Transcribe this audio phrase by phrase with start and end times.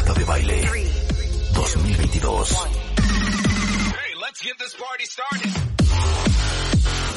[0.00, 0.62] Marta de Baile
[1.52, 2.56] 2022.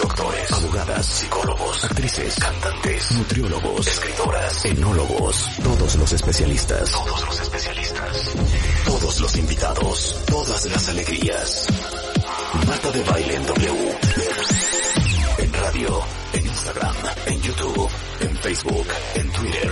[0.01, 8.33] Doctores, abogadas, psicólogos, actrices, cantantes, nutriólogos, escritoras, enólogos, todos los especialistas, todos los especialistas,
[8.83, 11.67] todos los invitados, todas las alegrías.
[12.67, 13.97] Marta de Baile en W.
[15.37, 16.01] En radio,
[16.33, 16.95] en Instagram,
[17.27, 17.89] en YouTube,
[18.19, 19.71] en Facebook, en Twitter,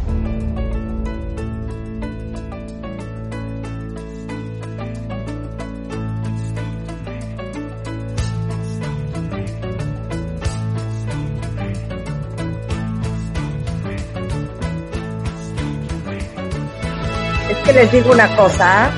[17.73, 18.91] les digo una cosa.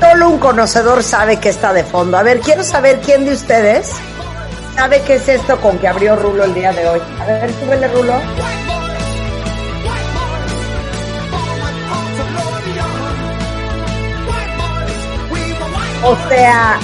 [0.00, 2.16] Solo un conocedor sabe que está de fondo.
[2.16, 3.92] A ver, quiero saber quién de ustedes
[4.78, 7.00] sabe qué es esto con que abrió Rulo el día de hoy.
[7.20, 8.14] A ver, súbele Rulo.
[16.04, 16.78] O sea,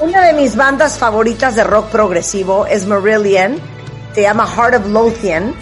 [0.00, 3.60] una de mis bandas favoritas de rock progresivo es Marillion.
[4.14, 5.54] Se llama Heart of Lothian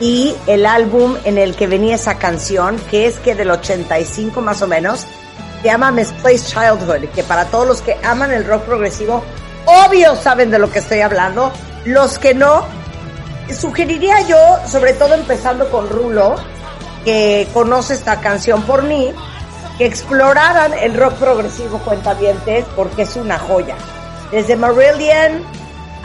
[0.00, 4.62] y el álbum en el que venía esa canción, que es que del 85 más
[4.62, 5.06] o menos,
[5.62, 9.22] se llama Misplaced Childhood, que para todos los que aman el rock progresivo,
[9.64, 11.52] obvio saben de lo que estoy hablando.
[11.84, 12.66] Los que no,
[13.58, 16.36] sugeriría yo, sobre todo empezando con Rulo,
[17.04, 19.12] que conoce esta canción por mí,
[19.78, 23.76] que exploraran el rock progresivo cuentavientes porque es una joya.
[24.30, 25.42] Desde Marillion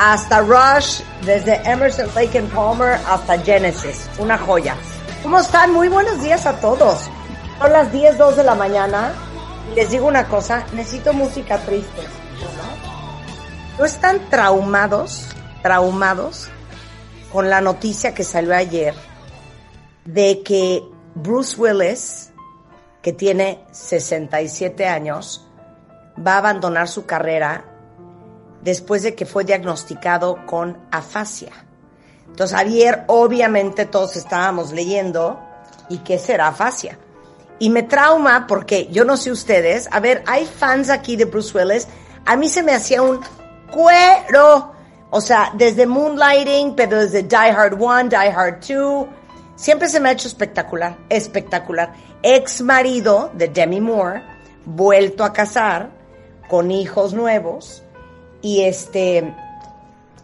[0.01, 4.75] hasta Rush, desde Emerson, Lake and Palmer hasta Genesis, una joya.
[5.21, 5.71] ¿Cómo están?
[5.73, 7.07] Muy buenos días a todos.
[7.59, 9.13] Son las 10, 2 de la mañana
[9.75, 12.01] les digo una cosa, necesito música triste.
[13.77, 15.27] ¿No están traumados,
[15.61, 16.49] traumados
[17.31, 18.93] con la noticia que salió ayer
[20.03, 20.83] de que
[21.15, 22.33] Bruce Willis,
[23.01, 25.47] que tiene 67 años,
[26.17, 27.70] va a abandonar su carrera
[28.63, 31.51] después de que fue diagnosticado con afasia.
[32.27, 35.39] Entonces, ayer obviamente todos estábamos leyendo,
[35.89, 36.97] ¿y qué será afasia?
[37.59, 41.55] Y me trauma porque yo no sé ustedes, a ver, hay fans aquí de Bruce
[41.57, 41.87] Willis,
[42.25, 43.19] a mí se me hacía un
[43.71, 44.71] cuero,
[45.09, 49.07] o sea, desde Moonlighting, pero desde Die Hard 1, Die Hard 2,
[49.55, 51.93] siempre se me ha hecho espectacular, espectacular.
[52.23, 54.23] Ex marido de Demi Moore,
[54.65, 55.89] vuelto a casar,
[56.47, 57.83] con hijos nuevos,
[58.41, 59.33] y este,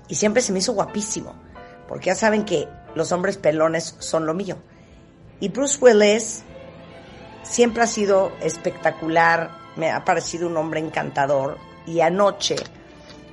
[0.08, 1.36] y siempre se me hizo guapísimo,
[1.88, 4.58] porque ya saben que los hombres pelones son lo mío.
[5.40, 6.44] Y Bruce Willis
[7.44, 11.58] siempre ha sido espectacular, me ha parecido un hombre encantador.
[11.86, 12.56] Y anoche,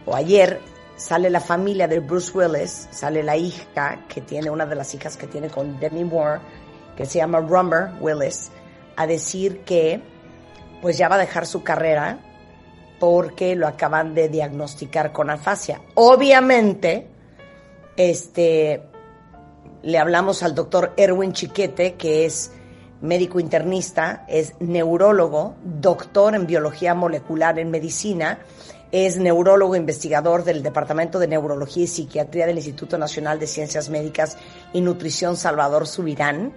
[0.06, 0.60] o ayer,
[0.96, 5.16] sale la familia de Bruce Willis, sale la hija que tiene, una de las hijas
[5.16, 6.40] que tiene con Demi Moore,
[6.96, 8.50] que se llama Rummer Willis,
[8.96, 10.00] a decir que
[10.80, 12.18] pues ya va a dejar su carrera
[13.04, 15.78] porque lo acaban de diagnosticar con afasia.
[15.92, 17.06] Obviamente,
[17.98, 18.82] este,
[19.82, 22.50] le hablamos al doctor Erwin Chiquete, que es
[23.02, 28.38] médico internista, es neurólogo, doctor en biología molecular en medicina,
[28.90, 34.38] es neurólogo investigador del Departamento de Neurología y Psiquiatría del Instituto Nacional de Ciencias Médicas
[34.72, 36.54] y Nutrición Salvador Subirán,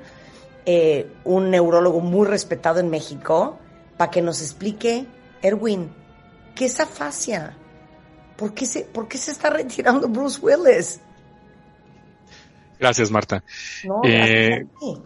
[0.66, 3.58] eh, un neurólogo muy respetado en México,
[3.98, 5.08] para que nos explique,
[5.42, 5.92] Erwin,
[6.58, 7.56] ¿Qué es afasia?
[8.36, 11.00] ¿Por qué se, por qué se está retirando Bruce Willis?
[12.80, 13.44] Gracias, Marta.
[13.84, 15.02] No, Eh, gracias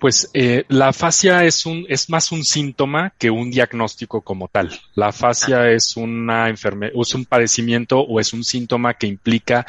[0.00, 4.70] Pues eh, la afasia es un es más un síntoma que un diagnóstico como tal.
[4.94, 9.66] La afasia es una enfermedad, es un padecimiento o es un síntoma que implica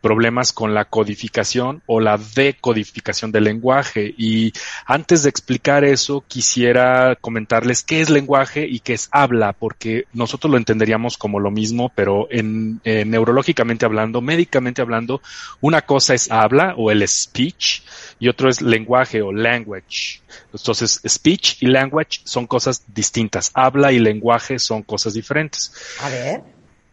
[0.00, 4.14] problemas con la codificación o la decodificación del lenguaje.
[4.16, 4.52] Y
[4.86, 10.50] antes de explicar eso, quisiera comentarles qué es lenguaje y qué es habla, porque nosotros
[10.50, 15.20] lo entenderíamos como lo mismo, pero en, eh, neurológicamente hablando, médicamente hablando,
[15.60, 17.82] una cosa es habla o el speech
[18.18, 20.20] y otro es lenguaje o language.
[20.52, 23.50] Entonces, speech y language son cosas distintas.
[23.54, 25.72] Habla y lenguaje son cosas diferentes.
[26.00, 26.42] A ver.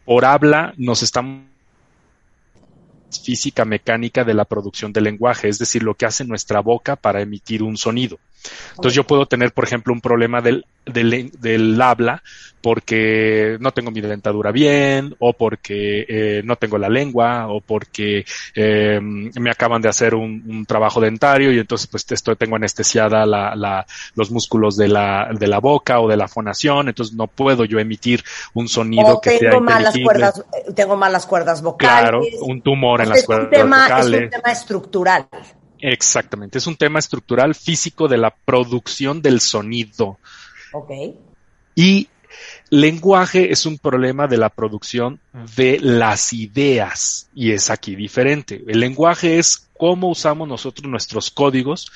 [0.06, 1.52] Por habla nos estamos
[3.19, 7.21] física mecánica de la producción del lenguaje, es decir, lo que hace nuestra boca para
[7.21, 8.19] emitir un sonido.
[8.72, 12.22] Entonces yo puedo tener, por ejemplo, un problema del, del, del habla
[12.63, 18.24] porque no tengo mi dentadura bien o porque eh, no tengo la lengua o porque
[18.56, 23.25] eh, me acaban de hacer un, un, trabajo dentario y entonces pues estoy, tengo anestesiada
[23.25, 23.86] la, la,
[24.16, 27.80] los músculos de la, de la boca o de la fonación, entonces no puedo yo
[27.80, 28.24] emitir
[28.54, 32.00] un sonido o que tengo malas cuerdas, eh, tengo malas cuerdas vocales.
[32.00, 34.13] Claro, un tumor en sea, las es un cuerdas tema, vocales.
[34.13, 35.28] Es un tema estructural.
[35.85, 40.18] Exactamente, es un tema estructural físico de la producción del sonido.
[40.71, 40.91] Ok.
[41.75, 42.07] Y
[42.69, 45.19] lenguaje es un problema de la producción
[45.57, 48.63] de las ideas y es aquí diferente.
[48.65, 51.91] El lenguaje es cómo usamos nosotros nuestros códigos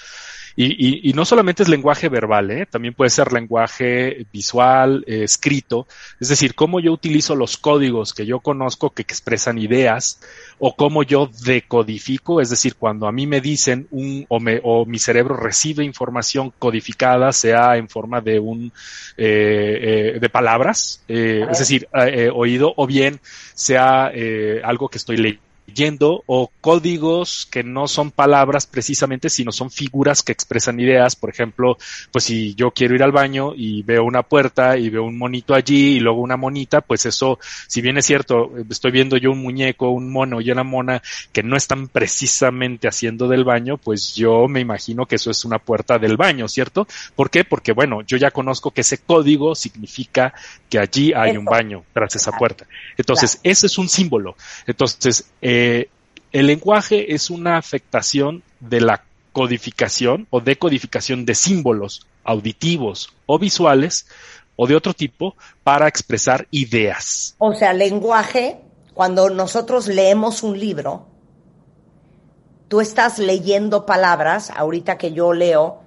[0.59, 2.65] y, y, y no solamente es lenguaje verbal, ¿eh?
[2.65, 5.87] también puede ser lenguaje visual, eh, escrito,
[6.19, 10.19] es decir, cómo yo utilizo los códigos que yo conozco que expresan ideas
[10.57, 14.87] o cómo yo decodifico, es decir, cuando a mí me dicen un o, me, o
[14.87, 18.71] mi cerebro recibe información codificada, sea en forma de un
[19.15, 21.87] eh, eh, de palabras, eh, es decir,
[22.33, 23.19] oído, o bien
[23.53, 29.51] sea eh, algo que estoy leyendo leyendo o códigos que no son palabras precisamente, sino
[29.51, 31.15] son figuras que expresan ideas.
[31.15, 31.77] Por ejemplo,
[32.11, 35.53] pues si yo quiero ir al baño y veo una puerta y veo un monito
[35.53, 39.41] allí y luego una monita, pues eso, si bien es cierto, estoy viendo yo un
[39.41, 44.47] muñeco, un mono y una mona que no están precisamente haciendo del baño, pues yo
[44.47, 46.87] me imagino que eso es una puerta del baño, ¿cierto?
[47.15, 47.43] ¿Por qué?
[47.43, 50.33] Porque bueno, yo ya conozco que ese código significa
[50.69, 51.39] que allí hay Eso.
[51.39, 52.65] un baño tras esa puerta.
[52.97, 53.51] Entonces, Claro.
[53.51, 54.35] ese es un símbolo.
[54.65, 55.56] Entonces, eh,
[56.31, 64.07] el lenguaje es una afectación de la codificación o decodificación de símbolos auditivos o visuales
[64.55, 67.35] o de otro tipo para expresar ideas.
[67.37, 68.59] O sea, lenguaje,
[68.93, 71.07] cuando nosotros leemos un libro,
[72.67, 75.81] tú estás leyendo palabras, ahorita que yo leo,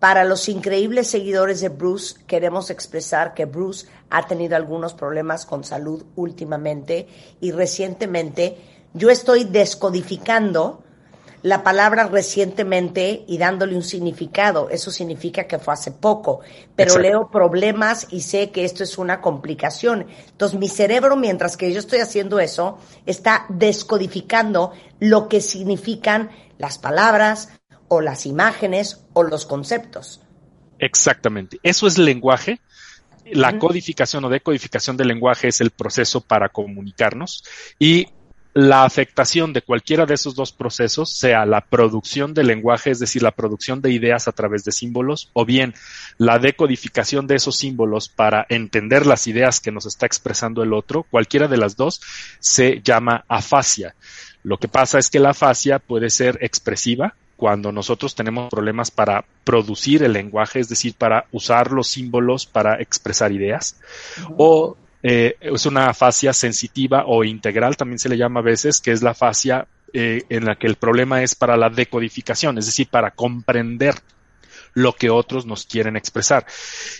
[0.00, 5.64] para los increíbles seguidores de Bruce, queremos expresar que Bruce ha tenido algunos problemas con
[5.64, 7.08] salud últimamente
[7.40, 10.82] y recientemente yo estoy descodificando
[11.42, 14.70] la palabra recientemente y dándole un significado.
[14.70, 16.40] Eso significa que fue hace poco,
[16.74, 17.08] pero Exacto.
[17.08, 20.06] leo problemas y sé que esto es una complicación.
[20.30, 26.78] Entonces mi cerebro, mientras que yo estoy haciendo eso, está descodificando lo que significan las
[26.78, 27.50] palabras
[27.86, 30.20] o las imágenes o los conceptos.
[30.78, 31.58] Exactamente.
[31.62, 32.60] Eso es lenguaje.
[33.30, 37.44] La codificación o decodificación del lenguaje es el proceso para comunicarnos
[37.78, 38.06] y
[38.58, 43.22] la afectación de cualquiera de esos dos procesos, sea la producción del lenguaje, es decir,
[43.22, 45.74] la producción de ideas a través de símbolos, o bien
[46.16, 51.04] la decodificación de esos símbolos para entender las ideas que nos está expresando el otro,
[51.08, 52.00] cualquiera de las dos
[52.40, 53.94] se llama afasia.
[54.42, 59.24] Lo que pasa es que la afasia puede ser expresiva, cuando nosotros tenemos problemas para
[59.44, 63.78] producir el lenguaje, es decir, para usar los símbolos para expresar ideas,
[64.36, 68.92] o eh, es una fascia sensitiva o integral, también se le llama a veces, que
[68.92, 72.88] es la fascia eh, en la que el problema es para la decodificación, es decir,
[72.88, 73.94] para comprender
[74.74, 76.46] lo que otros nos quieren expresar.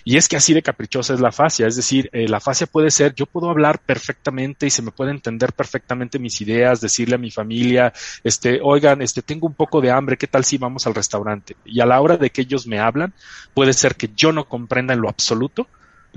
[0.05, 2.91] Y es que así de caprichosa es la fascia, es decir, eh, la fascia puede
[2.91, 7.19] ser, yo puedo hablar perfectamente y se me puede entender perfectamente mis ideas, decirle a
[7.19, 7.93] mi familia,
[8.25, 11.57] este, oigan, este, tengo un poco de hambre, ¿qué tal si vamos al restaurante?
[11.65, 13.13] Y a la hora de que ellos me hablan,
[13.55, 15.69] puede ser que yo no comprenda en lo absoluto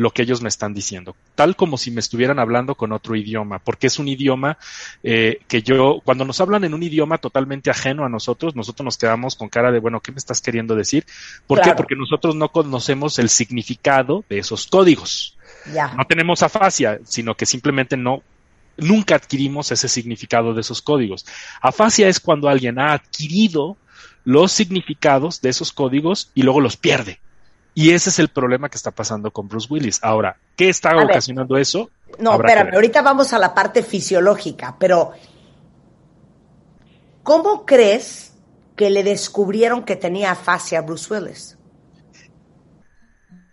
[0.01, 3.59] lo que ellos me están diciendo, tal como si me estuvieran hablando con otro idioma,
[3.59, 4.57] porque es un idioma
[5.03, 8.97] eh, que yo, cuando nos hablan en un idioma totalmente ajeno a nosotros, nosotros nos
[8.97, 11.05] quedamos con cara de, bueno, ¿qué me estás queriendo decir?
[11.45, 11.71] ¿Por Claro.
[11.71, 11.77] qué?
[11.77, 15.37] Porque nosotros no conocemos el significado de esos códigos.
[15.71, 15.93] Ya.
[15.93, 18.23] No tenemos afasia, sino que simplemente no,
[18.77, 21.27] nunca adquirimos ese significado de esos códigos.
[21.61, 23.77] Afasia es cuando alguien ha adquirido
[24.23, 27.19] los significados de esos códigos y luego los pierde.
[27.73, 29.99] Y ese es el problema que está pasando con Bruce Willis.
[30.03, 31.05] Ahora, ¿qué está A ver.
[31.05, 31.89] ocasionando eso?
[32.19, 35.11] No, Habrá espérame, ahorita vamos a la parte fisiológica, pero
[37.23, 38.33] ¿cómo crees
[38.75, 41.57] que le descubrieron que tenía afasia a Bruce Willis?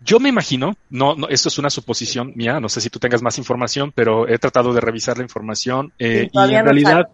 [0.01, 3.21] Yo me imagino, no, no, esto es una suposición mía, no sé si tú tengas
[3.21, 7.09] más información, pero he tratado de revisar la información eh, Sí, y en no realidad.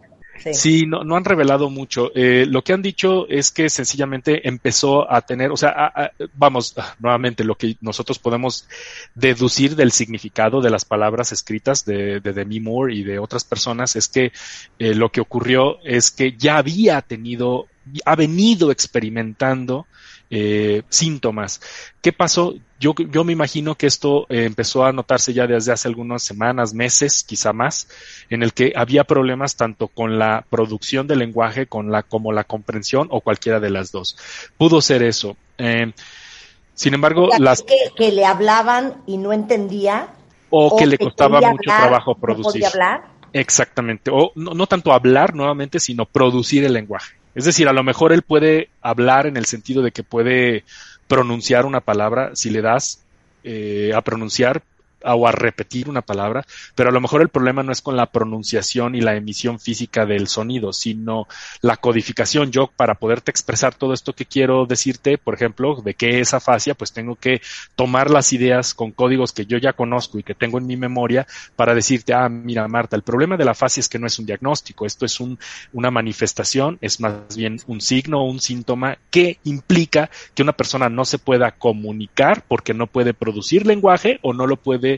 [0.54, 0.86] Sí.
[0.86, 2.12] No, no han revelado mucho.
[2.14, 6.96] Eh, lo que han dicho es que sencillamente empezó a tener, o sea, vamos, ah,
[7.00, 8.68] nuevamente, lo que nosotros podemos
[9.16, 13.96] deducir del significado de las palabras escritas de, de Demi Moore y de otras personas
[13.96, 14.32] es que
[14.80, 17.68] eh, lo que ocurrió es que ya había tenido,
[18.06, 19.88] ha venido experimentando
[20.30, 21.62] eh, síntomas.
[22.02, 22.56] ¿Qué pasó?
[22.80, 26.74] Yo, yo me imagino que esto eh, empezó a notarse ya desde hace algunas semanas,
[26.74, 27.88] meses, quizá más,
[28.30, 32.44] en el que había problemas tanto con la producción del lenguaje con la, como la
[32.44, 34.18] comprensión o cualquiera de las dos.
[34.58, 35.38] Pudo ser eso.
[35.58, 35.94] Eh,
[36.74, 37.64] Sin embargo, las...
[37.64, 40.10] Que, le hablaban y no entendía.
[40.50, 42.46] O, que le costaba mucho trabajo producir.
[42.46, 43.08] No podía hablar.
[43.34, 44.12] Exactamente.
[44.14, 47.16] O no, no tanto hablar nuevamente, sino producir el lenguaje.
[47.36, 50.64] Es decir, a lo mejor él puede hablar en el sentido de que puede
[51.08, 53.04] pronunciar una palabra si le das
[53.44, 54.64] eh, a pronunciar,
[55.14, 58.08] o a repetir una palabra, pero a lo mejor el problema no es con la
[58.08, 61.28] pronunciación y la emisión física del sonido, sino
[61.62, 62.52] la codificación.
[62.52, 66.74] Yo, para poderte expresar todo esto que quiero decirte, por ejemplo, de qué es afasia,
[66.74, 67.42] pues tengo que
[67.76, 71.28] tomar las ideas con códigos que yo ya conozco y que tengo en mi memoria
[71.56, 74.26] para decirte, ah, mira, Marta, el problema de la afasia es que no es un
[74.26, 75.38] diagnóstico, esto es un,
[75.74, 80.90] una manifestación, es más bien un signo o un síntoma que implica que una persona
[80.90, 84.95] no se pueda comunicar porque no puede producir lenguaje o no lo puede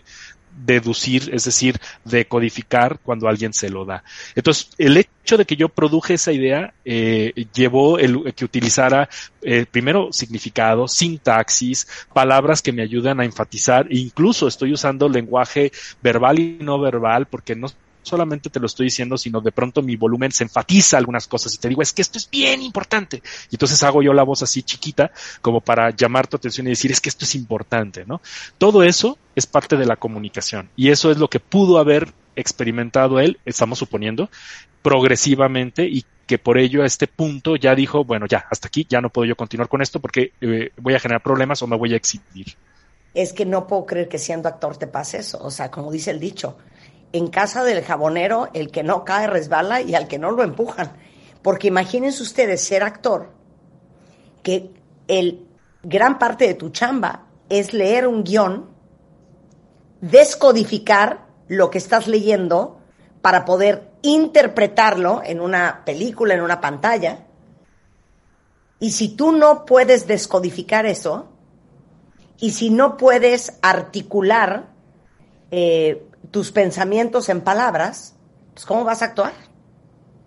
[0.66, 4.04] deducir, es decir, decodificar cuando alguien se lo da.
[4.36, 9.10] Entonces, el hecho de que yo produje esa idea eh, llevó el que utilizara
[9.42, 16.40] eh, primero significado, sintaxis, palabras que me ayudan a enfatizar, incluso estoy usando lenguaje verbal
[16.40, 17.68] y no verbal porque no
[18.08, 21.58] solamente te lo estoy diciendo, sino de pronto mi volumen se enfatiza algunas cosas y
[21.58, 23.22] te digo, es que esto es bien importante.
[23.52, 25.12] Y entonces hago yo la voz así chiquita
[25.42, 28.22] como para llamar tu atención y decir, es que esto es importante, ¿no?
[28.58, 33.20] Todo eso es parte de la comunicación y eso es lo que pudo haber experimentado
[33.20, 34.30] él, estamos suponiendo,
[34.82, 39.02] progresivamente y que por ello a este punto ya dijo, bueno, ya, hasta aquí, ya
[39.02, 41.94] no puedo yo continuar con esto porque eh, voy a generar problemas o me voy
[41.94, 42.56] a exhibir.
[43.14, 46.12] Es que no puedo creer que siendo actor te pase eso, o sea, como dice
[46.12, 46.58] el dicho,
[47.14, 50.92] en casa del jabonero el que no cae resbala y al que no lo empujan.
[51.42, 53.32] Porque imagínense ustedes ser actor,
[54.44, 54.72] que
[55.08, 55.48] el
[55.84, 58.70] gran parte de tu chamba es leer un guion,
[60.02, 62.80] descodificar lo que estás leyendo
[63.22, 67.26] para poder interpretarlo en una película, en una pantalla.
[68.80, 71.30] Y si tú no puedes descodificar eso,
[72.40, 74.68] y si no puedes articular
[75.50, 78.16] eh, tus pensamientos en palabras,
[78.54, 79.34] pues ¿cómo vas a actuar?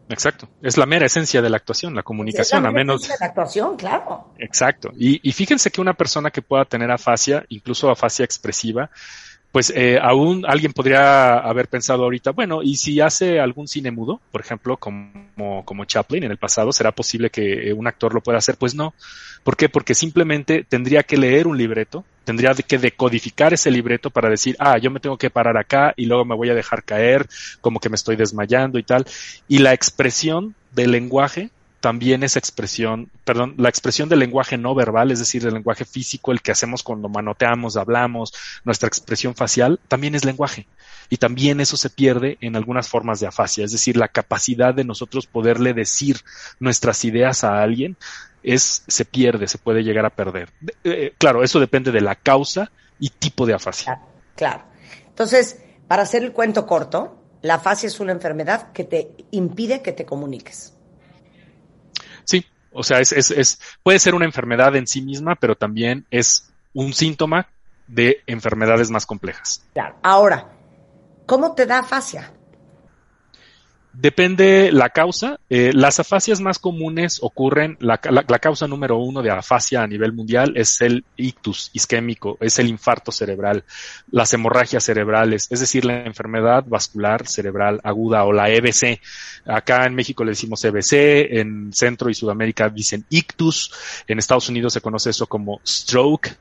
[0.08, 3.02] Exacto, es la mera esencia de la actuación, la comunicación, a menos.
[3.02, 4.32] De la actuación, claro.
[4.38, 4.90] Exacto.
[4.96, 8.90] Y, y fíjense que una persona que pueda tener afasia, incluso afasia expresiva,
[9.52, 14.20] pues eh, aún alguien podría haber pensado ahorita, bueno, y si hace algún cine mudo,
[14.30, 18.38] por ejemplo, como, como Chaplin en el pasado, ¿será posible que un actor lo pueda
[18.38, 18.56] hacer?
[18.56, 18.94] Pues no.
[19.42, 19.68] ¿Por qué?
[19.68, 24.78] Porque simplemente tendría que leer un libreto, tendría que decodificar ese libreto para decir, ah,
[24.78, 27.28] yo me tengo que parar acá y luego me voy a dejar caer,
[27.60, 29.04] como que me estoy desmayando y tal.
[29.48, 35.10] Y la expresión del lenguaje también esa expresión, perdón, la expresión del lenguaje no verbal,
[35.10, 38.32] es decir, el lenguaje físico, el que hacemos cuando manoteamos, hablamos,
[38.64, 40.68] nuestra expresión facial, también es lenguaje.
[41.10, 44.84] Y también eso se pierde en algunas formas de afasia, es decir, la capacidad de
[44.84, 46.20] nosotros poderle decir
[46.60, 47.96] nuestras ideas a alguien
[48.44, 50.52] es, se pierde, se puede llegar a perder.
[50.84, 53.94] Eh, claro, eso depende de la causa y tipo de afasia.
[53.94, 54.64] Claro, claro.
[55.08, 59.92] Entonces, para hacer el cuento corto, la afasia es una enfermedad que te impide que
[59.92, 60.74] te comuniques.
[62.24, 66.06] Sí, o sea, es, es, es, puede ser una enfermedad en sí misma, pero también
[66.10, 67.48] es un síntoma
[67.88, 69.64] de enfermedades más complejas.
[69.72, 69.96] Claro.
[70.02, 70.59] Ahora,
[71.30, 72.32] ¿cómo te da afasia?
[73.92, 75.38] Depende la causa.
[75.48, 80.54] Eh, las afasias más comunes ocurren, la, causa número uno de afasia a nivel mundial
[80.56, 83.62] es el ictus isquémico, es el infarto cerebral,
[84.10, 89.00] las hemorragias cerebrales, es decir, la enfermedad vascular cerebral aguda o la EBC.
[89.46, 93.72] Acá en México le decimos EBC, en Centro y Sudamérica dicen ictus,
[94.08, 96.36] en Estados Unidos se conoce eso como stroke.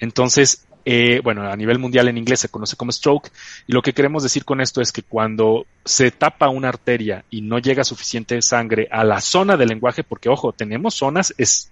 [0.00, 3.30] Entonces, eh, bueno, a nivel mundial en inglés se conoce como stroke,
[3.66, 7.40] y lo que queremos decir con esto es que cuando se tapa una arteria y
[7.40, 11.70] no llega suficiente sangre a la zona del lenguaje, porque ojo, tenemos zonas es,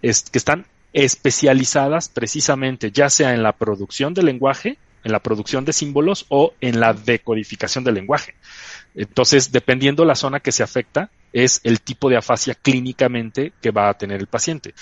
[0.00, 5.72] que están especializadas precisamente ya sea en la producción del lenguaje, en la producción de
[5.72, 8.34] símbolos o en la decodificación del lenguaje.
[8.94, 13.90] Entonces, dependiendo la zona que se afecta, es el tipo de afasia clínicamente que va
[13.90, 14.72] a tener el paciente.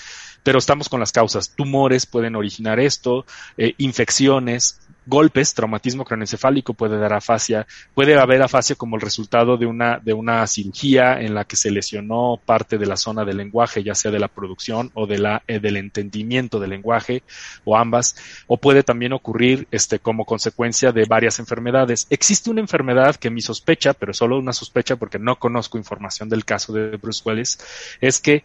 [0.43, 1.49] Pero estamos con las causas.
[1.49, 3.25] Tumores pueden originar esto,
[3.57, 9.65] eh, infecciones, golpes, traumatismo craneoencefálico puede dar afasia, puede haber afasia como el resultado de
[9.65, 13.83] una, de una cirugía en la que se lesionó parte de la zona del lenguaje,
[13.83, 17.23] ya sea de la producción o de la, eh, del entendimiento del lenguaje,
[17.65, 18.15] o ambas,
[18.47, 22.07] o puede también ocurrir este, como consecuencia de varias enfermedades.
[22.09, 26.45] Existe una enfermedad que mi sospecha, pero solo una sospecha porque no conozco información del
[26.45, 27.57] caso de Bruce Willis,
[28.01, 28.43] es que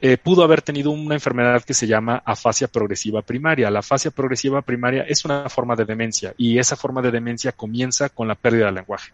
[0.00, 3.70] eh, pudo haber tenido una enfermedad que se llama afasia progresiva primaria.
[3.70, 8.08] La afasia progresiva primaria es una forma de demencia y esa forma de demencia comienza
[8.10, 9.12] con la pérdida del lenguaje.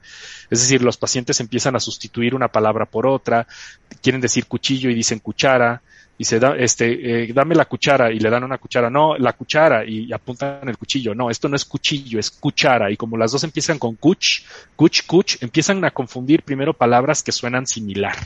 [0.50, 3.46] Es decir, los pacientes empiezan a sustituir una palabra por otra,
[4.02, 5.82] quieren decir cuchillo y dicen cuchara,
[6.18, 9.84] dice, da, este, eh, dame la cuchara y le dan una cuchara, no, la cuchara
[9.84, 13.44] y apuntan el cuchillo, no, esto no es cuchillo, es cuchara y como las dos
[13.44, 14.42] empiezan con cuch,
[14.74, 18.16] cuch, cuch, empiezan a confundir primero palabras que suenan similar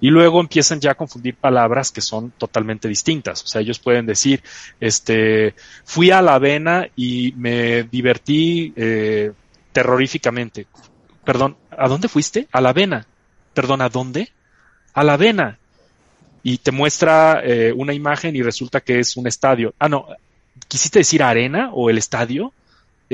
[0.00, 3.42] y luego empiezan ya a confundir palabras que son totalmente distintas.
[3.42, 4.42] O sea, ellos pueden decir,
[4.80, 5.54] este,
[5.84, 9.32] fui a la avena y me divertí eh,
[9.72, 10.66] terroríficamente.
[11.24, 12.48] Perdón, ¿a dónde fuiste?
[12.52, 13.06] A la avena.
[13.54, 14.32] Perdón, ¿a dónde?
[14.94, 15.58] A la avena
[16.42, 19.74] y te muestra eh, una imagen y resulta que es un estadio.
[19.78, 20.06] Ah, no,
[20.68, 22.52] ¿quisiste decir arena o el estadio?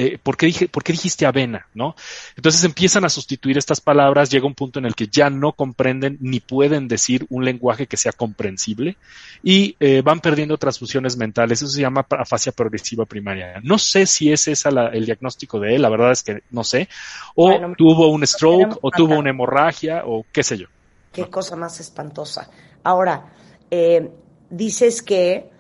[0.01, 1.67] Eh, ¿por, qué dije, ¿Por qué dijiste avena?
[1.75, 1.97] ¿No?
[2.37, 6.19] Entonces empiezan a sustituir estas palabras, llega un punto en el que ya no comprenden
[6.21, 8.97] ni pueden decir un lenguaje que sea comprensible
[9.43, 11.63] y eh, van perdiendo otras funciones mentales.
[11.63, 13.61] Eso se llama afasia progresiva primaria.
[13.65, 16.89] No sé si es ese el diagnóstico de él, la verdad es que no sé.
[17.35, 20.69] O tuvo un stroke, o tuvo una hemorragia, o qué sé yo.
[21.13, 22.49] Qué cosa más espantosa.
[22.85, 23.33] Ahora,
[23.69, 24.09] eh,
[24.49, 25.51] dices que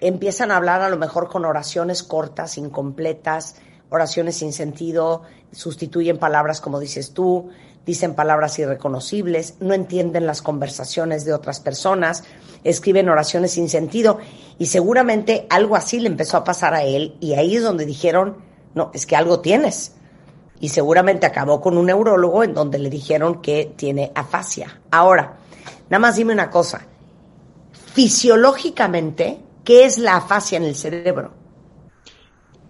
[0.00, 3.56] empiezan a hablar a lo mejor con oraciones cortas, incompletas,
[3.90, 7.50] oraciones sin sentido, sustituyen palabras como dices tú,
[7.86, 12.24] dicen palabras irreconocibles, no entienden las conversaciones de otras personas,
[12.64, 14.18] escriben oraciones sin sentido
[14.58, 18.38] y seguramente algo así le empezó a pasar a él y ahí es donde dijeron,
[18.74, 19.92] no, es que algo tienes.
[20.60, 24.80] Y seguramente acabó con un neurólogo en donde le dijeron que tiene afasia.
[24.90, 25.38] Ahora,
[25.90, 26.82] Nada más dime una cosa.
[27.94, 31.34] Fisiológicamente, ¿qué es la afasia en el cerebro?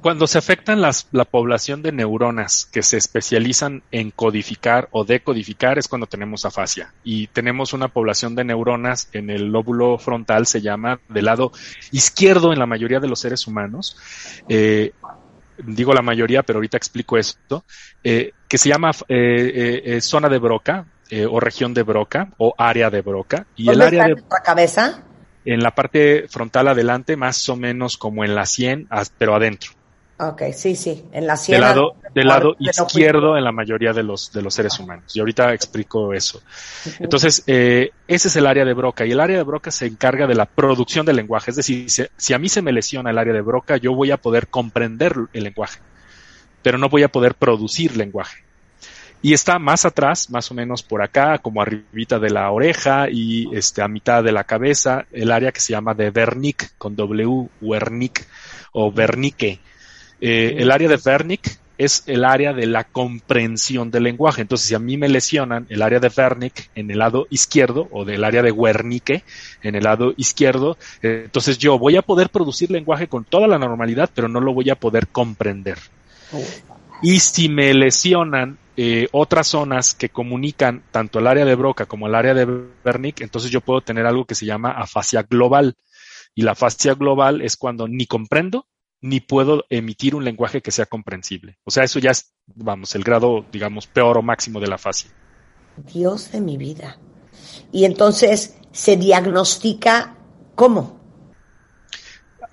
[0.03, 5.79] Cuando se afectan las, la población de neuronas que se especializan en codificar o decodificar
[5.79, 6.93] es cuando tenemos afasia.
[7.05, 11.53] Y tenemos una población de neuronas en el lóbulo frontal, se llama del lado
[11.93, 13.97] izquierdo en la mayoría de los seres humanos.
[14.49, 14.91] Eh,
[15.59, 17.65] digo la mayoría, pero ahorita explico esto,
[18.03, 20.85] eh, que se llama eh, zona de Broca,
[21.31, 23.47] o región de Broca o área de Broca.
[23.57, 25.08] Y el área de la cabeza?
[25.51, 29.71] En la parte frontal adelante, más o menos como en la 100, pero adentro.
[30.21, 31.55] Ok, sí, sí, en la 100.
[31.55, 35.17] Del lado, del lado izquierdo en la mayoría de los, de los seres humanos.
[35.17, 36.43] Y ahorita explico eso.
[36.99, 39.07] Entonces, eh, ese es el área de Broca.
[39.07, 41.53] Y el área de Broca se encarga de la producción del lenguaje.
[41.53, 44.11] Es decir, si, si a mí se me lesiona el área de Broca, yo voy
[44.11, 45.81] a poder comprender el lenguaje,
[46.63, 48.48] pero no voy a poder producir lenguaje
[49.21, 53.49] y está más atrás, más o menos por acá, como arribita de la oreja y
[53.55, 57.49] este, a mitad de la cabeza, el área que se llama de Wernicke, con W,
[57.61, 58.25] Wernicke
[58.73, 59.59] o Wernicke.
[60.21, 64.43] Eh, el área de Wernicke es el área de la comprensión del lenguaje.
[64.43, 68.05] Entonces, si a mí me lesionan el área de Wernicke en el lado izquierdo o
[68.05, 69.25] del área de Wernicke
[69.63, 73.59] en el lado izquierdo, eh, entonces yo voy a poder producir lenguaje con toda la
[73.59, 75.79] normalidad, pero no lo voy a poder comprender.
[76.33, 76.43] Oh.
[77.01, 82.07] Y si me lesionan eh, otras zonas que comunican tanto el área de Broca como
[82.07, 82.47] el área de
[82.85, 85.75] Wernicke, entonces yo puedo tener algo que se llama afasia global.
[86.33, 88.69] Y la afasia global es cuando ni comprendo
[89.01, 91.59] ni puedo emitir un lenguaje que sea comprensible.
[91.65, 95.11] O sea, eso ya es, vamos, el grado, digamos, peor o máximo de la afasia.
[95.93, 96.99] Dios de mi vida.
[97.73, 100.17] Y entonces se diagnostica
[100.55, 100.98] cómo?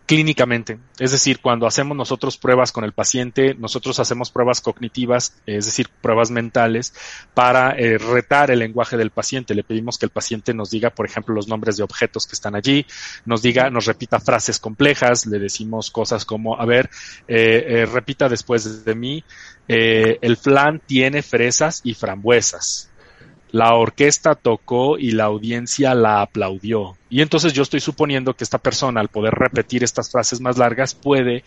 [0.05, 0.77] Clínicamente.
[0.99, 5.89] Es decir, cuando hacemos nosotros pruebas con el paciente, nosotros hacemos pruebas cognitivas, es decir,
[6.01, 6.93] pruebas mentales,
[7.33, 9.55] para eh, retar el lenguaje del paciente.
[9.55, 12.55] Le pedimos que el paciente nos diga, por ejemplo, los nombres de objetos que están
[12.55, 12.85] allí,
[13.25, 16.89] nos diga, nos repita frases complejas, le decimos cosas como, a ver,
[17.27, 19.23] eh, eh, repita después de mí,
[19.67, 22.91] el flan tiene fresas y frambuesas
[23.55, 26.97] la orquesta tocó y la audiencia la aplaudió.
[27.09, 30.93] Y entonces yo estoy suponiendo que esta persona, al poder repetir estas frases más largas,
[30.93, 31.37] puede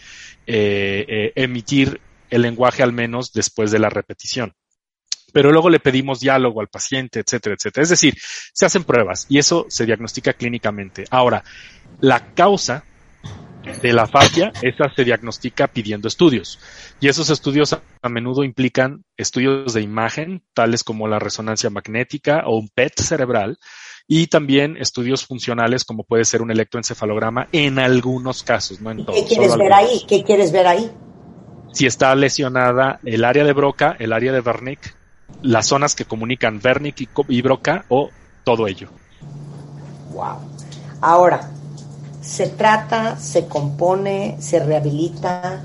[0.47, 4.55] eh, eh, emitir el lenguaje al menos después de la repetición.
[5.35, 7.83] Pero luego le pedimos diálogo al paciente, etcétera, etcétera.
[7.83, 8.15] Es decir,
[8.55, 11.05] se hacen pruebas y eso se diagnostica clínicamente.
[11.11, 11.45] Ahora,
[12.01, 12.85] la causa
[13.83, 16.59] de la fascia, esa se diagnostica pidiendo estudios.
[17.01, 22.57] Y esos estudios a, menudo implican estudios de imagen, tales como la resonancia magnética o
[22.57, 23.59] un PET cerebral,
[24.07, 29.21] y también estudios funcionales como puede ser un electroencefalograma en algunos casos, no en todos.
[29.21, 30.05] ¿Qué quieres ver ahí?
[30.09, 30.91] ¿Qué quieres ver ahí?
[31.73, 34.95] Si está lesionada el área de Broca, el área de Wernicke,
[35.43, 38.11] las zonas que comunican Wernicke y, y Broca o
[38.45, 38.89] todo ello.
[40.13, 40.39] Wow.
[41.01, 41.51] Ahora,
[42.21, 45.63] se trata, se compone, se rehabilita.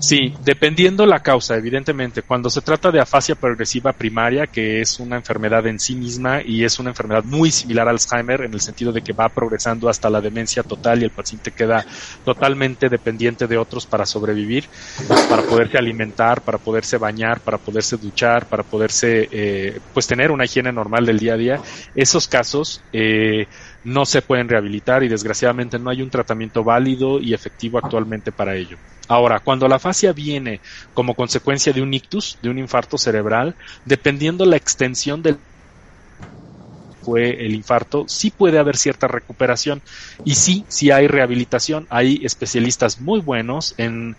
[0.00, 2.22] Sí, dependiendo la causa, evidentemente.
[2.22, 6.62] Cuando se trata de afasia progresiva primaria, que es una enfermedad en sí misma y
[6.64, 10.08] es una enfermedad muy similar al Alzheimer en el sentido de que va progresando hasta
[10.08, 11.84] la demencia total y el paciente queda
[12.24, 14.66] totalmente dependiente de otros para sobrevivir,
[15.28, 20.44] para poderse alimentar, para poderse bañar, para poderse duchar, para poderse, eh, pues tener una
[20.44, 21.60] higiene normal del día a día.
[21.96, 23.48] Esos casos, eh,
[23.84, 28.56] no se pueden rehabilitar y desgraciadamente no hay un tratamiento válido y efectivo actualmente para
[28.56, 28.78] ello.
[29.08, 30.60] Ahora, cuando la afasia viene
[30.92, 35.38] como consecuencia de un ictus, de un infarto cerebral, dependiendo la extensión del
[37.00, 39.82] fue el infarto, sí puede haber cierta recuperación
[40.24, 41.86] y sí, sí hay rehabilitación.
[41.88, 44.16] Hay especialistas muy buenos en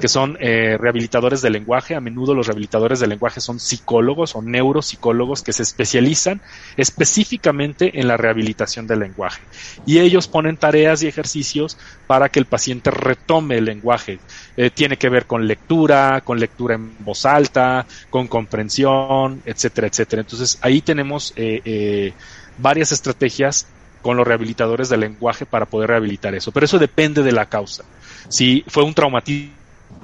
[0.00, 1.94] que son eh, rehabilitadores del lenguaje.
[1.94, 6.40] A menudo los rehabilitadores del lenguaje son psicólogos o neuropsicólogos que se especializan
[6.76, 9.40] específicamente en la rehabilitación del lenguaje.
[9.86, 14.18] Y ellos ponen tareas y ejercicios para que el paciente retome el lenguaje.
[14.56, 20.22] Eh, tiene que ver con lectura, con lectura en voz alta, con comprensión, etcétera, etcétera.
[20.22, 22.12] Entonces ahí tenemos eh,
[22.58, 23.66] varias estrategias
[24.02, 26.52] con los rehabilitadores del lenguaje para poder rehabilitar eso.
[26.52, 27.84] Pero eso depende de la causa.
[28.28, 29.57] Si fue un traumatismo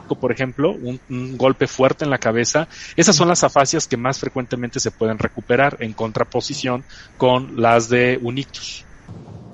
[0.07, 4.81] por ejemplo, un, golpe fuerte en la cabeza, esas son las afasias que más frecuentemente
[4.81, 6.85] se pueden recuperar en contraposición
[7.17, 8.85] con las de un ictus.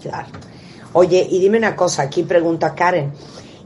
[0.02, 0.28] Claro.
[0.92, 3.12] Oye, y dime una cosa, aquí pregunta Karen,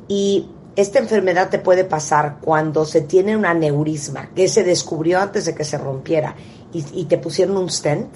[0.08, 5.46] ¿y esta enfermedad te puede pasar cuando se tiene un aneurisma que se descubrió antes
[5.46, 6.34] de que se rompiera
[6.72, 8.08] y, y te pusieron un stent?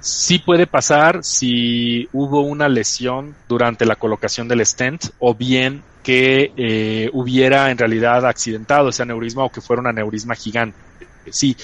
[0.00, 6.52] Sí puede pasar si hubo una lesión durante la colocación del stent o bien que
[6.56, 10.78] eh, hubiera en realidad accidentado ese aneurisma o que fuera un aneurisma gigante.
[11.30, 11.54] Sí,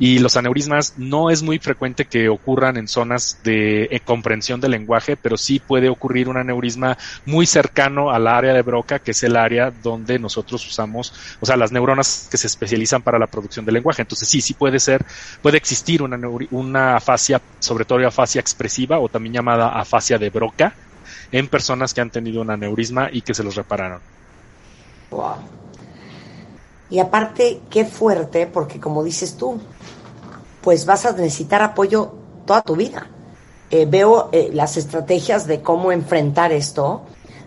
[0.00, 4.72] y los aneurismas no es muy frecuente que ocurran en zonas de eh, comprensión del
[4.72, 9.22] lenguaje, pero sí puede ocurrir un aneurisma muy cercano al área de Broca, que es
[9.22, 13.64] el área donde nosotros usamos, o sea, las neuronas que se especializan para la producción
[13.64, 14.02] del lenguaje.
[14.02, 15.06] Entonces sí, sí puede ser,
[15.40, 16.18] puede existir una,
[16.50, 20.74] una afasia, sobre todo afasia expresiva o también llamada afasia de Broca,
[21.32, 24.00] en personas que han tenido un aneurisma y que se los repararon.
[25.10, 25.36] Wow.
[26.90, 29.60] Y aparte, qué fuerte, porque como dices tú,
[30.62, 32.14] pues vas a necesitar apoyo
[32.46, 33.08] toda tu vida.
[33.70, 37.04] Eh, veo eh, las estrategias de cómo enfrentar esto,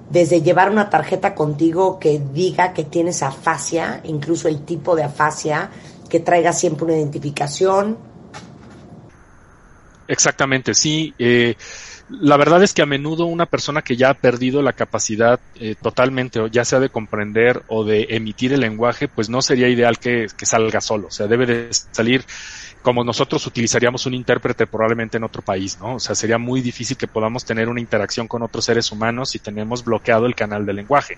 [0.10, 5.70] desde llevar una tarjeta contigo que diga que tienes afasia, incluso el tipo de afasia,
[6.10, 7.98] que traiga siempre una identificación.
[10.08, 11.14] Exactamente, sí.
[11.20, 11.56] Eh,
[12.10, 15.76] la verdad es que a menudo una persona que ya ha perdido la capacidad eh,
[15.82, 20.28] totalmente, ya sea de comprender o de emitir el lenguaje, pues no sería ideal que,
[20.38, 21.08] que, salga solo.
[21.08, 22.24] O sea, debe de salir
[22.88, 25.96] como nosotros utilizaríamos un intérprete probablemente en otro país, ¿no?
[25.96, 29.40] O sea, sería muy difícil que podamos tener una interacción con otros seres humanos si
[29.40, 31.18] tenemos bloqueado el canal de lenguaje.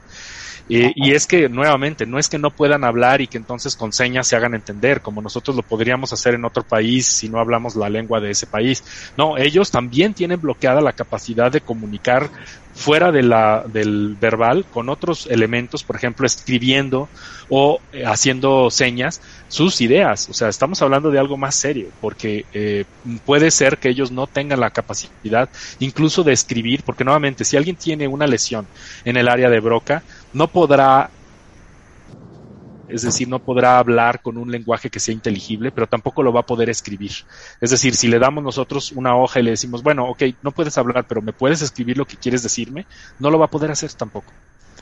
[0.67, 4.25] y es que, nuevamente, no es que no puedan hablar y que entonces con señas
[4.25, 7.88] se hagan entender, como nosotros lo podríamos hacer en otro país si no hablamos la
[7.88, 8.84] lengua de ese país.
[9.15, 12.32] No, ellos también tienen bloqueada la capacidad de comunicar
[12.80, 17.10] fuera de la, del verbal con otros elementos, por ejemplo, escribiendo
[17.50, 20.30] o eh, haciendo señas, sus ideas.
[20.30, 22.86] O sea, estamos hablando de algo más serio, porque eh,
[23.26, 27.76] puede ser que ellos no tengan la capacidad incluso de escribir, porque nuevamente, si alguien
[27.76, 28.65] tiene una lesión
[29.04, 31.10] en el área de Broca, no podrá
[32.89, 36.41] es decir, no podrá hablar con un lenguaje que sea inteligible, pero tampoco lo va
[36.41, 37.12] a poder escribir.
[37.62, 40.78] Es decir, si le damos nosotros una hoja y le decimos, bueno, ok, no puedes
[40.78, 42.86] hablar, pero me puedes escribir lo que quieres decirme,
[43.19, 44.32] no lo va a poder hacer tampoco.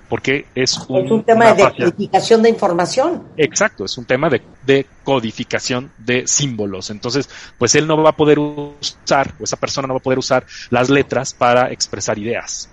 [0.09, 3.23] Porque es un, es un tema de codificación de información.
[3.35, 6.89] Exacto, es un tema de, de, codificación de símbolos.
[6.91, 10.19] Entonces, pues él no va a poder usar, o esa persona no va a poder
[10.19, 12.69] usar las letras para expresar ideas.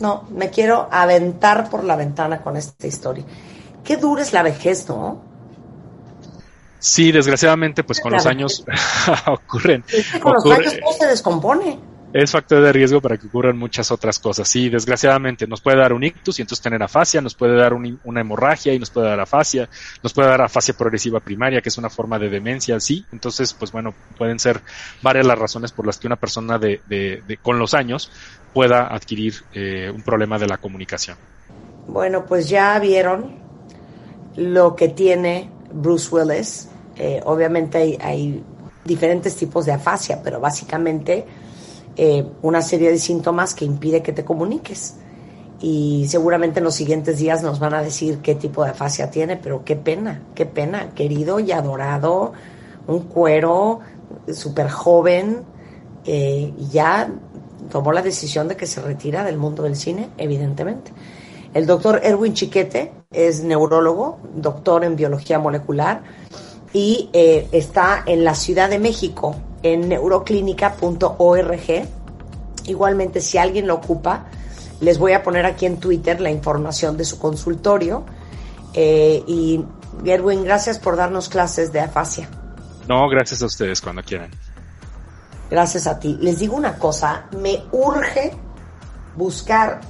[0.00, 3.24] No, me quiero aventar por la ventana con esta historia.
[3.84, 5.22] Qué dura es la vejez, ¿no?
[6.84, 8.64] Sí, desgraciadamente, pues con los años
[9.26, 9.84] ocurren.
[9.88, 11.78] Es que con los años todo se descompone.
[12.12, 14.46] Es factor de riesgo para que ocurran muchas otras cosas.
[14.46, 17.98] Sí, desgraciadamente nos puede dar un ictus y entonces tener afasia, nos puede dar un,
[18.04, 19.68] una hemorragia y nos puede dar afasia,
[20.02, 23.04] nos puede dar afasia progresiva primaria, que es una forma de demencia, sí.
[23.12, 24.60] Entonces, pues bueno, pueden ser
[25.02, 28.12] varias las razones por las que una persona de, de, de con los años
[28.52, 31.16] pueda adquirir eh, un problema de la comunicación.
[31.88, 33.43] Bueno, pues ya vieron
[34.36, 36.68] lo que tiene Bruce Willis.
[36.96, 38.42] Eh, obviamente hay,
[38.84, 41.24] diferentes tipos de afasia, pero básicamente
[41.96, 44.96] eh, una serie de síntomas que impide que te comuniques.
[45.60, 49.38] Y seguramente en los siguientes días nos van a decir qué tipo de afasia tiene,
[49.38, 52.32] pero qué pena, qué pena, querido y adorado,
[52.86, 53.80] un cuero
[54.30, 55.42] súper joven,
[56.04, 57.10] eh, ya
[57.70, 60.92] tomó la decisión de que se retira del mundo del cine, evidentemente.
[61.54, 66.02] El doctor Erwin Chiquete es neurólogo, doctor en biología molecular
[66.72, 71.88] y eh, está en la Ciudad de México, en neuroclínica.org.
[72.66, 74.26] Igualmente, si alguien lo ocupa,
[74.80, 78.04] les voy a poner aquí en Twitter la información de su consultorio.
[78.72, 79.64] Eh, y
[80.04, 82.28] Erwin, gracias por darnos clases de afasia.
[82.88, 84.30] No, gracias a ustedes cuando quieran.
[85.48, 86.18] Gracias a ti.
[86.20, 88.32] Les digo una cosa, me urge
[89.14, 89.80] buscar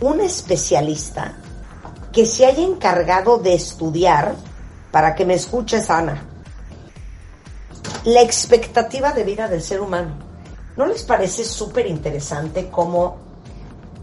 [0.00, 1.34] un especialista
[2.18, 4.34] que se haya encargado de estudiar,
[4.90, 6.26] para que me escuches Ana,
[8.02, 10.18] la expectativa de vida del ser humano.
[10.76, 13.18] ¿No les parece súper interesante cómo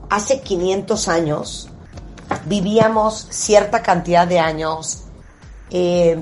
[0.09, 1.69] hace 500 años
[2.45, 5.03] vivíamos cierta cantidad de años?
[5.69, 6.17] Eh,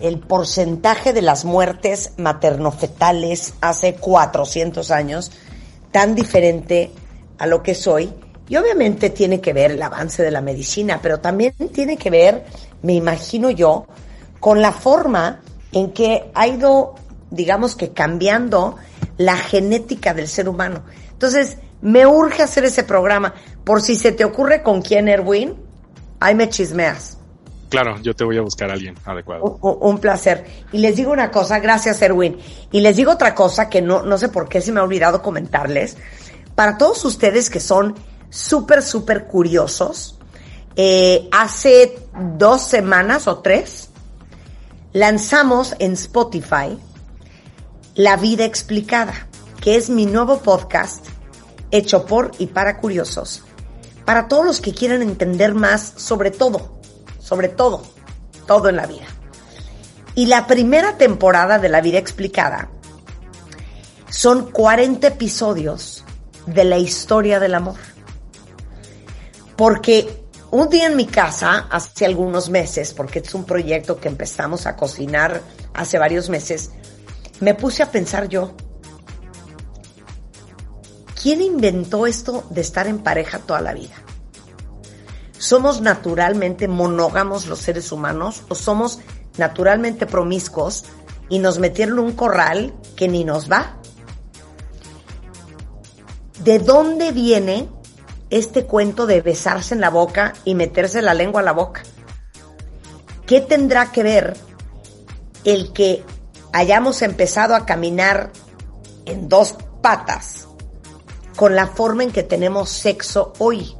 [0.00, 5.32] el porcentaje de las muertes maternofetales hace 400 años
[5.90, 6.92] tan diferente
[7.38, 8.14] a lo que es hoy.
[8.50, 12.44] Y obviamente tiene que ver el avance de la medicina, pero también tiene que ver,
[12.82, 13.86] me imagino yo,
[14.40, 16.96] con la forma en que ha ido,
[17.30, 18.74] digamos que cambiando
[19.18, 20.82] la genética del ser humano.
[21.12, 23.34] Entonces, me urge hacer ese programa.
[23.62, 25.54] Por si se te ocurre con quién, Erwin,
[26.18, 27.18] ahí me chismeas.
[27.68, 29.58] Claro, yo te voy a buscar a alguien adecuado.
[29.62, 30.44] Un, placer.
[30.72, 32.36] Y les digo una cosa, gracias Erwin.
[32.72, 35.22] Y les digo otra cosa que no, no sé por qué se me ha olvidado
[35.22, 35.96] comentarles.
[36.56, 37.94] Para todos ustedes que son
[38.30, 40.18] súper, súper curiosos,
[40.76, 41.98] eh, hace
[42.36, 43.90] dos semanas o tres
[44.92, 46.78] lanzamos en Spotify
[47.94, 49.28] La vida explicada,
[49.60, 51.04] que es mi nuevo podcast
[51.70, 53.42] hecho por y para curiosos.
[54.04, 56.80] Para todos los que quieran entender más sobre todo
[57.30, 57.82] sobre todo,
[58.48, 59.06] todo en la vida.
[60.16, 62.68] Y la primera temporada de La vida explicada
[64.08, 66.04] son 40 episodios
[66.46, 67.76] de la historia del amor.
[69.60, 74.64] Porque un día en mi casa, hace algunos meses, porque es un proyecto que empezamos
[74.64, 75.42] a cocinar
[75.74, 76.70] hace varios meses,
[77.40, 78.54] me puse a pensar yo,
[81.22, 83.92] ¿quién inventó esto de estar en pareja toda la vida?
[85.36, 89.00] ¿Somos naturalmente monógamos los seres humanos o somos
[89.36, 90.86] naturalmente promiscuos
[91.28, 93.76] y nos metieron un corral que ni nos va?
[96.42, 97.68] ¿De dónde viene
[98.30, 101.82] este cuento de besarse en la boca y meterse la lengua a la boca?
[103.26, 104.36] ¿Qué tendrá que ver
[105.44, 106.04] el que
[106.52, 108.32] hayamos empezado a caminar
[109.04, 110.48] en dos patas
[111.36, 113.76] con la forma en que tenemos sexo hoy?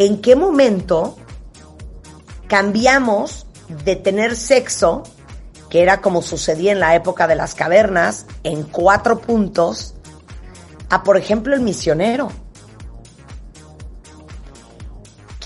[0.00, 1.18] en qué momento
[2.48, 3.46] cambiamos
[3.84, 5.02] de tener sexo,
[5.68, 9.94] que era como sucedía en la época de las cavernas, en cuatro puntos,
[10.90, 12.30] a por ejemplo el misionero.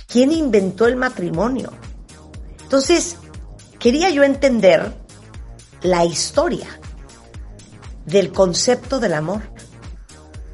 [0.09, 1.71] ¿Quién inventó el matrimonio?
[2.63, 3.17] Entonces,
[3.79, 4.95] quería yo entender
[5.83, 6.69] la historia
[8.07, 9.43] del concepto del amor.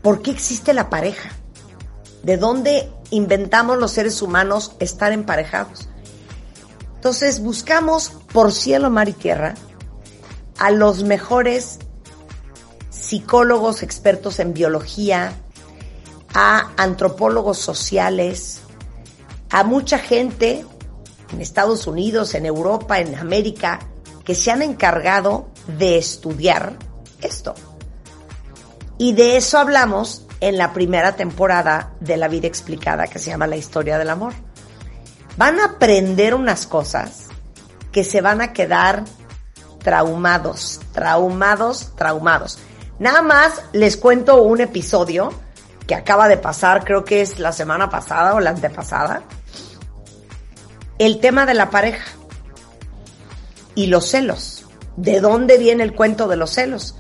[0.02, 1.30] ¿Por qué existe la pareja?
[2.22, 5.88] ¿De dónde inventamos los seres humanos estar emparejados.
[6.94, 9.54] Entonces buscamos por cielo, mar y tierra
[10.58, 11.78] a los mejores
[13.10, 15.32] psicólogos expertos en biología,
[16.32, 18.60] a antropólogos sociales,
[19.50, 20.64] a mucha gente
[21.32, 23.80] en Estados Unidos, en Europa, en América,
[24.24, 26.76] que se han encargado de estudiar
[27.20, 27.56] esto.
[28.96, 33.48] Y de eso hablamos en la primera temporada de La vida explicada que se llama
[33.48, 34.34] La historia del amor.
[35.36, 37.26] Van a aprender unas cosas
[37.90, 39.02] que se van a quedar
[39.82, 42.60] traumados, traumados, traumados.
[43.00, 45.32] Nada más les cuento un episodio
[45.86, 49.22] que acaba de pasar, creo que es la semana pasada o la antepasada.
[50.98, 52.04] El tema de la pareja
[53.74, 54.66] y los celos.
[54.98, 56.94] ¿De dónde viene el cuento de los celos?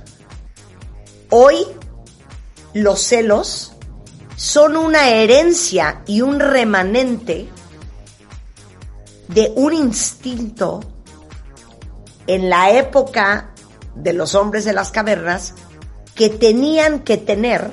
[1.28, 1.66] Hoy
[2.72, 3.74] los celos
[4.36, 7.46] son una herencia y un remanente
[9.28, 10.80] de un instinto
[12.26, 13.50] en la época
[13.94, 15.52] de los hombres de las cavernas
[16.14, 17.70] que tenían que tener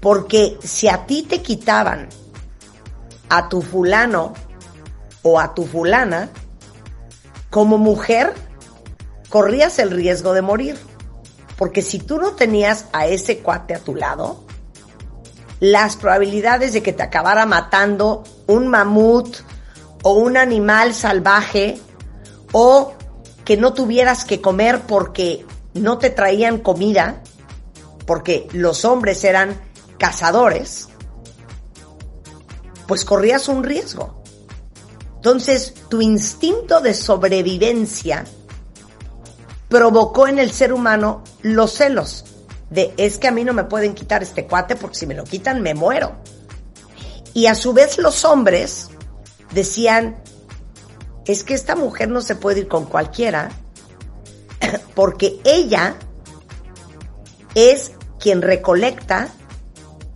[0.00, 2.08] porque si a ti te quitaban
[3.28, 4.34] a tu fulano
[5.22, 6.28] o a tu fulana,
[7.50, 8.34] como mujer
[9.30, 10.76] corrías el riesgo de morir.
[11.56, 14.44] Porque si tú no tenías a ese cuate a tu lado,
[15.60, 19.38] las probabilidades de que te acabara matando un mamut
[20.02, 21.80] o un animal salvaje
[22.52, 22.92] o
[23.44, 27.22] que no tuvieras que comer porque no te traían comida,
[28.06, 29.60] porque los hombres eran
[29.98, 30.88] cazadores,
[32.86, 34.22] pues corrías un riesgo.
[35.16, 38.24] Entonces, tu instinto de sobrevivencia
[39.68, 42.24] provocó en el ser humano los celos
[42.70, 45.24] de es que a mí no me pueden quitar este cuate porque si me lo
[45.24, 46.16] quitan me muero.
[47.32, 48.90] Y a su vez los hombres
[49.52, 50.16] decían,
[51.24, 53.50] es que esta mujer no se puede ir con cualquiera
[54.94, 55.96] porque ella
[57.54, 59.28] es quien recolecta,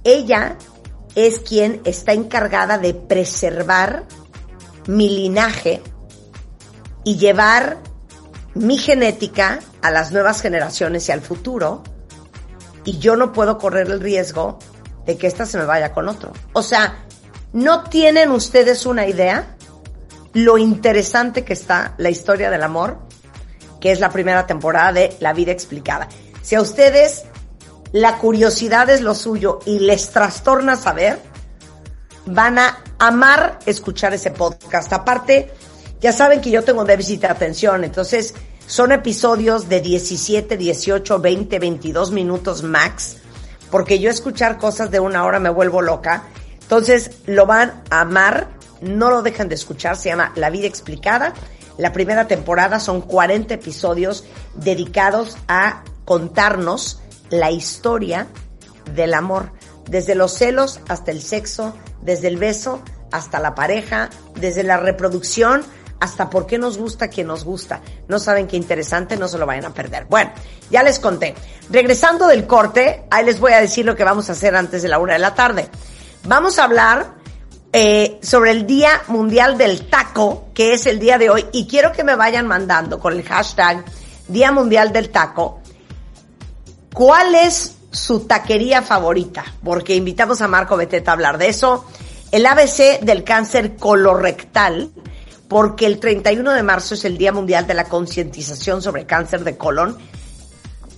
[0.05, 0.57] ella
[1.15, 4.05] es quien está encargada de preservar
[4.87, 5.83] mi linaje
[7.05, 7.79] y llevar
[8.55, 11.83] mi genética a las nuevas generaciones y al futuro,
[12.85, 14.59] y yo no puedo correr el riesgo
[15.07, 16.33] de que esta se me vaya con otro.
[16.53, 17.05] O sea,
[17.53, 19.57] ¿no tienen ustedes una idea
[20.33, 23.08] lo interesante que está la historia del amor?
[23.81, 26.09] Que es la primera temporada de La vida explicada.
[26.43, 27.25] Si a ustedes
[27.93, 31.19] la curiosidad es lo suyo y les trastorna saber,
[32.27, 34.93] van a amar escuchar ese podcast.
[34.93, 35.51] Aparte,
[36.01, 38.35] ya saben que yo tengo déficit de atención, entonces
[38.67, 43.17] son episodios de 17, 18, 20, 22 minutos max,
[43.71, 46.25] porque yo escuchar cosas de una hora me vuelvo loca.
[46.61, 48.49] Entonces lo van a amar,
[48.83, 51.33] no lo dejan de escuchar, se llama La vida explicada.
[51.79, 58.27] La primera temporada son 40 episodios dedicados a contarnos la historia
[58.95, 59.53] del amor,
[59.89, 65.63] desde los celos hasta el sexo, desde el beso hasta la pareja, desde la reproducción
[66.01, 67.81] hasta por qué nos gusta quien nos gusta.
[68.09, 70.07] No saben qué interesante, no se lo vayan a perder.
[70.07, 70.33] Bueno,
[70.71, 71.35] ya les conté.
[71.71, 74.89] Regresando del corte, ahí les voy a decir lo que vamos a hacer antes de
[74.89, 75.69] la una de la tarde.
[76.25, 77.18] Vamos a hablar
[77.81, 81.93] eh, sobre el Día Mundial del Taco, que es el día de hoy, y quiero
[81.93, 83.85] que me vayan mandando con el hashtag
[84.27, 85.61] Día Mundial del Taco
[86.93, 89.45] ¿Cuál es su taquería favorita?
[89.63, 91.85] Porque invitamos a Marco Beteta a hablar de eso.
[92.33, 94.91] El ABC del cáncer colorectal,
[95.47, 99.57] porque el 31 de marzo es el Día Mundial de la Concientización sobre Cáncer de
[99.57, 99.97] Colon.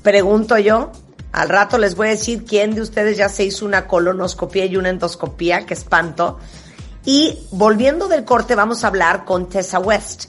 [0.02, 0.90] Pregunto yo,
[1.32, 4.78] al rato les voy a decir quién de ustedes ya se hizo una colonoscopia y
[4.78, 6.38] una endoscopia, que espanto.
[7.04, 10.26] Y volviendo del corte, vamos a hablar con Tessa West.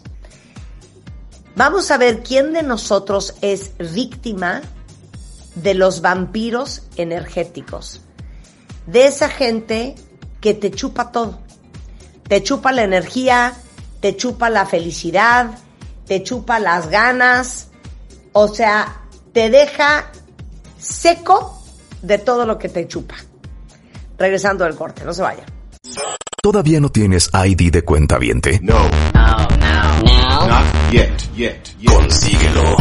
[1.56, 4.62] Vamos a ver quién de nosotros es víctima
[5.56, 8.02] de los vampiros energéticos,
[8.88, 9.96] de esa gente
[10.40, 11.40] que te chupa todo,
[12.28, 13.54] te chupa la energía,
[14.00, 15.52] te chupa la felicidad,
[16.08, 17.68] te chupa las ganas,
[18.32, 19.02] o sea,
[19.34, 20.10] te deja
[20.80, 21.62] seco
[22.02, 23.16] de todo lo que te chupa.
[24.18, 25.46] Regresando del corte, no se vaya.
[26.44, 28.60] ¿Todavía no tienes ID de cuenta viente?
[28.64, 28.74] No.
[29.14, 30.48] No, no, no.
[30.48, 31.94] Not yet, yet, yet.
[31.94, 32.78] Consíguelo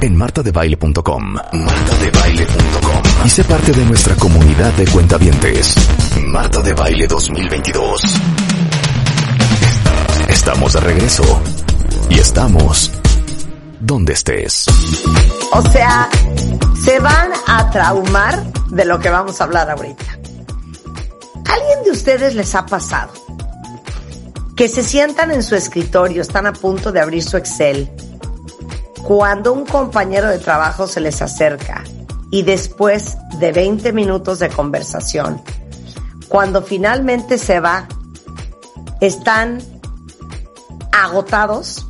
[0.00, 1.32] en martadebaile.com.
[1.54, 3.02] Martadebaile.com.
[3.24, 5.74] Y sé parte de nuestra comunidad de cuentavientes.
[6.22, 8.00] Marta de Baile 2022.
[10.28, 11.24] Estamos de regreso.
[12.10, 12.92] Y estamos
[13.80, 14.66] donde estés.
[15.52, 16.08] O sea,
[16.84, 20.04] se van a traumar de lo que vamos a hablar ahorita.
[21.48, 23.12] ¿Alguien de ustedes les ha pasado
[24.56, 27.88] que se sientan en su escritorio, están a punto de abrir su Excel
[29.04, 31.84] cuando un compañero de trabajo se les acerca
[32.30, 35.40] y después de 20 minutos de conversación,
[36.28, 37.88] cuando finalmente se va,
[39.00, 39.62] están
[40.92, 41.86] agotados,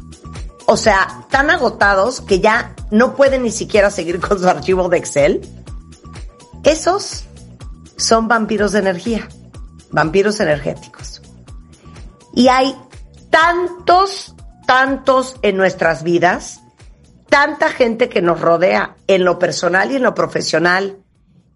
[0.66, 4.98] o sea, tan agotados que ya no pueden ni siquiera seguir con su archivo de
[4.98, 5.40] Excel,
[6.62, 7.24] esos
[7.96, 9.28] son vampiros de energía,
[9.90, 11.22] vampiros energéticos.
[12.34, 12.74] Y hay
[13.30, 14.34] tantos,
[14.66, 16.60] tantos en nuestras vidas
[17.28, 20.98] tanta gente que nos rodea en lo personal y en lo profesional,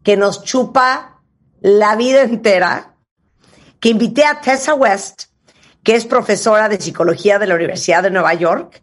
[0.02, 1.22] que nos chupa
[1.60, 2.96] la vida entera,
[3.80, 5.24] que invité a Tessa West,
[5.82, 8.82] que es profesora de psicología de la Universidad de Nueva York,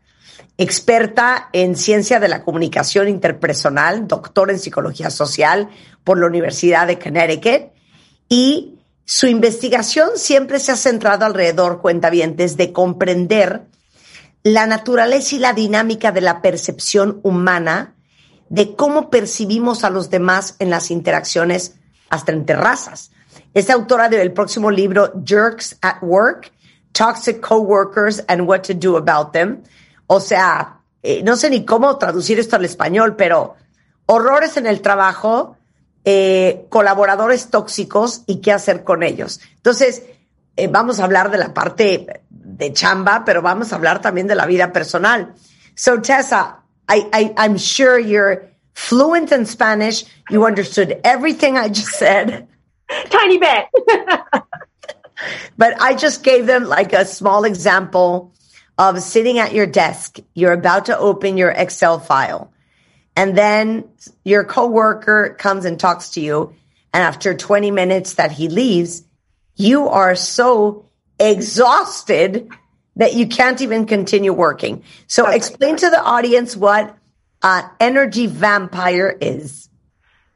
[0.58, 5.70] experta en ciencia de la comunicación interpersonal, doctora en psicología social
[6.04, 7.72] por la Universidad de Connecticut,
[8.28, 8.79] y
[9.12, 13.64] su investigación siempre se ha centrado alrededor, cuentavientes, de comprender
[14.44, 17.96] la naturaleza y la dinámica de la percepción humana
[18.50, 21.74] de cómo percibimos a los demás en las interacciones
[22.12, 23.10] hasta entre razas.
[23.56, 26.52] Es autora del próximo libro Jerks at Work,
[26.92, 29.64] Toxic Coworkers and What to Do About Them.
[30.06, 33.56] O sea, eh, no sé ni cómo traducir esto al español, pero
[34.06, 35.58] horrores en el trabajo,
[36.06, 39.42] eh, colaboradores tóxicos y qué hacer con ellos.
[39.58, 40.04] Entonces,
[40.56, 44.36] eh, vamos a hablar de la parte de chamba, pero vamos a hablar también de
[44.36, 45.34] la vida personal.
[45.76, 50.06] So Tessa, I, I, I'm sure you're fluent in Spanish.
[50.30, 52.48] You understood everything I just said.
[53.10, 53.66] Tiny bit.
[55.58, 58.34] but I just gave them like a small example
[58.78, 60.20] of sitting at your desk.
[60.34, 62.52] You're about to open your Excel file.
[63.20, 63.84] And then
[64.24, 66.56] your coworker comes and talks to you.
[66.94, 69.04] And after 20 minutes that he leaves,
[69.58, 70.86] you are so
[71.20, 72.48] exhausted
[72.96, 74.86] that you can't even continue working.
[75.08, 75.36] So okay.
[75.36, 76.96] explain to the audience what
[77.42, 79.68] uh, energy vampire is.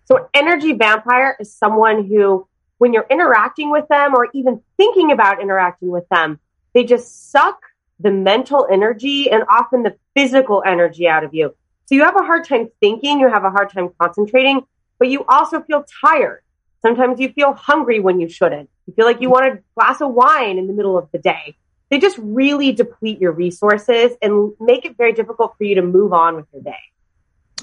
[0.04, 2.46] So energy vampire is someone who,
[2.80, 6.38] when you're interacting with them or even thinking about interacting with them,
[6.74, 7.62] they just suck
[8.02, 11.56] the mental energy and often the physical energy out of you.
[11.86, 14.62] So you have a hard time thinking, you have a hard time concentrating,
[15.00, 16.42] but you also feel tired.
[16.82, 18.70] Sometimes you feel hungry when you shouldn't.
[18.86, 21.56] You feel like you want a glass of wine in the middle of the day.
[21.90, 26.12] They just really deplete your resources and make it very difficult for you to move
[26.14, 26.84] on with your day.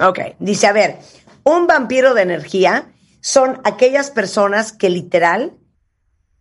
[0.01, 0.99] Ok, dice, a ver,
[1.45, 2.87] un vampiro de energía
[3.21, 5.53] son aquellas personas que literal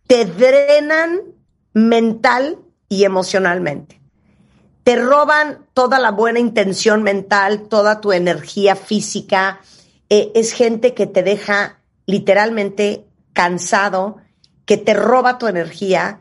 [0.06, 1.20] te drenan
[1.74, 2.58] mental
[2.88, 3.99] y emocionalmente.
[4.84, 9.60] Te roban toda la buena intención mental, toda tu energía física.
[10.08, 14.16] Eh, es gente que te deja literalmente cansado,
[14.64, 16.20] que te roba tu energía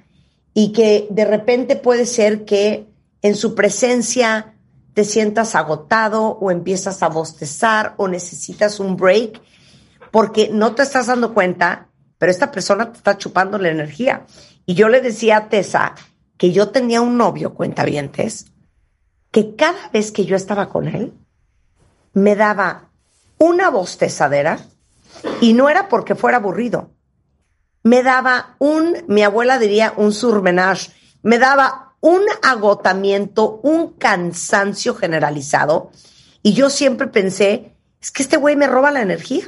[0.53, 2.87] y que de repente puede ser que
[3.21, 4.55] en su presencia
[4.93, 9.41] te sientas agotado o empiezas a bostezar o necesitas un break
[10.11, 11.87] porque no te estás dando cuenta,
[12.17, 14.25] pero esta persona te está chupando la energía.
[14.65, 15.95] Y yo le decía a Tessa
[16.39, 18.45] que yo tenía un novio, cuentavientes,
[19.29, 21.13] que cada vez que yo estaba con él,
[22.13, 22.91] me daba
[23.37, 24.65] una bostezadera
[25.41, 26.91] y no era porque fuera aburrido.
[27.83, 30.91] Me daba un, mi abuela diría, un surmenage.
[31.21, 35.91] Me daba un agotamiento, un cansancio generalizado.
[36.41, 39.43] Y yo siempre pensé, es que este güey me roba la energía.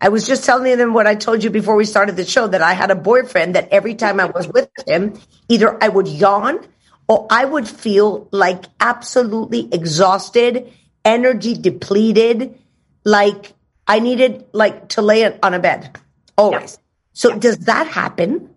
[0.00, 2.62] I was just telling them what I told you before we started the show that
[2.62, 6.66] I had a boyfriend that every time I was with him, either I would yawn
[7.06, 10.72] or I would feel like absolutely exhausted,
[11.04, 12.58] energy depleted,
[13.04, 13.52] like
[13.86, 15.98] I needed like to lay it on a bed
[16.38, 16.78] always.
[16.78, 16.84] Yeah.
[17.12, 17.38] So yeah.
[17.38, 18.54] does that happen?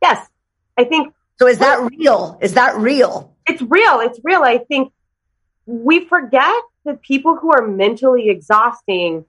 [0.00, 0.28] Yes.
[0.76, 2.38] I think so is that real?
[2.40, 3.34] Is that real?
[3.46, 4.00] It's real.
[4.00, 4.42] It's real.
[4.42, 4.92] I think
[5.66, 9.24] we forget that people who are mentally exhausting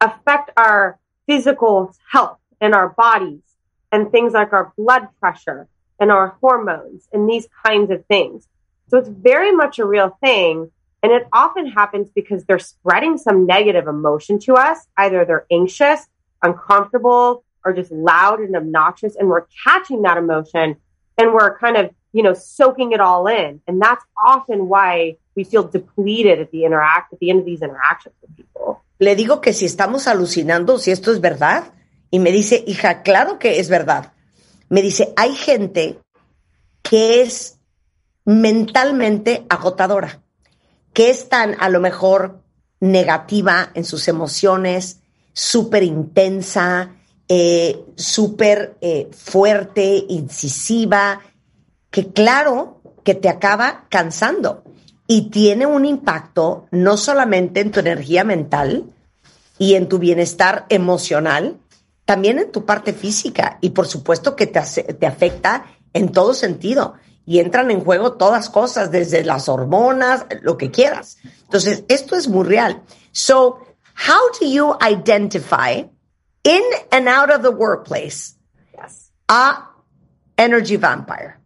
[0.00, 3.42] affect our physical health and our bodies
[3.92, 5.68] and things like our blood pressure
[6.00, 8.48] and our hormones and these kinds of things.
[8.88, 10.70] So it's very much a real thing.
[11.02, 14.86] And it often happens because they're spreading some negative emotion to us.
[14.96, 16.06] Either they're anxious,
[16.42, 19.14] uncomfortable, or just loud and obnoxious.
[19.16, 20.76] And we're catching that emotion
[21.16, 23.60] and we're kind of, you know, soaking it all in.
[23.66, 27.62] And that's often why we feel depleted at the interact at the end of these
[27.62, 28.82] interactions with people.
[28.98, 31.72] Le digo que si estamos alucinando, si esto es verdad.
[32.10, 34.12] Y me dice, hija, claro que es verdad.
[34.68, 35.98] Me dice, hay gente
[36.82, 37.58] que es
[38.24, 40.22] mentalmente agotadora,
[40.92, 42.42] que es tan a lo mejor
[42.80, 45.00] negativa en sus emociones,
[45.32, 46.94] súper intensa,
[47.28, 51.20] eh, súper eh, fuerte, incisiva,
[51.90, 54.64] que claro que te acaba cansando
[55.10, 58.92] y tiene un impacto no solamente en tu energía mental
[59.58, 61.58] y en tu bienestar emocional,
[62.04, 66.94] también en tu parte física y por supuesto que te, te afecta en todo sentido
[67.24, 71.18] y entran en juego todas cosas, desde las hormonas, lo que quieras.
[71.42, 72.82] Entonces, esto es muy real.
[73.12, 73.60] So,
[73.94, 75.84] how do you identify
[76.42, 78.36] in and out of the workplace
[78.74, 79.10] yes.
[79.28, 79.70] a
[80.36, 81.38] energy vampire?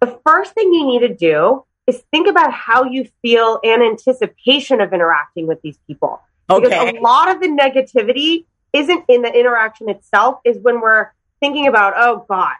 [0.00, 4.80] The first thing you need to do is think about how you feel in anticipation
[4.80, 6.20] of interacting with these people.
[6.50, 6.68] Okay.
[6.68, 11.66] Because a lot of the negativity isn't in the interaction itself, is when we're thinking
[11.66, 12.54] about, oh God,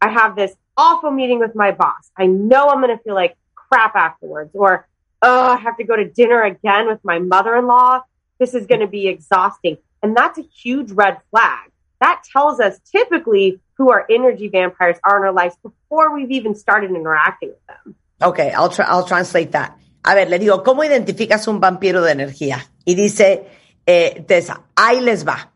[0.00, 2.10] I have this awful meeting with my boss.
[2.16, 4.50] I know I'm going to feel like crap afterwards.
[4.54, 4.86] Or,
[5.22, 8.02] oh, I have to go to dinner again with my mother in law.
[8.38, 9.78] This is going to be exhausting.
[10.02, 11.70] And that's a huge red flag.
[12.00, 16.54] That tells us typically who our energy vampires are in our lives before we've even
[16.54, 17.94] started interacting with them.
[18.20, 19.76] Okay, I'll, I'll translate that.
[20.02, 22.70] A ver, le digo, ¿cómo identificas un vampiro de energía?
[22.84, 23.46] Y dice
[23.84, 25.52] eh, Tessa, ahí les va.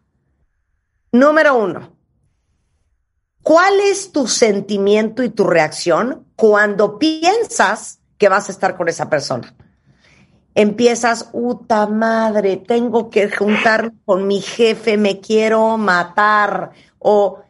[1.12, 1.96] Número uno,
[3.42, 9.08] ¿cuál es tu sentimiento y tu reacción cuando piensas que vas a estar con esa
[9.08, 9.54] persona?
[10.54, 16.72] empiezas, puta madre, tengo que juntarme con mi jefe, me quiero matar.
[16.98, 17.40] O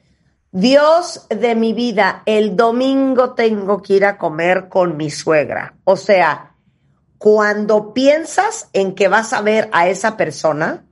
[0.52, 5.74] Dios de mi vida, el domingo tengo que ir a comer con mi suegra.
[5.84, 6.56] O sea,
[7.18, 10.84] cuando piensas en que vas a ver a esa persona,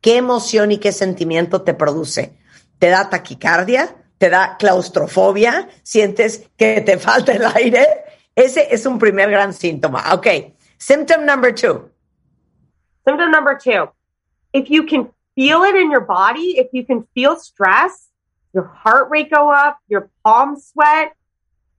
[0.00, 2.40] ¿qué emoción y qué sentimiento te produce?
[2.80, 7.86] te da taquicardia, te da claustrofobia, sientes que te falta el aire.
[8.34, 10.12] Ese es un primer gran síntoma.
[10.14, 10.26] Ok.
[10.78, 11.90] Symptom number two.
[13.04, 13.90] Symptom number two.
[14.52, 18.09] If you can feel it in your body, if you can feel stress,
[18.52, 21.14] your heart rate go up, your palms sweat,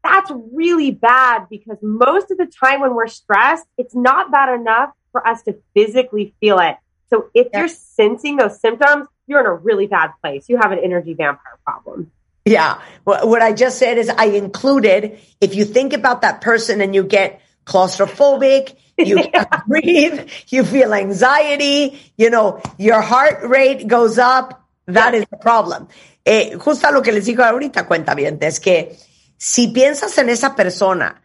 [0.04, 4.92] that's really bad because most of the time when we're stressed, it's not bad enough
[5.12, 6.78] for us to physically feel it.
[7.10, 7.60] So if yeah.
[7.60, 10.50] you're sensing those symptoms, you're in a really bad place.
[10.50, 12.12] You have an energy vampire problem.
[12.46, 12.82] Yeah.
[13.04, 17.04] What I just said is I included, if you think about that person and you
[17.04, 24.68] get claustrophobic, you can't breathe, you feel anxiety, you know, your heart rate goes up,
[24.88, 25.88] that is the problem.
[26.24, 28.96] Eh, justo lo que les digo ahorita, cuenta bien, es que
[29.38, 31.22] si piensas en esa persona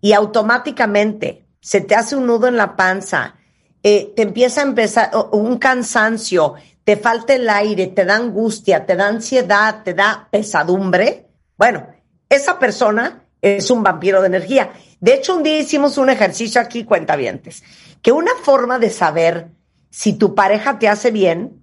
[0.00, 3.36] y automáticamente se te hace un nudo en la panza,
[3.82, 8.96] eh, te empieza a empezar un cansancio, te falta el aire, te da angustia, te
[8.96, 11.26] da ansiedad, te da pesadumbre,
[11.56, 11.86] bueno,
[12.28, 14.72] esa persona es un vampiro de energía.
[14.98, 17.62] De hecho, un día hicimos un ejercicio aquí, cuentavientes,
[18.00, 19.48] que una forma de saber
[19.90, 21.62] si tu pareja te hace bien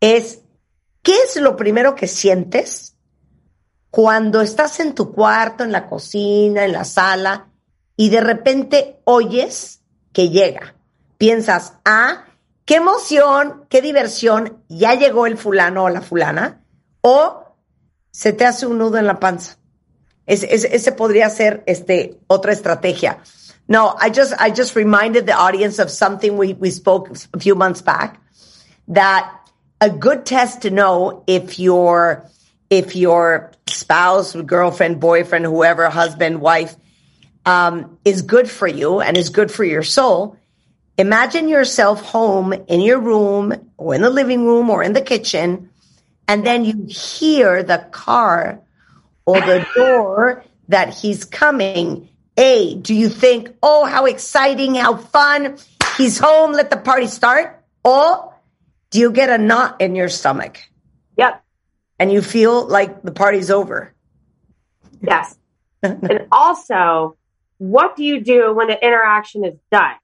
[0.00, 0.41] es
[1.02, 2.96] qué es lo primero que sientes
[3.90, 7.48] cuando estás en tu cuarto, en la cocina, en la sala,
[7.96, 9.82] y de repente oyes
[10.12, 10.74] que llega.
[11.18, 12.24] Piensas, ah,
[12.64, 16.64] qué emoción, qué diversión, ya llegó el fulano o la fulana,
[17.02, 17.56] o
[18.10, 19.58] se te hace un nudo en la panza.
[20.24, 23.18] Es, es, ese podría ser este, otra estrategia.
[23.68, 27.54] No, I just, I just reminded the audience of something we, we spoke a few
[27.54, 28.20] months back
[28.88, 29.41] that
[29.82, 32.26] a good test to know if your,
[32.70, 36.74] if your spouse, girlfriend, boyfriend, whoever, husband, wife,
[37.44, 40.38] um, is good for you and is good for your soul
[40.98, 45.70] Imagine yourself home in your room or in the living room or in the kitchen,
[46.28, 48.60] and then you hear the car
[49.24, 52.08] or the door that he's coming.
[52.36, 55.56] A, do you think, oh, how exciting, how fun,
[55.96, 57.64] he's home, let the party start?
[57.84, 58.31] Or
[58.92, 60.60] do you get a knot in your stomach?
[61.16, 61.42] Yep.
[61.98, 63.92] And you feel like the party's over?
[65.00, 65.36] Yes.
[65.82, 67.16] and also,
[67.58, 69.96] what do you do when the interaction is done?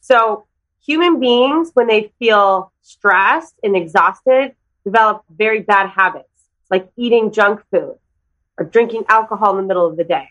[0.00, 0.46] So
[0.84, 4.54] human beings, when they feel stressed and exhausted,
[4.84, 6.28] develop very bad habits
[6.70, 7.96] like eating junk food
[8.58, 10.28] or drinking alcohol in the middle of the day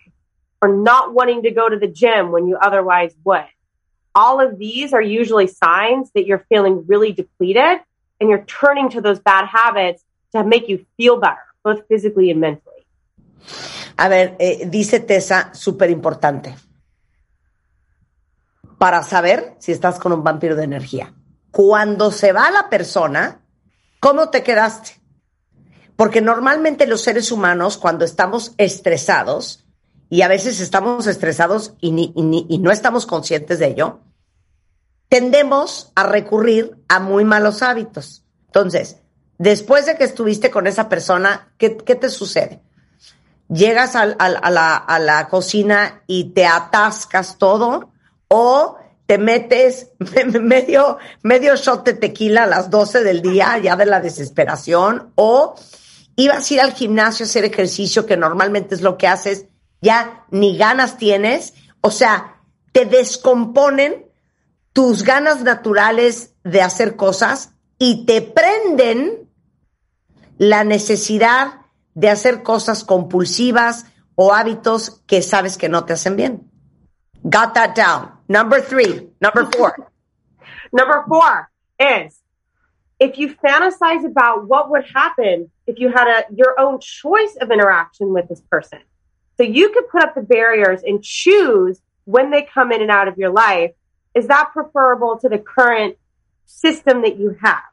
[0.62, 3.46] or not wanting to go to the gym when you otherwise would.
[4.14, 7.80] All of these are usually signs that you're feeling really depleted
[8.20, 10.04] and you're turning to those bad habits
[10.34, 12.86] to make you feel better, both physically and mentally.
[13.98, 16.56] A ver, eh, dice Tessa, súper importante.
[18.82, 21.14] para saber si estás con un vampiro de energía.
[21.52, 23.42] Cuando se va la persona,
[24.00, 25.00] ¿cómo te quedaste?
[25.96, 29.68] Porque normalmente los seres humanos, cuando estamos estresados,
[30.12, 31.90] y a veces estamos estresados y,
[32.60, 34.02] no estamos conscientes de ello,
[35.08, 38.26] tendemos a recurrir a muy malos hábitos.
[38.48, 38.98] Entonces,
[39.38, 42.62] después de que estuviste con esa persona, ¿qué, te sucede?
[43.48, 47.90] Llegas a, la, a la cocina y te atascas todo
[48.28, 49.92] o te metes
[50.42, 55.56] medio, medio shot de tequila a las 12 del día, ya de la desesperación, o
[56.18, 59.46] ibas a ir al gimnasio a hacer ejercicio, que normalmente es lo que haces,
[59.82, 62.38] ya ni ganas tienes, o sea,
[62.72, 64.06] te descomponen
[64.74, 69.30] tus ganas naturales de hacer cosas y te prenden
[70.38, 71.62] la necesidad
[71.94, 76.50] de hacer cosas compulsivas o hábitos que sabes que no te hacen bien.
[77.24, 78.12] Got that down.
[78.28, 79.12] Number three.
[79.20, 79.92] Number four.
[80.72, 82.22] Number four is
[83.00, 87.52] if you fantasize about what would happen if you had a your own choice of
[87.52, 88.80] interaction with this person.
[89.42, 93.08] So you could put up the barriers and choose when they come in and out
[93.08, 93.72] of your life.
[94.14, 95.98] Is that preferable to the current
[96.46, 97.64] system that you have?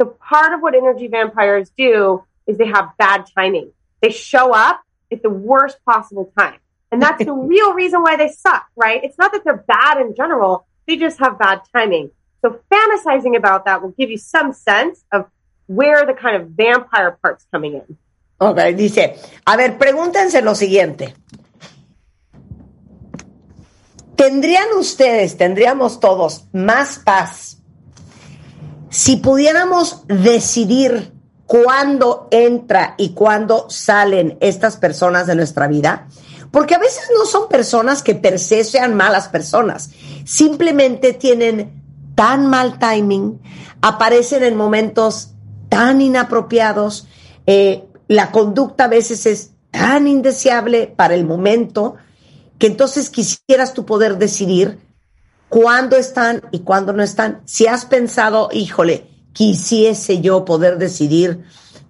[0.00, 3.72] So part of what energy vampires do is they have bad timing.
[4.00, 6.60] They show up at the worst possible time.
[6.92, 9.02] And that's the real reason why they suck, right?
[9.02, 12.12] It's not that they're bad in general, they just have bad timing.
[12.42, 15.26] So fantasizing about that will give you some sense of
[15.66, 17.98] where the kind of vampire part's coming in.
[18.42, 21.14] Ok, dice, a ver, pregúntense lo siguiente.
[24.16, 27.58] ¿Tendrían ustedes, tendríamos todos más paz
[28.88, 31.12] si pudiéramos decidir
[31.44, 36.08] cuándo entra y cuándo salen estas personas de nuestra vida?
[36.50, 39.90] Porque a veces no son personas que per se sean malas personas,
[40.24, 41.82] simplemente tienen
[42.14, 43.38] tan mal timing,
[43.82, 45.34] aparecen en momentos
[45.68, 47.06] tan inapropiados,
[47.46, 51.94] Eh, la conducta a veces es tan indeseable para el momento
[52.58, 54.80] que entonces quisieras tú poder decidir
[55.48, 57.40] cuándo están y cuándo no están.
[57.44, 61.44] Si has pensado, híjole, quisiese yo poder decidir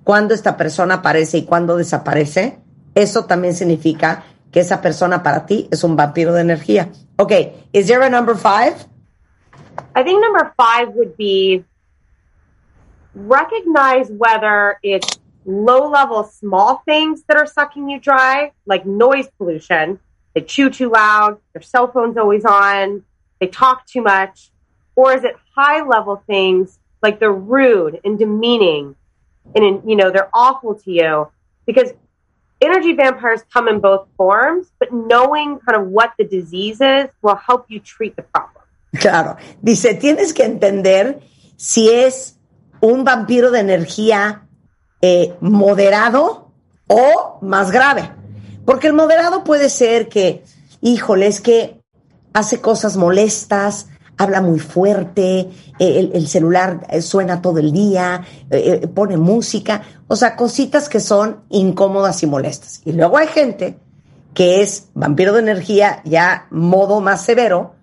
[0.05, 2.59] cuándo esta persona aparece y cuándo desaparece,
[2.95, 6.91] eso también significa que esa persona para ti es un vampiro de energía.
[7.17, 8.75] Okay, is there a number five?
[9.97, 11.65] I think number five would be
[13.15, 19.99] recognize whether it's low level small things that are sucking you dry, like noise pollution.
[20.35, 23.05] They chew too loud, their cell phone's always on,
[23.41, 24.51] they talk too much.
[24.95, 28.95] Or is it high level things like they're rude and demeaning
[29.55, 31.29] and, you know, they're awful to you?
[31.67, 31.93] Because
[32.61, 37.37] energy vampires come in both forms, but knowing kind of what the disease is will
[37.37, 38.63] help you treat the problem.
[38.97, 39.37] Claro.
[39.63, 41.21] Dice, tienes que entender
[41.57, 42.39] si es
[42.81, 44.43] un vampiro de energía
[45.01, 46.51] eh, moderado
[46.87, 48.11] o más grave.
[48.65, 50.45] Porque el moderado puede ser que,
[50.81, 51.81] híjole, es que
[52.33, 55.49] hace cosas molestas, habla muy fuerte,
[55.79, 58.23] eh, el, celular eh, suena todo el día,
[58.95, 62.83] pone música, o sea, cositas que son incómodas y molestas.
[62.85, 63.79] Y luego hay gente
[64.35, 67.75] que es vampiro de energía ya modo más severo,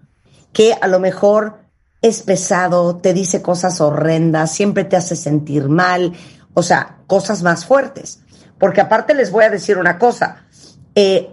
[0.54, 1.68] que a lo mejor
[2.02, 6.14] es pesado, te dice cosas horrendas, siempre te hace sentir mal,
[6.58, 8.24] o sea, cosas más fuertes.
[8.58, 10.48] Porque aparte les voy a decir una cosa,
[10.96, 11.30] eh,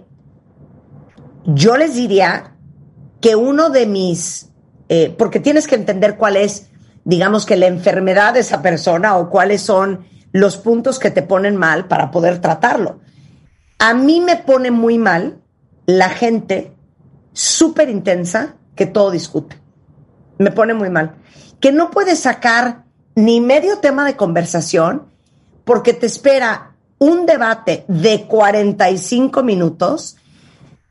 [1.45, 2.51] yo les diría
[3.21, 4.51] que uno de mis,
[4.87, 6.67] eh, porque tienes que entender cuál es,
[7.05, 11.55] digamos que la enfermedad de esa persona o cuáles son los puntos que te ponen
[11.55, 12.99] mal para poder tratarlo.
[13.79, 15.41] A mí me pone muy mal
[15.87, 16.71] la gente
[17.33, 19.59] súper intensa que todo discute.
[20.37, 21.15] Me pone muy mal.
[21.59, 22.83] Que no puede sacar
[23.15, 25.14] ni medio tema de conversación
[25.65, 30.15] porque te espera un debate de 45 minutos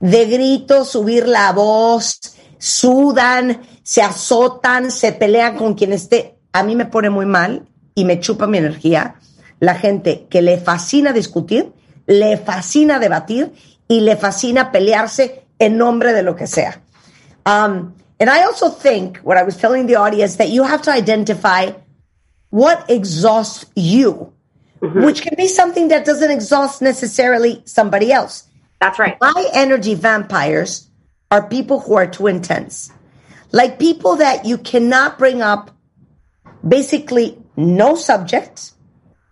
[0.01, 2.21] de gritos, subir la voz,
[2.59, 6.37] sudan, se azotan, se pelean con quien esté.
[6.53, 9.17] A mí me pone muy mal y me chupa mi energía
[9.61, 11.73] la gente que le fascina discutir,
[12.07, 13.53] le fascina debatir
[13.89, 16.83] y le fascina pelearse en nombre de lo que sea.
[17.47, 20.91] Um, and I also think, what I was telling the audience, that you have to
[20.91, 21.73] identify
[22.51, 24.34] what exhausts you,
[24.85, 25.05] mm-hmm.
[25.05, 28.49] which can be something that doesn't exhaust necessarily somebody else.
[28.81, 29.17] That's right.
[29.21, 30.89] My energy vampires
[31.31, 32.93] are people who are too intense.
[33.51, 35.71] Like people that you cannot bring up
[36.67, 38.73] basically no subject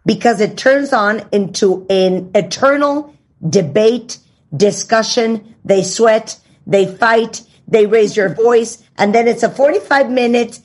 [0.06, 3.14] because it turns on into an eternal
[3.46, 4.18] debate,
[4.56, 5.54] discussion.
[5.64, 10.60] They sweat, they fight, they raise your voice, and then it's a 45 minute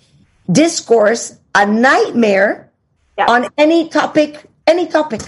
[0.51, 2.71] discourse, a nightmare
[3.17, 3.25] yeah.
[3.27, 5.21] on any topic, any topic.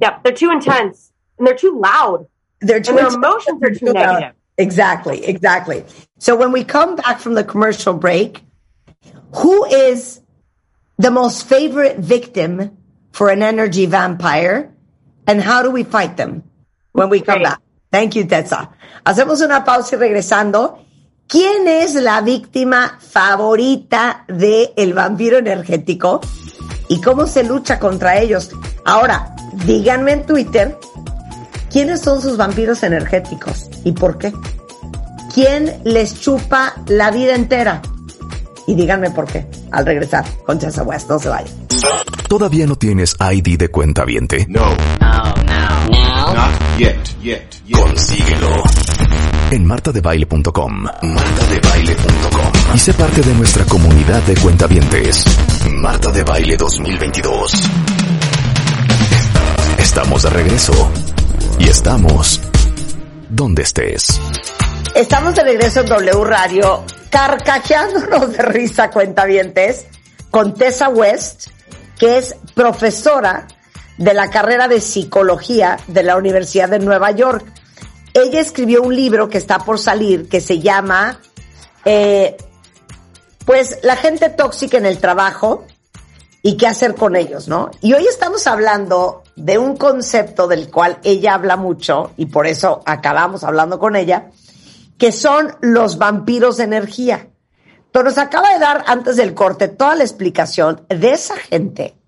[0.00, 2.26] Yeah, they're too intense and they're too loud.
[2.60, 4.32] They're too and their emotions are too negative.
[4.58, 5.84] Exactly, exactly.
[6.18, 8.42] So when we come back from the commercial break,
[9.36, 10.22] who is
[10.96, 12.76] the most favorite victim
[13.12, 14.72] for an energy vampire
[15.26, 16.42] and how do we fight them
[16.92, 17.60] when we come back?
[17.92, 18.70] Thank you, Tessa.
[19.04, 20.78] Hacemos una pausa y regresando.
[21.28, 26.20] ¿Quién es la víctima favorita del el vampiro energético?
[26.88, 28.50] ¿Y cómo se lucha contra ellos?
[28.84, 29.34] Ahora,
[29.64, 30.78] díganme en Twitter
[31.70, 34.32] quiénes son sus vampiros energéticos y por qué.
[35.34, 37.82] ¿Quién les chupa la vida entera?
[38.66, 39.46] Y díganme por qué.
[39.70, 41.66] Al regresar con Chesa West, no se vayan.
[42.28, 44.46] ¿Todavía no tienes ID de cuenta viente?
[44.48, 44.66] No.
[45.00, 46.34] No, no, no.
[46.34, 47.78] Not yet, yet, yet.
[47.78, 48.65] Consíguelo.
[49.56, 50.82] En martadebaile.com.
[51.00, 52.74] Martadebaile.com.
[52.74, 55.24] Y sé parte de nuestra comunidad de cuentavientes.
[55.70, 57.52] Marta de Baile 2022.
[59.78, 60.92] Estamos de regreso.
[61.58, 62.38] Y estamos
[63.30, 64.20] donde estés.
[64.94, 69.86] Estamos de regreso en W Radio, carcajeándonos de risa cuentavientes,
[70.30, 71.46] con Tessa West,
[71.98, 73.46] que es profesora
[73.96, 77.55] de la carrera de psicología de la Universidad de Nueva York.
[78.16, 81.20] Ella escribió un libro que está por salir que se llama,
[81.84, 82.34] eh,
[83.44, 85.66] pues, La gente tóxica en el trabajo
[86.40, 87.70] y qué hacer con ellos, ¿no?
[87.82, 92.80] Y hoy estamos hablando de un concepto del cual ella habla mucho y por eso
[92.86, 94.30] acabamos hablando con ella,
[94.96, 97.28] que son los vampiros de energía.
[97.92, 101.98] Pero nos acaba de dar antes del corte toda la explicación de esa gente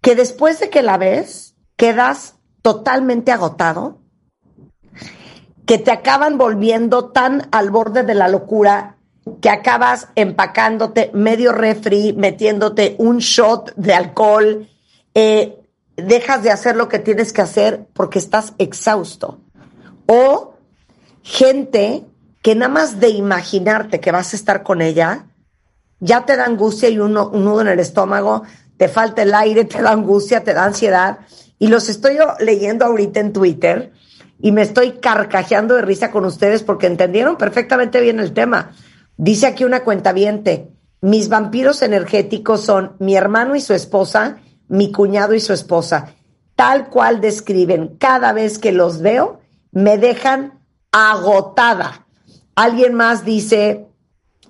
[0.00, 4.01] que después de que la ves quedas totalmente agotado,
[5.72, 8.96] que te acaban volviendo tan al borde de la locura
[9.40, 14.68] que acabas empacándote medio refri, metiéndote un shot de alcohol,
[15.14, 15.56] eh,
[15.96, 19.40] dejas de hacer lo que tienes que hacer porque estás exhausto.
[20.04, 20.56] O
[21.22, 22.04] gente
[22.42, 25.24] que nada más de imaginarte que vas a estar con ella,
[26.00, 28.42] ya te da angustia y un, un nudo en el estómago,
[28.76, 31.20] te falta el aire, te da angustia, te da ansiedad.
[31.58, 33.92] Y los estoy leyendo ahorita en Twitter
[34.42, 38.72] y me estoy carcajeando de risa con ustedes porque entendieron perfectamente bien el tema.
[39.16, 40.12] Dice aquí una cuenta
[41.00, 46.14] mis vampiros energéticos son mi hermano y su esposa, mi cuñado y su esposa.
[46.56, 49.40] Tal cual describen, cada vez que los veo,
[49.70, 52.06] me dejan agotada.
[52.56, 53.86] Alguien más dice,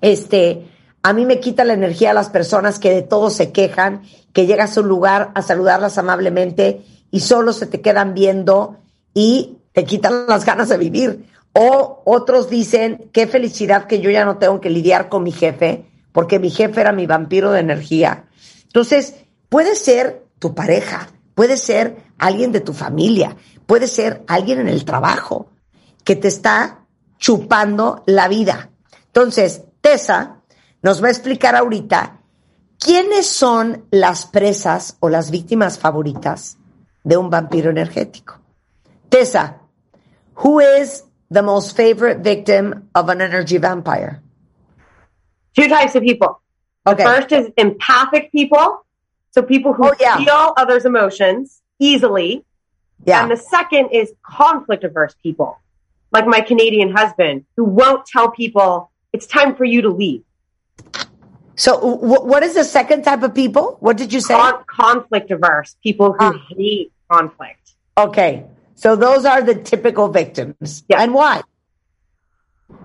[0.01, 0.67] este,
[1.03, 4.01] a mí me quita la energía a las personas que de todo se quejan,
[4.33, 8.77] que llegas a un lugar a saludarlas amablemente y solo se te quedan viendo
[9.13, 11.29] y te quitan las ganas de vivir.
[11.53, 15.85] O otros dicen, qué felicidad que yo ya no tengo que lidiar con mi jefe,
[16.11, 18.25] porque mi jefe era mi vampiro de energía.
[18.63, 19.15] Entonces,
[19.49, 24.85] puede ser tu pareja, puede ser alguien de tu familia, puede ser alguien en el
[24.85, 25.51] trabajo
[26.03, 26.85] que te está
[27.17, 28.69] chupando la vida.
[29.07, 30.41] Entonces, Tessa
[30.81, 32.19] nos va a explicar ahorita
[32.79, 36.57] quiénes son las presas o las víctimas favoritas
[37.03, 38.39] de un vampiro energético.
[39.09, 39.61] Tessa,
[40.35, 44.21] who is the most favorite victim of an energy vampire?
[45.55, 46.41] Two types of people.
[46.85, 47.03] Okay.
[47.03, 48.85] The first is empathic people.
[49.31, 50.17] So people who oh, yeah.
[50.17, 52.45] feel others' emotions easily.
[53.05, 53.21] Yeah.
[53.21, 55.59] And the second is conflict averse people,
[56.11, 60.23] like my Canadian husband, who won't tell people it's time for you to leave.
[61.55, 63.77] So, w- what is the second type of people?
[63.79, 64.33] What did you say?
[64.33, 66.45] Con- conflict averse people who ah.
[66.49, 67.73] hate conflict.
[67.97, 68.45] Okay.
[68.75, 70.83] So, those are the typical victims.
[70.89, 71.01] Yeah.
[71.01, 71.41] And why?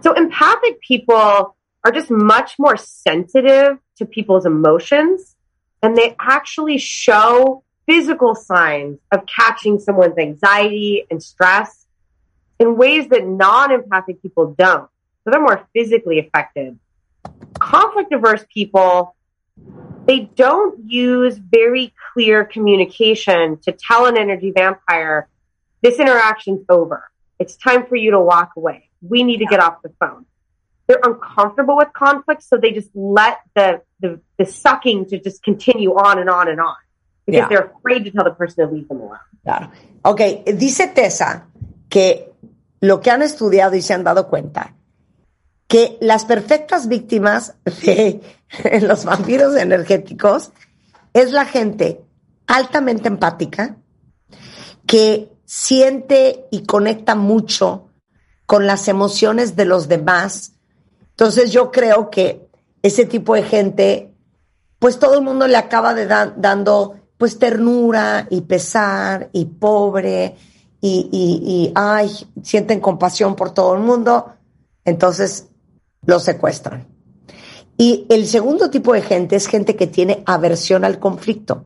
[0.01, 5.36] So, empathic people are just much more sensitive to people's emotions
[5.82, 11.86] and they actually show physical signs of catching someone's anxiety and stress
[12.59, 14.89] in ways that non-empathic people don't.
[15.24, 16.78] So they're more physically affected.
[17.59, 19.14] Conflict averse people,
[20.07, 25.28] they don't use very clear communication to tell an energy vampire,
[25.83, 27.05] this interaction's over.
[27.39, 28.89] It's time for you to walk away.
[29.01, 30.26] We need to get off the phone
[30.89, 35.91] they're uncomfortable with conflict, so they just let the, the, the sucking to just continue
[35.91, 36.74] on and on and on
[37.26, 37.49] because yeah.
[37.49, 39.18] they're afraid to tell the person to leave them alone.
[39.45, 39.70] Claro.
[40.03, 41.47] Ok, dice Tessa
[41.91, 42.33] que
[42.81, 44.74] lo que han estudiado y se han dado cuenta
[45.66, 48.22] que las perfectas víctimas de
[48.81, 50.53] los vampiros energéticos
[51.12, 52.01] es la gente
[52.47, 53.76] altamente empática
[54.87, 57.88] que siente y conecta mucho
[58.44, 60.59] con las emociones de los demás
[61.18, 62.49] entonces yo creo que
[62.80, 64.14] ese tipo de gente,
[64.78, 70.36] pues todo el mundo le acaba de dando pues ternura y pesar y pobre
[70.80, 72.09] y, y, ay,
[72.44, 74.32] sienten compasión por todo el mundo,
[74.84, 75.49] entonces
[76.07, 76.86] lo secuestran.
[77.76, 81.64] Y el segundo tipo de gente es gente que tiene aversión al conflicto,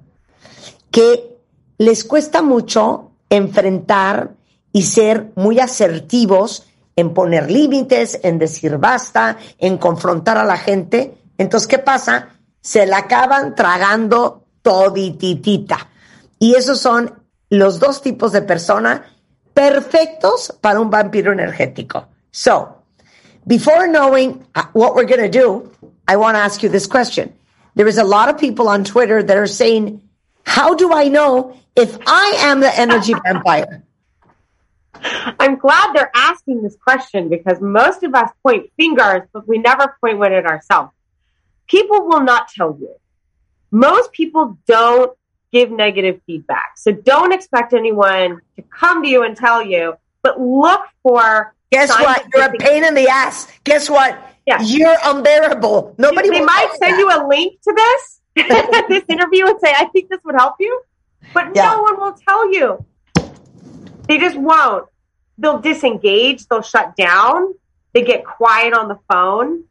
[0.91, 1.37] que
[1.77, 4.35] les cuesta mucho enfrentar
[4.73, 6.67] y ser muy asertivos
[6.97, 11.15] en poner límites, en decir basta, en confrontar a la gente.
[11.39, 12.29] Entonces, ¿qué pasa?
[12.61, 15.89] Se la acaban tragando todititita.
[16.39, 17.15] Y esos son
[17.49, 19.03] los dos tipos de persona
[19.55, 22.09] perfectos para un vampiro energético.
[22.31, 22.83] So,
[23.47, 25.71] before knowing uh, what we're going to do,
[26.07, 27.33] I want to ask you this question.
[27.75, 30.03] There is a lot of people on Twitter that are saying,
[30.45, 33.83] how do I know if I am the energy vampire?
[35.41, 39.97] I'm glad they're asking this question because most of us point fingers, but we never
[40.01, 40.93] point one at ourselves.
[41.67, 42.95] People will not tell you.
[43.71, 45.17] Most people don't
[45.53, 46.73] give negative feedback.
[46.77, 51.55] So don't expect anyone to come to you and tell you, but look for.
[51.71, 52.27] Guess what?
[52.35, 53.49] You're a pain in the ass.
[53.65, 54.19] Guess what?
[54.47, 54.61] Yeah.
[54.63, 55.95] You're unbearable.
[55.99, 56.99] Nobody They might send that.
[56.99, 58.21] you a link to this,
[58.89, 60.83] this interview and say, I think this would help you.
[61.35, 61.67] But yeah.
[61.67, 62.85] no one will tell you.
[64.09, 64.87] They just won't.
[65.39, 67.55] They'll disengage, they'll shut down,
[67.93, 69.65] they get quiet on the phone,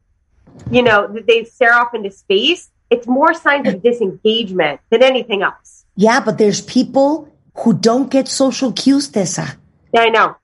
[0.69, 2.69] you know, they stare off into space.
[2.89, 5.85] It's more signs of disengagement than anything else.
[5.95, 9.57] Yeah, but there's people who don't get social cues, Tessa.
[9.93, 10.35] Yeah, I know.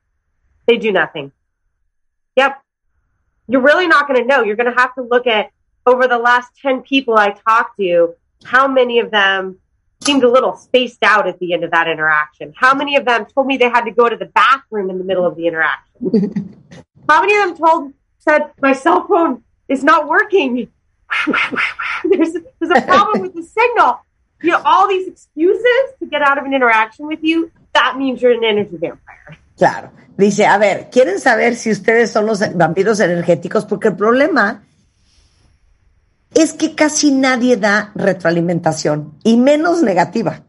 [0.66, 1.32] They do nothing.
[2.36, 2.62] Yep.
[3.48, 4.44] You're really not going to know.
[4.44, 5.52] You're going to have to look at
[5.86, 9.60] over the last 10 people I talked to, how many of them
[10.04, 12.54] seemed a little spaced out at the end of that interaction.
[12.56, 15.04] How many of them told me they had to go to the bathroom in the
[15.04, 16.64] middle of the interaction?
[17.10, 20.70] How many of them told said my cell phone is not working?
[22.04, 24.00] there's there's a problem with the signal.
[24.42, 28.22] you know, all these excuses to get out of an interaction with you, that means
[28.22, 29.38] you're an energy vampire.
[29.58, 29.92] Claro.
[30.18, 33.66] Dice, a ver, ¿quieren saber si ustedes son los vampiros energéticos?
[33.66, 34.64] Porque el problema
[36.38, 40.44] es que casi nadie da retroalimentación y menos negativa.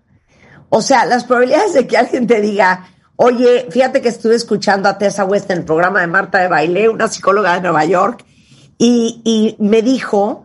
[0.69, 4.99] O sea, las probabilidades de que alguien te diga, oye, fíjate que estuve escuchando a
[4.99, 8.23] Tessa West en el programa de Marta de Baile, una psicóloga de Nueva York,
[8.77, 10.45] y, y me dijo,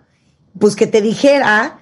[0.57, 1.81] pues que te dijera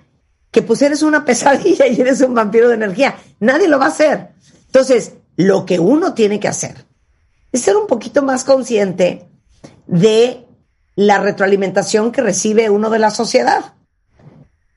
[0.50, 3.16] que pues eres una pesadilla y eres un vampiro de energía.
[3.40, 4.30] Nadie lo va a hacer.
[4.66, 6.88] Entonces, lo que uno tiene que hacer
[7.52, 9.30] es ser un poquito más consciente
[9.86, 10.48] de
[11.02, 13.74] la retroalimentación que recibe uno de la sociedad.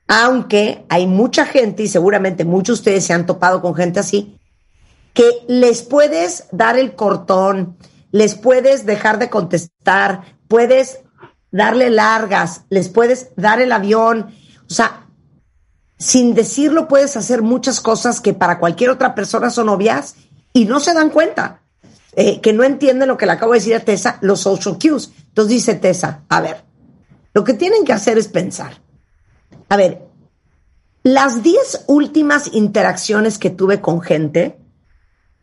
[0.07, 4.39] Aunque hay mucha gente, y seguramente muchos de ustedes se han topado con gente así,
[5.13, 7.77] que les puedes dar el cortón,
[8.11, 11.01] les puedes dejar de contestar, puedes
[11.51, 14.33] darle largas, les puedes dar el avión.
[14.67, 15.07] O sea,
[15.99, 20.15] sin decirlo puedes hacer muchas cosas que para cualquier otra persona son obvias
[20.53, 21.61] y no se dan cuenta.
[22.17, 25.11] Eh, que no entienden lo que le acabo de decir a Tessa, los social cues.
[25.27, 26.63] Entonces dice Tessa, a ver,
[27.33, 28.81] lo que tienen que hacer es pensar.
[29.67, 30.07] A ver,
[31.03, 34.57] las diez últimas interacciones que tuve con gente,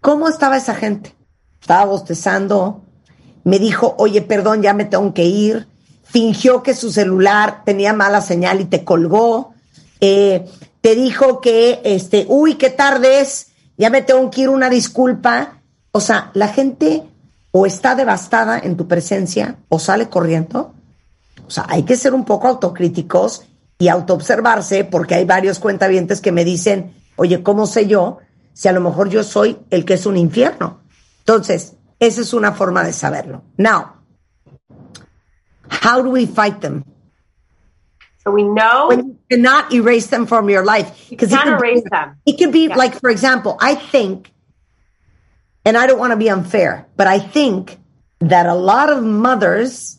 [0.00, 1.14] ¿cómo estaba esa gente?
[1.60, 2.82] Estaba bostezando,
[3.44, 5.68] me dijo, oye, perdón, ya me tengo que ir,
[6.02, 9.54] fingió que su celular tenía mala señal y te colgó,
[10.00, 10.46] eh,
[10.80, 15.61] te dijo que, este, uy, qué tarde es, ya me tengo que ir, una disculpa,
[15.92, 17.04] o sea, la gente
[17.52, 20.74] o está devastada en tu presencia o sale corriendo.
[21.46, 23.44] O sea, hay que ser un poco autocríticos
[23.78, 28.18] y autoobservarse porque hay varios cuentavientes que me dicen, oye, ¿cómo sé yo
[28.54, 30.80] si a lo mejor yo soy el que es un infierno?
[31.18, 33.42] Entonces, esa es una forma de saberlo.
[33.58, 33.92] Now,
[35.84, 36.84] how do we fight them?
[38.24, 41.10] So we know when you cannot erase them from your life.
[41.10, 42.16] You can't erase them.
[42.24, 44.31] It could be like, for example, I think
[45.64, 47.78] and I don't want to be unfair, but I think
[48.20, 49.98] that a lot of mothers,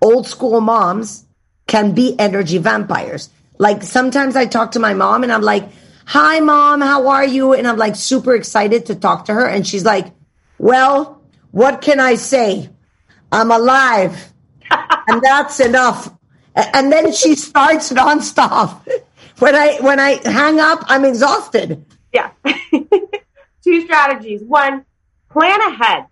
[0.00, 1.24] old school moms,
[1.66, 3.30] can be energy vampires.
[3.58, 5.68] Like sometimes I talk to my mom and I'm like,
[6.06, 7.52] Hi, mom, how are you?
[7.52, 9.46] And I'm like super excited to talk to her.
[9.46, 10.06] And she's like,
[10.58, 12.70] Well, what can I say?
[13.30, 14.32] I'm alive.
[15.08, 16.10] and that's enough.
[16.54, 18.86] And then she starts nonstop.
[19.38, 21.84] When I when I hang up, I'm exhausted.
[22.12, 22.30] Yeah.
[23.68, 24.42] two strategies.
[24.42, 24.84] One,
[25.30, 26.06] plan ahead.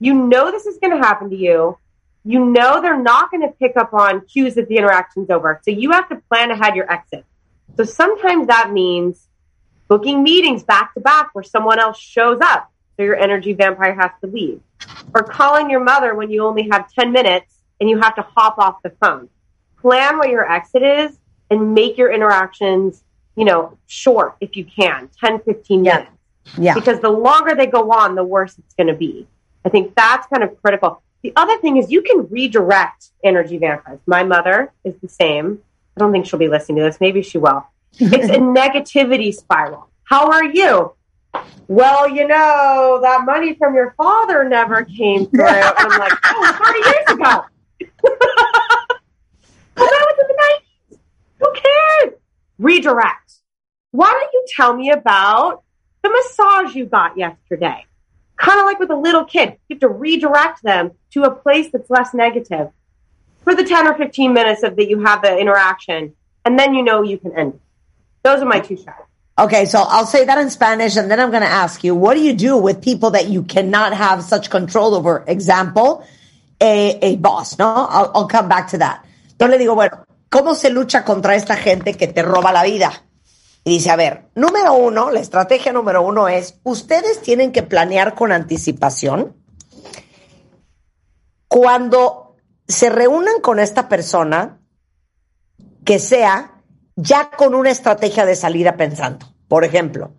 [0.00, 1.78] You know this is going to happen to you.
[2.24, 5.60] You know they're not going to pick up on cues that the interaction's over.
[5.62, 7.24] So you have to plan ahead your exit.
[7.76, 9.28] So sometimes that means
[9.88, 12.70] booking meetings back to back where someone else shows up.
[12.96, 14.60] So your energy vampire has to leave.
[15.14, 18.58] Or calling your mother when you only have 10 minutes and you have to hop
[18.58, 19.28] off the phone.
[19.80, 21.18] Plan what your exit is
[21.50, 23.02] and make your interactions,
[23.36, 26.08] you know, short if you can, 10, 15 minutes.
[26.10, 26.16] Yeah.
[26.74, 29.26] Because the longer they go on, the worse it's going to be.
[29.64, 31.02] I think that's kind of critical.
[31.22, 34.00] The other thing is you can redirect energy vampires.
[34.06, 35.60] My mother is the same.
[35.96, 37.00] I don't think she'll be listening to this.
[37.00, 37.66] Maybe she will.
[37.98, 39.88] It's a negativity spiral.
[40.04, 40.92] How are you?
[41.68, 45.46] Well, you know, that money from your father never came through.
[45.46, 47.44] And I'm like, oh, 30 years ago.
[49.76, 50.98] well, that was in the 90s.
[51.40, 52.18] Who cares?
[52.58, 53.32] Redirect.
[53.92, 55.62] Why don't you tell me about
[56.02, 57.86] the massage you got yesterday.
[58.36, 61.70] Kind of like with a little kid, you have to redirect them to a place
[61.72, 62.70] that's less negative
[63.44, 66.82] for the 10 or 15 minutes of that you have the interaction, and then you
[66.82, 67.60] know you can end it.
[68.22, 69.02] Those are my two shots.
[69.38, 72.14] Okay, so I'll say that in Spanish, and then I'm going to ask you, what
[72.14, 75.24] do you do with people that you cannot have such control over?
[75.26, 76.06] Example,
[76.60, 77.66] a, a boss, ¿no?
[77.66, 79.04] I'll, I'll come back to that.
[79.30, 82.92] Entonces le digo, bueno, ¿cómo se lucha contra esta gente que te roba la vida?
[83.64, 88.14] Y dice, a ver, número uno, la estrategia número uno es, ustedes tienen que planear
[88.14, 89.36] con anticipación.
[91.46, 92.36] Cuando
[92.66, 94.60] se reúnan con esta persona,
[95.84, 96.62] que sea
[96.96, 99.26] ya con una estrategia de salida pensando.
[99.48, 100.12] Por ejemplo,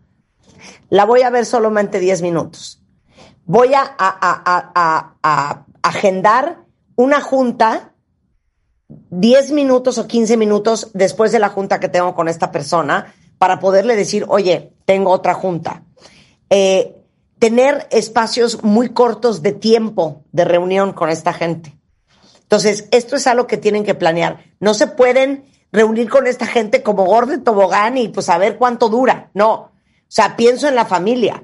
[0.90, 2.82] la voy a ver solamente 10 minutos.
[3.46, 6.64] Voy a, a, agendar
[6.96, 7.94] una junta
[8.88, 13.14] 10 minutos o 15 minutos después de la junta que tengo con esta persona
[13.44, 15.84] para poderle decir, oye, tengo otra junta.
[16.50, 16.96] Eh,
[17.40, 21.78] tener espacios muy cortos de tiempo de reunión con esta gente.
[22.44, 24.46] Entonces, esto es algo que tienen que planear.
[24.62, 28.88] No se pueden reunir con esta gente como gordo tobogán y pues a ver cuánto
[28.88, 29.30] dura.
[29.34, 29.52] No.
[29.54, 29.72] O
[30.08, 31.44] sea, pienso en la familia.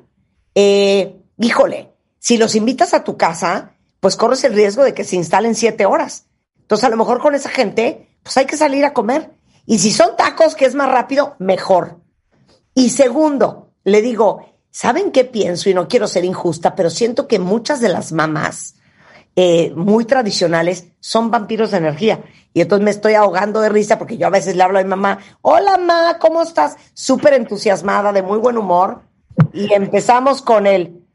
[0.55, 5.17] Eh, híjole, si los invitas a tu casa, pues corres el riesgo de que se
[5.17, 6.27] instalen siete horas.
[6.61, 9.33] Entonces, a lo mejor con esa gente, pues hay que salir a comer.
[9.69, 11.99] Y si son tacos, que es más rápido, mejor.
[12.73, 15.69] Y segundo, le digo, ¿saben qué pienso?
[15.69, 18.77] Y no quiero ser injusta, pero siento que muchas de las mamás
[19.35, 22.23] eh, muy tradicionales son vampiros de energía.
[22.51, 24.89] Y entonces me estoy ahogando de risa porque yo a veces le hablo a mi
[24.89, 26.75] mamá, hola mamá, ¿cómo estás?
[26.95, 29.03] Súper entusiasmada, de muy buen humor.
[29.53, 31.05] Y empezamos con el,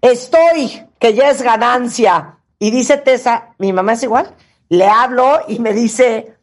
[0.00, 2.40] estoy, que ya es ganancia.
[2.58, 4.34] Y dice Tessa, mi mamá es igual,
[4.68, 6.33] le hablo y me dice,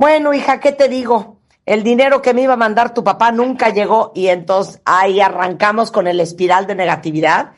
[0.00, 1.42] bueno hija, ¿qué te digo?
[1.66, 5.90] El dinero que me iba a mandar tu papá nunca llegó y entonces ahí arrancamos
[5.90, 7.52] con el espiral de negatividad.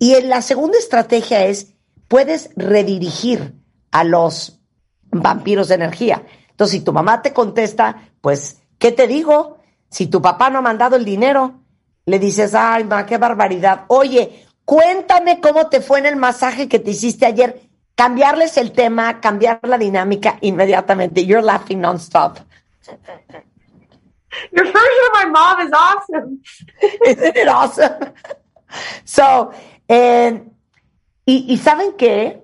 [0.00, 1.74] Y la segunda estrategia es,
[2.08, 3.54] puedes redirigir
[3.92, 4.60] a los
[5.12, 6.24] vampiros de energía.
[6.50, 9.58] Entonces, si tu mamá te contesta, pues, ¿qué te digo?
[9.88, 11.60] Si tu papá no ha mandado el dinero,
[12.04, 13.84] le dices, ay, ma, qué barbaridad.
[13.86, 17.65] Oye, cuéntame cómo te fue en el masaje que te hiciste ayer.
[17.96, 21.24] Cambiarles el tema, cambiar la dinámica inmediatamente.
[21.24, 22.38] You're laughing nonstop.
[24.52, 26.42] Your version of my mom is awesome.
[27.06, 28.12] Isn't it awesome?
[29.04, 29.52] So,
[29.88, 30.50] and
[31.24, 32.42] y, y saben que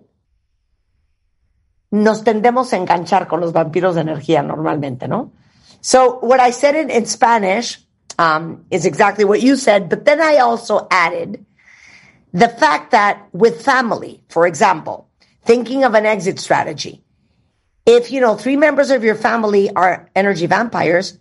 [1.91, 5.33] nos tendemos a enganchar con los vampiros de energía normalmente, ¿no?
[5.81, 7.79] So what I said in, in Spanish
[8.19, 11.45] um, is exactly what you said, but then I also added
[12.33, 15.09] the fact that with family, for example,
[15.45, 17.03] thinking of an exit strategy,
[17.87, 21.19] if you know three members of your family are energy vampires,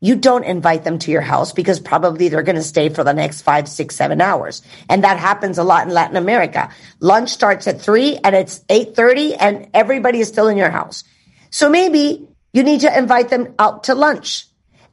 [0.00, 3.12] you don't invite them to your house because probably they're going to stay for the
[3.12, 4.62] next five, six, seven hours.
[4.88, 6.70] And that happens a lot in Latin America.
[7.00, 11.04] Lunch starts at three and it's 8.30 and everybody is still in your house.
[11.50, 14.46] So maybe you need to invite them out to lunch.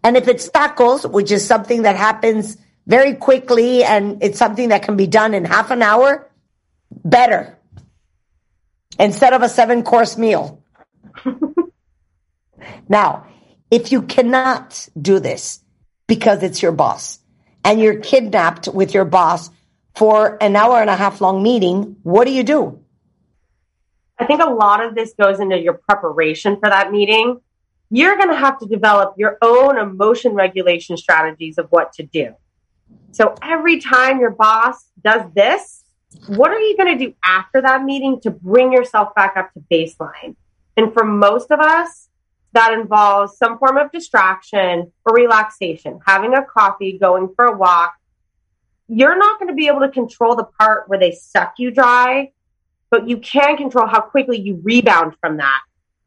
[0.04, 4.84] And if it's tacos, which is something that happens very quickly and it's something that
[4.84, 6.30] can be done in half an hour,
[6.92, 7.57] better.
[9.00, 10.64] Instead of a seven course meal.
[12.90, 13.28] now,
[13.70, 15.64] if you cannot do this
[16.08, 17.20] because it's your boss
[17.64, 19.50] and you're kidnapped with your boss
[19.96, 22.80] for an hour and a half long meeting, what do you do?
[24.20, 27.40] I think a lot of this goes into your preparation for that meeting.
[27.90, 32.36] You're going to have to develop your own emotion regulation strategies of what to do.
[33.12, 35.84] So every time your boss does this,
[36.28, 39.60] what are you going to do after that meeting to bring yourself back up to
[39.72, 40.36] baseline?
[40.76, 42.10] And for most of us,
[42.54, 47.94] that involves some form of distraction or relaxation, having a coffee, going for a walk.
[48.88, 52.32] You're not going to be able to control the part where they suck you dry,
[52.90, 55.62] but you can control how quickly you rebound from that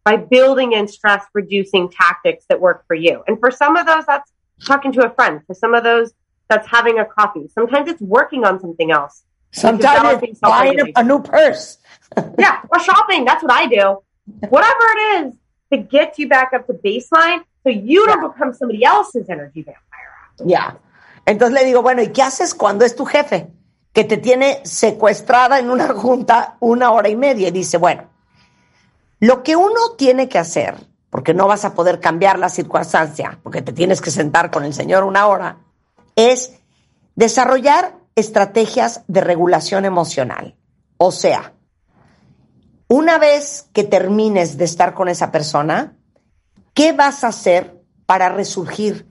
[0.04, 3.22] by building in stress reducing tactics that work for you.
[3.26, 4.32] And for some of those, that's
[4.64, 5.42] talking to a friend.
[5.46, 6.12] For some of those,
[6.48, 7.48] that's having a coffee.
[7.48, 9.24] Sometimes it's working on something else.
[9.52, 11.78] Sometimes it's buying a, a new purse.
[12.38, 13.24] yeah, or shopping.
[13.24, 14.02] That's what I do.
[14.48, 15.34] Whatever it is,
[15.72, 19.84] to get you back up to baseline so you don't become somebody else's energy vampire.
[20.44, 20.78] Ya.
[21.26, 23.48] Entonces le digo, bueno, ¿y qué haces cuando es tu jefe?
[23.92, 27.48] Que te tiene secuestrada en una junta una hora y media.
[27.48, 28.04] Y dice, bueno,
[29.20, 30.76] lo que uno tiene que hacer,
[31.10, 34.72] porque no vas a poder cambiar la circunstancia, porque te tienes que sentar con el
[34.72, 35.58] señor una hora,
[36.16, 36.58] es
[37.16, 40.56] desarrollar estrategias de regulación emocional.
[40.96, 41.54] O sea,
[42.88, 45.96] una vez que termines de estar con esa persona,
[46.74, 49.08] ¿qué vas a hacer para resurgir,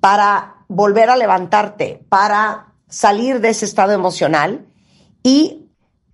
[0.00, 4.66] para volver a levantarte, para salir de ese estado emocional?
[5.22, 5.70] Y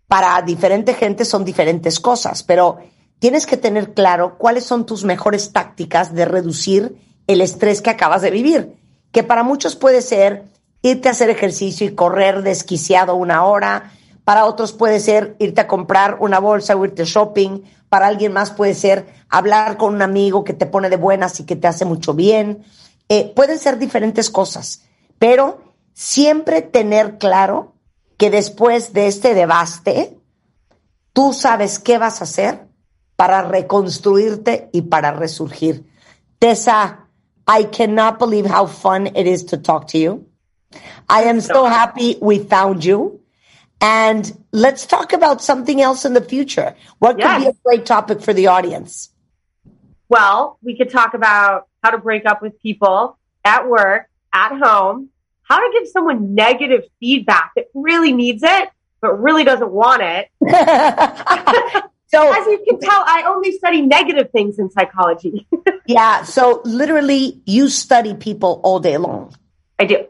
[0.09, 2.79] para diferente gente son diferentes cosas, pero
[3.18, 6.97] tienes que tener claro cuáles son tus mejores tácticas de reducir
[7.27, 8.77] el estrés que acabas de vivir,
[9.12, 10.45] que para muchos puede ser
[10.83, 13.93] irte a hacer ejercicio y correr desquiciado una hora,
[14.27, 17.62] para otros puede ser irte a comprar una bolsa o irte shopping.
[17.89, 21.45] Para alguien más puede ser hablar con un amigo que te pone de buenas y
[21.47, 22.64] que te hace mucho bien.
[23.09, 24.83] Eh, pueden ser diferentes cosas,
[25.20, 25.61] pero
[25.93, 27.74] siempre tener claro
[28.16, 30.18] que después de este debaste,
[31.12, 32.66] tú sabes qué vas a hacer
[33.14, 35.87] para reconstruirte y para resurgir.
[36.41, 37.09] Tessa,
[37.47, 40.27] I cannot believe how fun it is to talk to you.
[41.09, 43.21] I am so happy we found you.
[43.81, 46.75] And let's talk about something else in the future.
[46.99, 47.45] What yes.
[47.45, 49.11] could be a great topic for the audience?
[50.09, 55.11] Well, we could talk about how to break up with people at work, at home,
[55.43, 60.29] how to give someone negative feedback that really needs it, but really doesn't want it.
[62.07, 65.47] so, as you can tell, I only study negative things in psychology.
[65.87, 66.25] yeah.
[66.25, 69.35] So, literally, you study people all day long.
[69.79, 70.07] I do.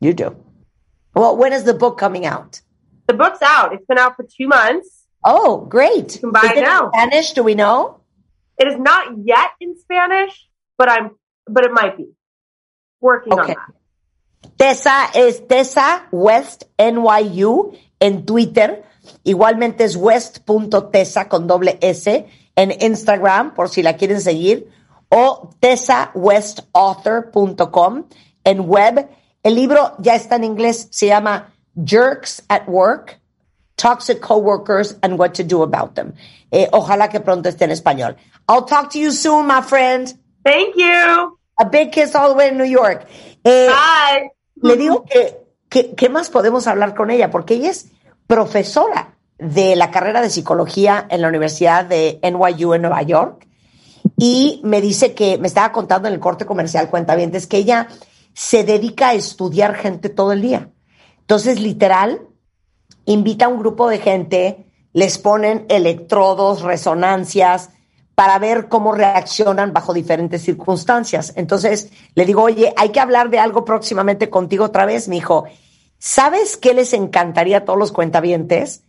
[0.00, 0.36] You do.
[1.14, 2.60] Well, when is the book coming out?
[3.06, 3.72] The book's out.
[3.74, 5.04] It's been out for two months.
[5.24, 6.14] Oh, great.
[6.14, 6.90] You can buy is it now.
[6.94, 7.32] Spanish?
[7.32, 8.00] Do we know?
[8.58, 10.48] It is not yet in Spanish,
[10.78, 11.10] but I'm
[11.46, 12.06] but it might be.
[13.00, 13.42] working Okay.
[13.42, 13.72] on that.
[14.58, 18.84] Tessa es Tessa West NYU en Twitter.
[19.24, 22.26] Igualmente es west.tessa con doble S
[22.56, 24.70] en Instagram por si la quieren seguir.
[25.08, 28.04] O tessawestauthor.com
[28.44, 29.08] en web.
[29.42, 30.88] El libro ya está en inglés.
[30.90, 31.52] Se llama
[31.84, 33.20] Jerks at Work.
[33.76, 36.12] Toxic Coworkers and What to Do About Them.
[36.50, 38.14] Eh, ojalá que pronto esté en español.
[38.46, 40.06] I'll talk to you soon, my friend.
[40.44, 41.38] Thank you.
[41.56, 43.06] A big kiss all the way to New York.
[43.42, 44.32] Eh, Bye.
[44.56, 45.38] le digo que,
[45.70, 47.30] que- ¿qué más podemos hablar con ella?
[47.30, 47.86] Porque ella es
[48.26, 53.46] profesora de la carrera de psicología en la Universidad de NYU en Nueva York.
[54.18, 57.56] Y me dice que, me estaba contando en el corte comercial, cuenta bien, es que
[57.56, 57.88] ella
[58.34, 60.70] se dedica a estudiar gente todo el día.
[61.20, 62.26] Entonces, literal,
[63.04, 67.70] invita a un grupo de gente, les ponen electrodos, resonancias,
[68.20, 71.32] para ver cómo reaccionan bajo diferentes circunstancias.
[71.36, 75.44] Entonces le digo, oye, hay que hablar de algo próximamente contigo otra vez, mi hijo.
[75.96, 78.84] ¿Sabes qué les encantaría a todos los cuentavientes?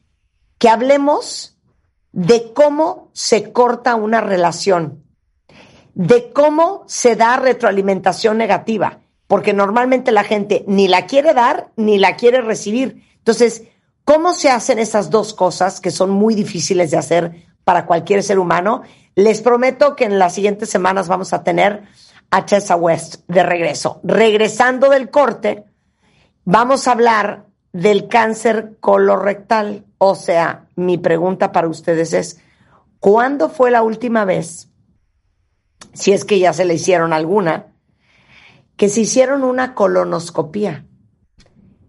[0.57, 1.57] Que hablemos
[2.11, 5.05] de cómo se corta una relación,
[5.93, 8.99] de cómo se da retroalimentación negativa,
[9.31, 13.07] porque normalmente la gente ni la quiere dar ni la quiere recibir.
[13.19, 13.63] Entonces,
[14.03, 18.39] ¿cómo se hacen esas dos cosas que son muy difíciles de hacer para cualquier ser
[18.39, 18.81] humano?
[19.15, 21.83] Les prometo que en las siguientes semanas vamos a tener
[22.29, 24.01] a Tessa West de regreso.
[24.03, 25.63] Regresando del corte,
[26.43, 29.85] vamos a hablar del cáncer colorectal.
[29.97, 32.41] O sea, mi pregunta para ustedes es,
[32.99, 34.67] ¿cuándo fue la última vez,
[35.93, 37.70] si es que ya se le hicieron alguna,
[38.81, 40.87] que se hicieron una colonoscopía?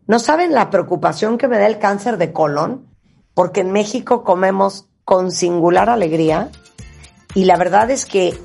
[0.07, 2.87] ¿No saben la preocupación que me da el cáncer de colon?
[3.33, 6.51] Porque en México comemos con singular alegría
[7.35, 8.39] y la verdad es que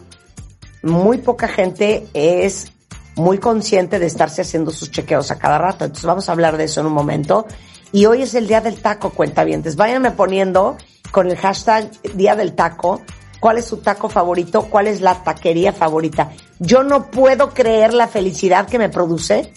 [0.81, 2.71] muy poca gente es
[3.17, 5.83] muy consciente de estarse haciendo sus chequeos a cada rato.
[5.83, 7.47] Entonces vamos a hablar de eso en un momento.
[7.91, 9.75] Y hoy es el día del taco, cuentavientes.
[9.75, 10.77] Váyanme poniendo
[11.11, 13.01] con el hashtag día del taco
[13.39, 16.31] cuál es su taco favorito, cuál es la taquería favorita.
[16.59, 19.53] Yo no puedo creer la felicidad que me produce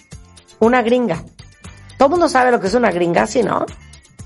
[0.59, 1.25] una gringa.
[1.97, 3.67] Todo el mundo sabe lo que es una gringa, ¿sí no?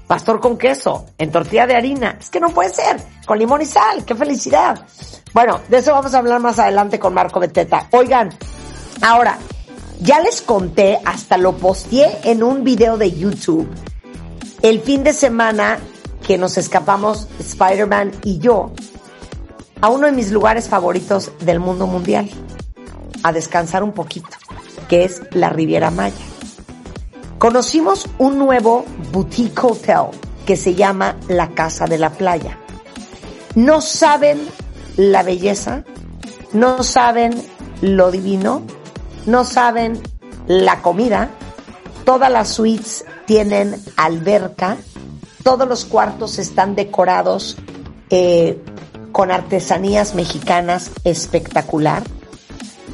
[0.07, 2.18] Pastor con queso, en tortilla de harina.
[2.20, 3.00] Es que no puede ser.
[3.26, 4.05] Con limón y sal.
[4.05, 4.86] ¡Qué felicidad!
[5.32, 7.88] Bueno, de eso vamos a hablar más adelante con Marco Beteta.
[7.92, 8.30] Oigan,
[9.00, 9.38] ahora,
[10.00, 13.68] ya les conté, hasta lo posteé en un video de YouTube.
[14.62, 15.78] El fin de semana
[16.26, 18.72] que nos escapamos Spider-Man y yo
[19.85, 22.30] a uno de mis lugares favoritos del mundo mundial.
[23.22, 24.28] A descansar un poquito,
[24.89, 26.24] que es la Riviera Maya
[27.45, 30.07] conocimos un nuevo boutique hotel
[30.47, 32.59] que se llama La Casa de la Playa.
[33.55, 34.49] No saben
[34.97, 35.85] la belleza,
[36.55, 37.35] no saben
[37.82, 38.62] lo divino,
[39.26, 40.01] no saben
[40.47, 41.28] la comida.
[42.07, 44.78] Todas las suites tienen alberca,
[45.43, 47.59] todos los cuartos están decorados
[48.09, 48.59] eh,
[49.14, 52.02] con artesanías mexicanas espectacular.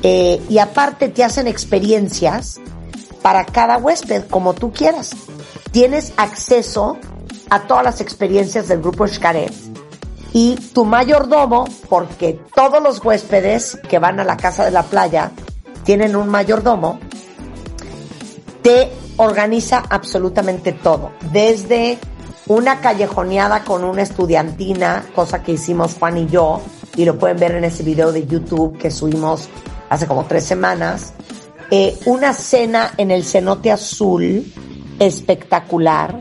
[0.03, 2.61] Eh, y aparte te hacen experiencias
[3.23, 5.13] para cada huésped, como tú quieras.
[5.73, 6.99] Tienes acceso
[7.49, 9.51] a todas las experiencias del grupo Xcaret
[10.35, 15.31] y tu mayordomo, porque todos los huéspedes que van a la casa de la playa
[15.85, 17.01] tienen un mayordomo,
[18.61, 21.99] te organiza absolutamente todo, desde
[22.47, 26.61] una callejoneada con una estudiantina, cosa que hicimos Juan y yo,
[26.97, 29.49] y lo pueden ver en ese video de YouTube que subimos
[29.89, 31.13] hace como tres semanas,
[31.71, 34.45] eh, una cena en el cenote azul
[34.99, 36.17] espectacular.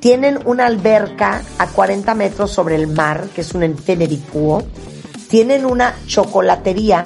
[0.00, 4.64] Tienen una alberca a 40 metros sobre el mar, que es un infinity pool.
[5.28, 7.04] Tienen una chocolatería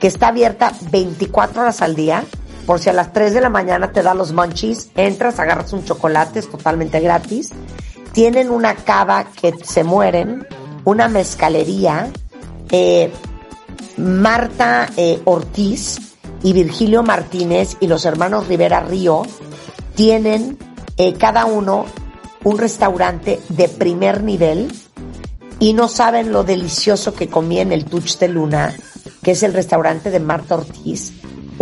[0.00, 2.24] que está abierta 24 horas al día.
[2.66, 5.84] Por si a las 3 de la mañana te da los munchies, entras, agarras un
[5.84, 7.50] chocolate, es totalmente gratis.
[8.12, 10.46] Tienen una cava que se mueren,
[10.84, 12.10] una mezcalería.
[12.70, 13.12] Eh,
[13.96, 19.22] Marta eh, Ortiz y Virgilio Martínez y los hermanos Rivera Río
[19.94, 20.56] tienen
[20.96, 21.86] eh, cada uno
[22.44, 24.72] un restaurante de primer nivel
[25.58, 28.74] y no saben lo delicioso que comí en el Touch de Luna,
[29.22, 31.12] que es el restaurante de Marta Ortiz,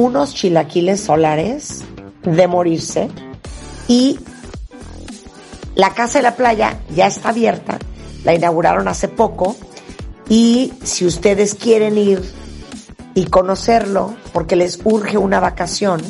[0.01, 1.83] unos chilaquiles solares
[2.23, 3.11] de morirse
[3.87, 4.19] y
[5.75, 7.79] la Casa de la Playa ya está abierta,
[8.25, 9.57] la inauguraron hace poco
[10.29, 12.23] y si ustedes quieren ir
[13.15, 16.01] y conocerlo porque les urge una vacación,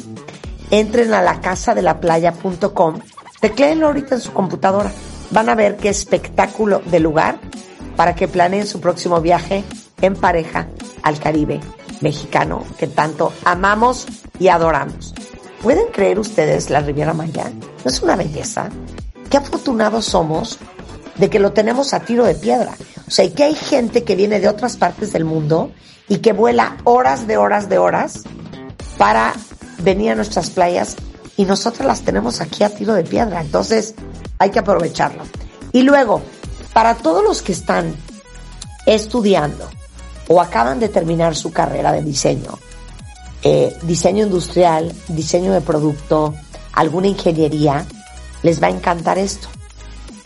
[0.71, 3.01] entren a la casa de la playa.com,
[3.41, 4.93] tecleenlo ahorita en su computadora.
[5.33, 7.39] Van a ver qué espectáculo de lugar
[7.97, 9.65] para que planeen su próximo viaje
[10.01, 10.69] en pareja
[11.03, 11.61] al Caribe
[12.01, 14.07] mexicano que tanto amamos
[14.39, 15.15] y adoramos.
[15.63, 17.51] ¿Pueden creer ustedes la Riviera Maya?
[17.85, 18.71] ¿No es una belleza?
[19.29, 20.59] Qué afortunados somos
[21.17, 22.75] de que lo tenemos a tiro de piedra.
[23.07, 25.71] O sea, y que hay gente que viene de otras partes del mundo
[26.09, 28.25] y que vuela horas de horas de horas
[28.97, 29.35] para
[29.83, 30.97] venir a nuestras playas
[31.37, 33.41] y nosotros las tenemos aquí a tiro de piedra.
[33.41, 33.95] Entonces,
[34.39, 35.25] hay que aprovecharlo.
[35.73, 36.23] Y luego,
[36.73, 37.95] para todos los que están
[38.87, 39.69] estudiando
[40.33, 42.57] o acaban de terminar su carrera de diseño,
[43.43, 46.35] eh, diseño industrial, diseño de producto,
[46.73, 47.85] alguna ingeniería,
[48.45, 49.49] les va a encantar esto.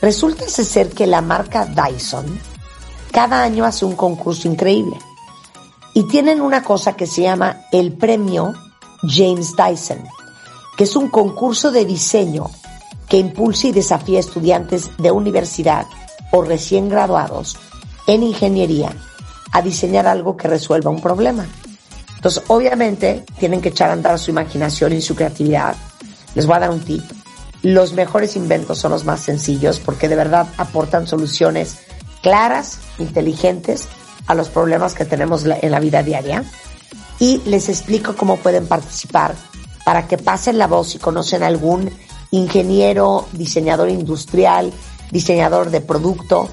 [0.03, 2.39] Resulta ser que la marca Dyson
[3.13, 4.99] cada año hace un concurso increíble.
[5.95, 8.53] Y tienen una cosa que se llama el premio
[9.09, 10.05] James Dyson,
[10.77, 12.51] que es un concurso de diseño
[13.09, 15.87] que impulsa y desafía a estudiantes de universidad
[16.31, 17.57] o recién graduados
[18.07, 18.95] en ingeniería
[19.55, 21.47] a diseñar algo que resuelva un problema.
[22.17, 25.77] Entonces, obviamente, tienen que echar a andar su imaginación y su creatividad.
[26.35, 27.05] Les voy a dar un tip.
[27.63, 31.79] Los mejores inventos son los más sencillos porque de verdad aportan soluciones
[32.21, 33.87] claras, inteligentes
[34.27, 36.43] a los problemas que tenemos en la vida diaria.
[37.21, 39.37] Y les explico cómo pueden participar
[39.85, 41.91] para que pasen la voz y conocen algún
[42.33, 44.73] ingeniero, diseñador industrial,
[45.13, 46.49] diseñador de producto.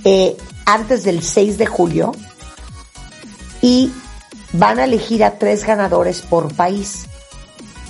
[0.05, 2.13] eh, antes del 6 de julio
[3.61, 3.93] y
[4.53, 7.07] van a elegir a tres ganadores por país.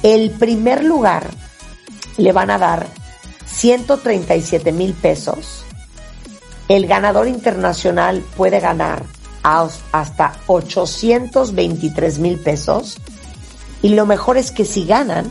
[0.02, 1.28] El primer lugar
[2.16, 2.86] le van a dar
[3.46, 5.64] 137 mil pesos.
[6.68, 9.02] El ganador internacional puede ganar
[9.42, 12.98] hasta 823 mil pesos.
[13.82, 15.30] Y lo mejor es que si ganan,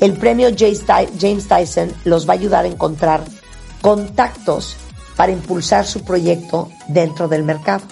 [0.00, 3.22] el premio James Tyson los va a ayudar a encontrar
[3.82, 4.76] contactos
[5.16, 7.84] para impulsar su proyecto dentro del mercado.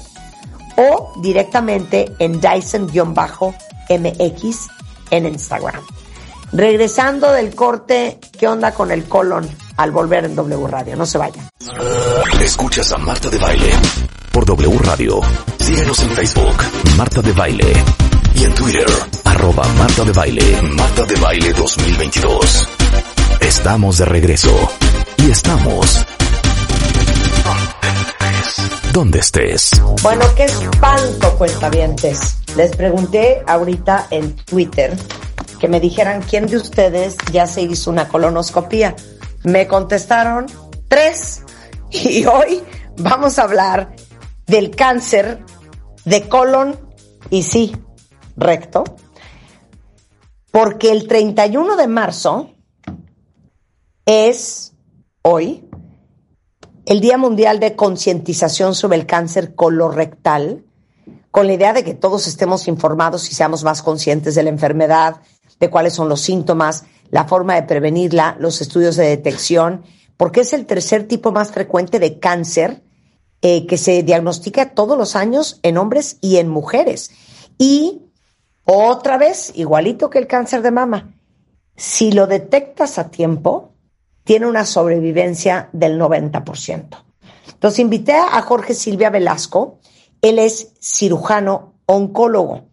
[0.78, 4.68] o directamente en Dyson-MX
[5.10, 5.82] en Instagram.
[6.52, 10.96] Regresando del corte, ¿qué onda con el colon al volver en W Radio?
[10.96, 11.48] No se vayan.
[12.42, 13.72] Escuchas a Marta de Baile
[14.32, 15.20] por W Radio.
[15.60, 16.56] Síguenos en Facebook,
[16.96, 17.74] Marta de Baile.
[18.36, 18.88] Y en Twitter,
[19.26, 22.70] arroba Marta de Baile, Marta de Baile 2022.
[23.42, 24.70] Estamos de regreso.
[25.18, 26.06] Y estamos
[28.94, 29.72] donde estés.
[30.02, 32.38] Bueno, qué espanto, cuentavientes.
[32.56, 34.98] Les pregunté ahorita en Twitter
[35.60, 38.96] que me dijeran quién de ustedes ya se hizo una colonoscopía.
[39.44, 40.46] Me contestaron
[40.88, 41.44] tres
[41.92, 42.64] y hoy
[42.98, 43.96] vamos a hablar
[44.46, 45.40] del cáncer
[46.06, 46.80] de colon
[47.30, 47.76] y sí,
[48.36, 48.84] recto,
[50.52, 52.52] porque el 31 de marzo
[54.06, 54.74] es
[55.22, 55.68] hoy
[56.86, 60.64] el Día Mundial de Concientización sobre el Cáncer Colorectal,
[61.32, 65.18] con la idea de que todos estemos informados y seamos más conscientes de la enfermedad,
[65.60, 69.84] de cuáles son los síntomas, la forma de prevenirla, los estudios de detección,
[70.18, 72.84] porque es el tercer tipo más frecuente de cáncer
[73.42, 77.12] eh, que se diagnostica todos los años en hombres y en mujeres.
[77.58, 78.02] Y
[78.66, 81.14] otra vez, igualito que el cáncer de mama,
[81.76, 83.74] si lo detectas a tiempo,
[84.24, 87.04] tiene una sobrevivencia del 90%.
[87.54, 89.80] Entonces invité a Jorge Silvia Velasco,
[90.22, 92.67] él es cirujano oncólogo.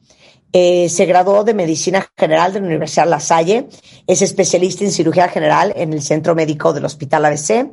[0.57, 3.69] Eh, se graduó de Medicina General de la Universidad La Salle,
[4.07, 7.73] es especialista en cirugía general en el Centro Médico del Hospital ABC.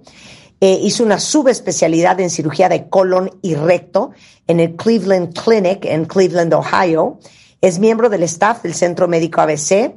[0.60, 4.14] Eh, hizo una subespecialidad en cirugía de colon y recto
[4.48, 7.20] en el Cleveland Clinic en Cleveland, Ohio.
[7.62, 9.94] Es miembro del staff del Centro Médico ABC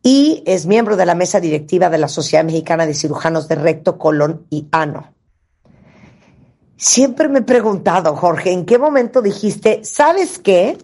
[0.00, 3.98] y es miembro de la mesa directiva de la Sociedad Mexicana de Cirujanos de Recto,
[3.98, 5.14] Colon y Ano.
[6.76, 10.78] Siempre me he preguntado, Jorge, ¿en qué momento dijiste, ¿sabes qué?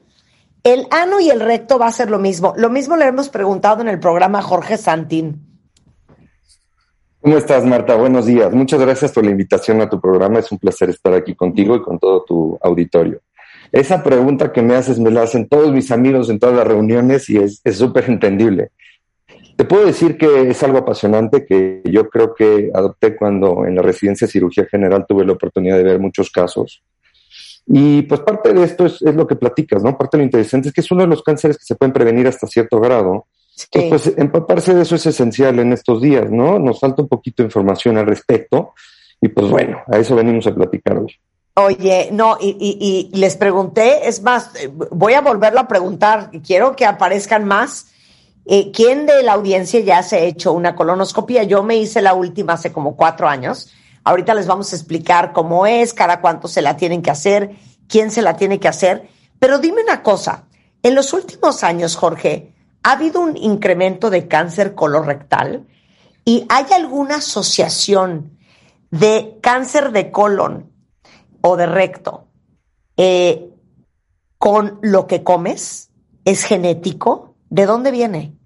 [0.66, 2.52] El ano y el recto va a ser lo mismo.
[2.56, 5.60] Lo mismo le hemos preguntado en el programa Jorge Santín.
[7.20, 7.94] ¿Cómo estás, Marta?
[7.94, 8.52] Buenos días.
[8.52, 10.40] Muchas gracias por la invitación a tu programa.
[10.40, 13.20] Es un placer estar aquí contigo y con todo tu auditorio.
[13.70, 17.30] Esa pregunta que me haces me la hacen todos mis amigos en todas las reuniones
[17.30, 18.72] y es súper entendible.
[19.56, 23.82] Te puedo decir que es algo apasionante que yo creo que adopté cuando en la
[23.82, 26.82] residencia de cirugía general tuve la oportunidad de ver muchos casos
[27.66, 29.98] y pues parte de esto es, lo que platicas, ¿no?
[29.98, 32.26] Parte de lo interesante es que es uno de los cánceres que se pueden prevenir
[32.28, 33.26] hasta cierto grado.
[33.72, 36.58] Pues empaparse de eso es esencial en estos días, ¿no?
[36.58, 38.74] Nos falta un poquito de información al respecto
[39.20, 41.16] Y pues bueno, a eso venimos a platicar hoy.
[41.54, 44.50] Oye, no, y, y, les pregunté, es más,
[44.90, 47.86] voy a volverlo a preguntar, quiero que aparezcan más.
[48.44, 51.42] Eh, ¿Quién de la audiencia ya se ha hecho una colonoscopia?
[51.44, 53.72] Yo me hice la última hace como cuatro años.
[54.06, 57.56] Ahorita les vamos a explicar cómo es, cada cuánto se la tienen que hacer,
[57.88, 59.08] quién se la tiene que hacer.
[59.40, 60.44] Pero dime una cosa,
[60.84, 62.54] en los últimos años, Jorge,
[62.84, 65.66] ¿ha habido un incremento de cáncer colorectal?
[66.24, 68.38] ¿Y hay alguna asociación
[68.92, 70.70] de cáncer de colon
[71.40, 72.28] o de recto
[72.96, 73.50] eh,
[74.38, 75.90] con lo que comes?
[76.24, 77.34] ¿Es genético?
[77.50, 78.36] ¿De dónde viene?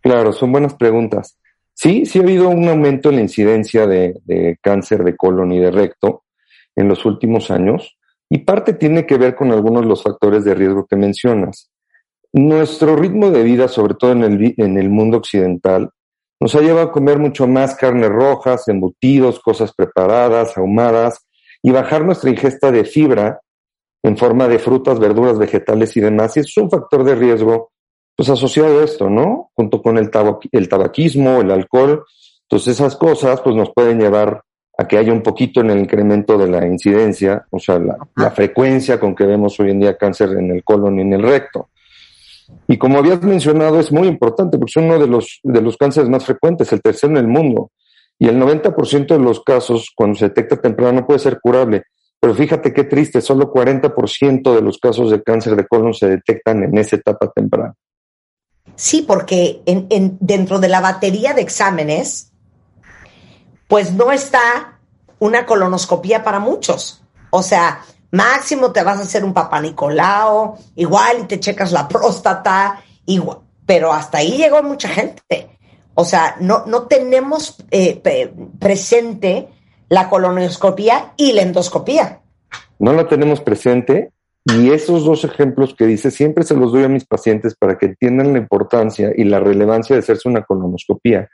[0.00, 1.38] Claro, son buenas preguntas.
[1.80, 5.70] Sí, sí ha habido un aumento en la incidencia de, cáncer de colon y de
[5.70, 6.24] recto
[6.74, 7.96] en los últimos años
[8.28, 11.70] y parte tiene que ver con algunos de los factores de riesgo que mencionas.
[12.32, 15.90] Nuestro ritmo de vida, sobre todo en el, en el mundo occidental,
[16.40, 21.28] nos ha llevado a comer mucho más carnes rojas, embutidos, cosas preparadas, ahumadas,
[21.62, 23.40] y bajar nuestra ingesta de fibra
[24.02, 26.36] en forma de frutas, verduras, vegetales y demás.
[26.36, 27.70] Y es un factor de riesgo,
[28.18, 29.52] pues asociado a esto, ¿no?
[29.54, 30.10] Junto con el,
[30.50, 32.04] el tabaquismo, el alcohol.
[32.42, 34.42] Entonces esas cosas, pues nos pueden llevar
[34.76, 38.32] a que haya un poquito en el incremento de la incidencia, o sea, la, la
[38.32, 41.68] frecuencia con que vemos hoy en día cáncer en el colon y en el recto.
[42.66, 46.10] Y como habías mencionado, es muy importante porque es uno de los, de los cánceres
[46.10, 47.70] más frecuentes, el tercero en el mundo.
[48.18, 51.84] Y el 90% de los casos, cuando se detecta temprano, puede ser curable.
[52.18, 56.64] Pero fíjate qué triste, solo 40% de los casos de cáncer de colon se detectan
[56.64, 57.74] en esa etapa temprana.
[58.76, 62.32] Sí, porque en, dentro de la batería de exámenes,
[63.66, 64.78] pues no está
[65.18, 67.02] una colonoscopía para muchos.
[67.30, 71.88] O sea, máximo te vas a hacer un papá Nicolao, igual y te checas la
[71.88, 75.58] próstata, igual, pero hasta ahí llegó mucha gente.
[75.94, 78.00] O sea, no, no tenemos eh,
[78.58, 79.48] presente
[79.88, 82.20] la colonoscopía y la endoscopía.
[82.78, 84.12] No la tenemos presente
[84.56, 87.86] y esos dos ejemplos que dice siempre se los doy a mis pacientes para que
[87.86, 91.28] entiendan la importancia y la relevancia de hacerse una colonoscopía.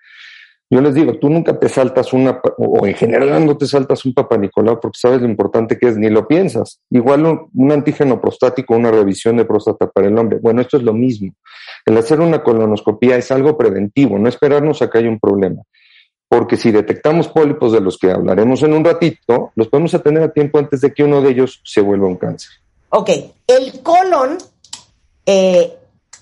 [0.70, 4.14] Yo les digo, tú nunca te saltas una, o en general no te saltas un
[4.14, 6.80] Papa Nicolau porque sabes lo importante que es, ni lo piensas.
[6.90, 10.38] Igual un, antígeno prostático, una revisión de próstata para el hombre.
[10.42, 11.32] Bueno, esto es lo mismo.
[11.86, 15.62] El hacer una colonoscopía es algo preventivo, no esperarnos a que haya un problema.
[16.28, 20.32] Porque si detectamos pólipos de los que hablaremos en un ratito, los podemos atender a
[20.32, 22.63] tiempo antes de que uno de ellos se vuelva un cáncer.
[22.96, 23.10] Ok,
[23.48, 24.38] el colon
[25.26, 25.78] eh,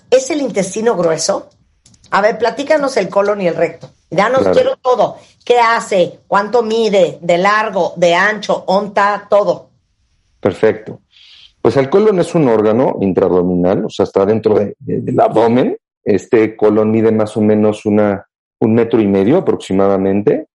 [0.09, 1.49] es el intestino grueso.
[2.09, 3.91] A ver, platícanos el colon y el recto.
[4.09, 5.17] Ya nos quiero todo.
[5.45, 6.21] ¿Qué hace?
[6.25, 7.19] ¿Cuánto mide?
[7.21, 7.93] ¿De largo?
[7.95, 8.63] ¿De ancho?
[8.65, 9.27] ¿Onta?
[9.29, 9.69] Todo.
[10.39, 11.01] Perfecto.
[11.61, 15.77] Pues el colon es un órgano intraabdominal, o sea, está dentro del abdomen.
[16.03, 18.25] Este colon mide más o menos una,
[18.59, 20.47] un metro y medio aproximadamente.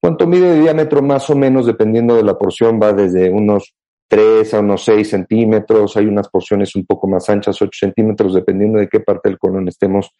[0.00, 1.02] ¿Cuánto mide de diámetro?
[1.02, 3.74] Más o menos, dependiendo de la porción, va desde unos
[4.08, 5.96] 3 a unos 6 centímetros.
[5.96, 9.68] Hay unas porciones un poco más anchas, 8 centímetros, dependiendo de qué parte del colon
[9.68, 10.10] estemos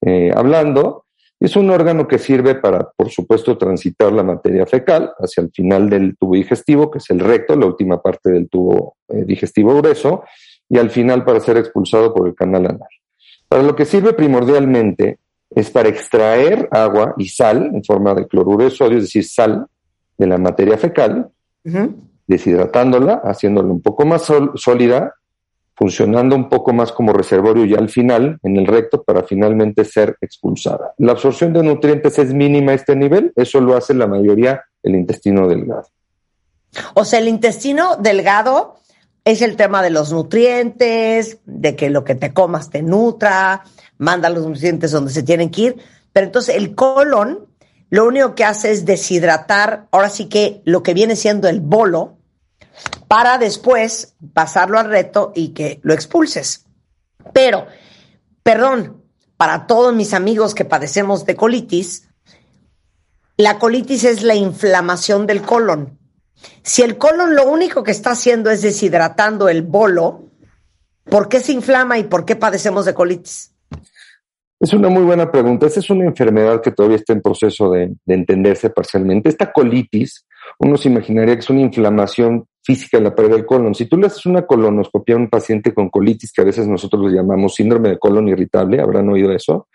[0.00, 1.04] eh, hablando.
[1.40, 5.88] Es un órgano que sirve para, por supuesto, transitar la materia fecal hacia el final
[5.88, 10.24] del tubo digestivo, que es el recto, la última parte del tubo eh, digestivo grueso,
[10.68, 12.88] y al final para ser expulsado por el canal anal.
[13.48, 15.18] Para lo que sirve primordialmente
[15.50, 19.66] es para extraer agua y sal en forma de cloruro de sodio, es decir, sal
[20.18, 21.30] de la materia fecal,
[22.28, 25.14] deshidratándola, haciéndola un poco más sólida
[25.78, 30.16] funcionando un poco más como reservorio ya al final, en el recto, para finalmente ser
[30.20, 30.92] expulsada.
[30.98, 34.96] La absorción de nutrientes es mínima a este nivel, eso lo hace la mayoría el
[34.96, 35.86] intestino delgado.
[36.94, 38.80] O sea, el intestino delgado
[39.24, 43.62] es el tema de los nutrientes, de que lo que te comas te nutra,
[43.98, 45.76] manda los nutrientes donde se tienen que ir,
[46.12, 47.46] pero entonces el colon
[47.90, 52.17] lo único que hace es deshidratar, ahora sí que lo que viene siendo el bolo,
[53.08, 56.66] para después pasarlo al reto y que lo expulses.
[57.32, 57.66] Pero,
[58.42, 59.02] perdón,
[59.36, 62.08] para todos mis amigos que padecemos de colitis,
[63.36, 65.98] la colitis es la inflamación del colon.
[66.62, 70.30] Si el colon lo único que está haciendo es deshidratando el bolo,
[71.04, 73.54] ¿por qué se inflama y por qué padecemos de colitis?
[74.60, 75.66] Es una muy buena pregunta.
[75.66, 79.28] Esa es una enfermedad que todavía está en proceso de, de entenderse parcialmente.
[79.28, 80.26] Esta colitis,
[80.58, 83.74] uno se imaginaría que es una inflamación física en la pared del colon.
[83.74, 87.10] Si tú le haces una colonoscopia a un paciente con colitis, que a veces nosotros
[87.10, 89.68] le llamamos síndrome de colon irritable, habrán oído eso,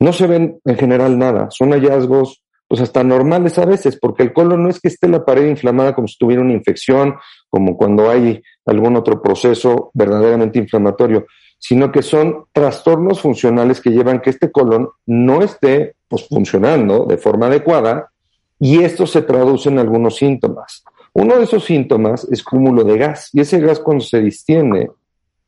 [0.00, 1.46] no se ven en general nada.
[1.52, 5.24] Son hallazgos pues hasta normales a veces, porque el colon no es que esté la
[5.24, 7.14] pared inflamada como si tuviera una infección,
[7.48, 11.26] como cuando hay algún otro proceso verdaderamente inflamatorio,
[11.60, 17.18] sino que son trastornos funcionales que llevan que este colon no esté pues, funcionando de
[17.18, 18.10] forma adecuada
[18.58, 20.82] Y esto se traduce en algunos síntomas.
[21.18, 24.90] Uno de esos síntomas es cúmulo de gas, y ese gas cuando se distiende,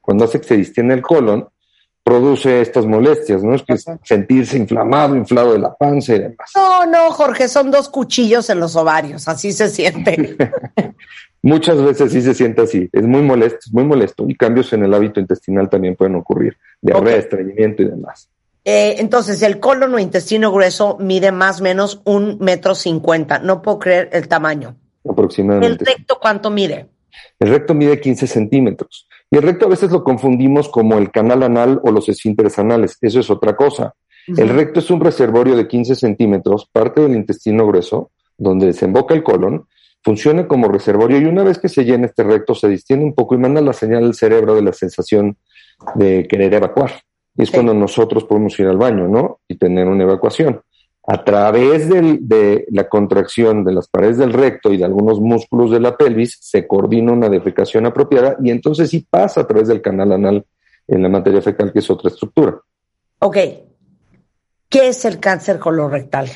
[0.01, 1.47] cuando hace que se distiende el colon,
[2.03, 3.55] produce estas molestias, ¿no?
[3.55, 6.53] Es que sentirse inflamado, inflado de la panza y demás.
[6.57, 10.39] No, no, Jorge, son dos cuchillos en los ovarios, así se siente.
[11.43, 14.85] Muchas veces sí se siente así, es muy molesto, es muy molesto, y cambios en
[14.85, 18.31] el hábito intestinal también pueden ocurrir, diarrea, estreñimiento y demás.
[18.65, 23.61] Eh, entonces, el colon o intestino grueso mide más o menos un metro cincuenta, no
[23.61, 24.75] puedo creer el tamaño.
[25.09, 25.85] Aproximadamente.
[25.85, 26.87] ¿El recto cuánto mide?
[27.39, 29.09] El recto mide 15 centímetros.
[29.31, 32.97] Y el recto a veces lo confundimos como el canal anal o los esfínteres anales.
[33.01, 33.95] Eso es otra cosa.
[34.27, 39.23] El recto es un reservorio de 15 centímetros, parte del intestino grueso, donde desemboca el
[39.23, 39.67] colon,
[40.05, 43.35] funciona como reservorio y una vez que se llena este recto se distiende un poco
[43.35, 45.39] y manda la señal al cerebro de la sensación
[45.95, 46.93] de querer evacuar.
[47.35, 49.41] Y es cuando nosotros podemos ir al baño, ¿no?
[49.49, 50.61] Y tener una evacuación
[51.11, 55.81] a través de la contracción de las paredes del recto y de algunos músculos de
[55.81, 60.13] la pelvis, se coordina una defecación apropiada y entonces sí pasa a través del canal
[60.13, 60.45] anal
[60.87, 62.61] en la materia fecal, que es otra estructura.
[63.21, 63.37] Ok.
[64.69, 66.29] ¿Qué es el cáncer colorectal?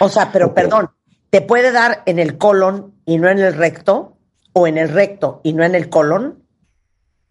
[0.00, 0.90] O sea, pero perdón,
[1.30, 4.18] ¿te puede dar en el colon y no en el recto?
[4.52, 6.43] ¿O en el recto y no en el colon?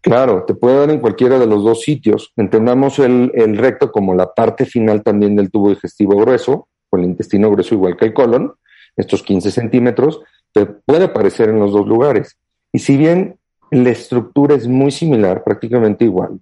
[0.04, 2.30] Claro, te puede dar en cualquiera de los dos sitios.
[2.36, 7.50] Entendamos el, recto como la parte final también del tubo digestivo grueso, o el intestino
[7.50, 8.52] grueso igual que el colon,
[8.96, 10.20] estos 15 centímetros,
[10.52, 12.36] te puede aparecer en los dos lugares.
[12.70, 13.38] Y si bien
[13.70, 16.38] la estructura es muy similar, prácticamente igual,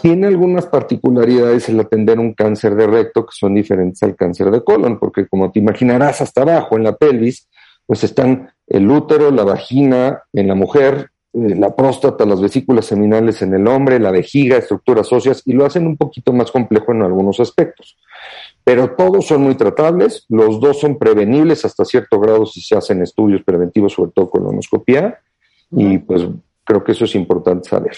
[0.00, 4.64] tiene algunas particularidades el atender un cáncer de recto que son diferentes al cáncer de
[4.64, 7.50] colon, porque como te imaginarás, hasta abajo en la pelvis,
[7.84, 13.54] pues están el útero, la vagina en la mujer, la próstata, las vesículas seminales en
[13.54, 17.40] el hombre, la vejiga, estructuras óseas, y lo hacen un poquito más complejo en algunos
[17.40, 17.96] aspectos.
[18.64, 23.02] Pero todos son muy tratables, los dos son prevenibles hasta cierto grado si se hacen
[23.02, 25.20] estudios preventivos, sobre todo colonoscopia,
[25.70, 26.26] y pues
[26.64, 27.96] creo que eso es importante saber.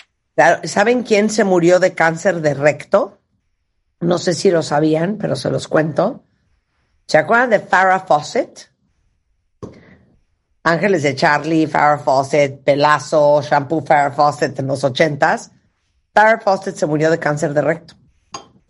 [0.64, 3.18] ¿Saben quién se murió de cáncer de recto?
[4.00, 6.22] No sé si lo sabían, pero se los cuento.
[7.06, 8.70] ¿Se acuerdan de Farrah Fawcett?
[10.66, 15.52] Ángeles de Charlie, Farrah Fawcett, Pelazo, Shampoo Farrah Fawcett en los ochentas.
[16.14, 17.94] Farrah Fawcett se murió de cáncer de recto.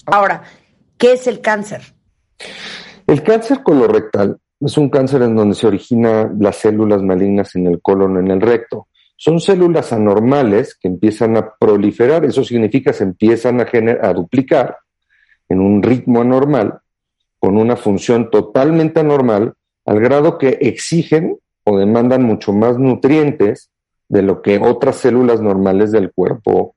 [0.07, 0.43] Ahora,
[0.99, 1.83] ¿qué es el cáncer?
[3.07, 7.81] El cáncer colorectal es un cáncer en donde se originan las células malignas en el
[7.81, 8.89] colon, en el recto.
[9.17, 13.67] Son células anormales que empiezan a proliferar, eso significa que se empiezan a,
[14.03, 14.79] a duplicar
[15.49, 16.81] en un ritmo anormal,
[17.39, 19.55] con una función totalmente anormal,
[19.87, 23.71] al grado que exigen o demandan mucho más nutrientes
[24.09, 26.75] de lo que otras células normales del cuerpo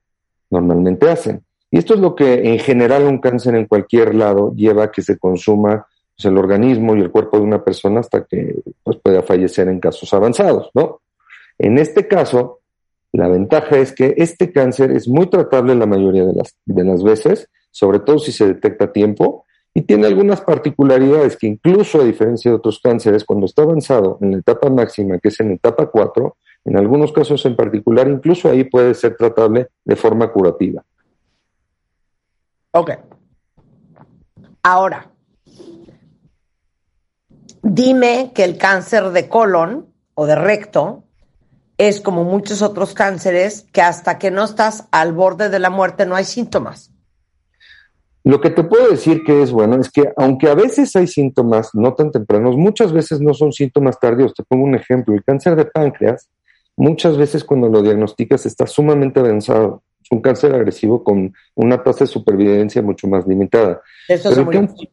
[0.50, 1.42] normalmente hacen.
[1.70, 5.02] Y esto es lo que en general un cáncer en cualquier lado lleva a que
[5.02, 5.86] se consuma
[6.16, 9.78] pues, el organismo y el cuerpo de una persona hasta que pues, pueda fallecer en
[9.78, 11.00] casos avanzados, ¿no?
[11.58, 12.60] En este caso,
[13.12, 17.02] la ventaja es que este cáncer es muy tratable la mayoría de las, de las
[17.02, 19.44] veces, sobre todo si se detecta a tiempo,
[19.78, 24.32] y tiene algunas particularidades que incluso a diferencia de otros cánceres, cuando está avanzado en
[24.32, 28.64] la etapa máxima, que es en etapa 4, en algunos casos en particular, incluso ahí
[28.64, 30.84] puede ser tratable de forma curativa.
[32.72, 32.90] Ok.
[34.64, 35.12] Ahora,
[37.62, 41.04] dime que el cáncer de colon o de recto
[41.76, 46.04] es como muchos otros cánceres que hasta que no estás al borde de la muerte
[46.04, 46.90] no hay síntomas.
[48.24, 51.70] Lo que te puedo decir que es bueno es que aunque a veces hay síntomas
[51.74, 54.34] no tan tempranos, muchas veces no son síntomas tardíos.
[54.34, 56.28] Te pongo un ejemplo, el cáncer de páncreas,
[56.76, 59.82] muchas veces cuando lo diagnosticas está sumamente avanzado.
[60.02, 63.80] Es un cáncer agresivo con una tasa de supervivencia mucho más limitada.
[64.08, 64.38] Eso es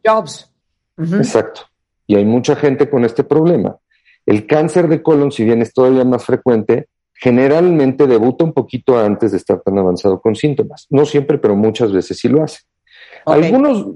[0.04, 0.52] Jobs.
[0.98, 1.62] Exacto.
[2.06, 3.76] Y hay mucha gente con este problema.
[4.24, 9.32] El cáncer de colon, si bien es todavía más frecuente, generalmente debuta un poquito antes
[9.32, 10.86] de estar tan avanzado con síntomas.
[10.90, 12.60] No siempre, pero muchas veces sí lo hace.
[13.26, 13.86] Algunos,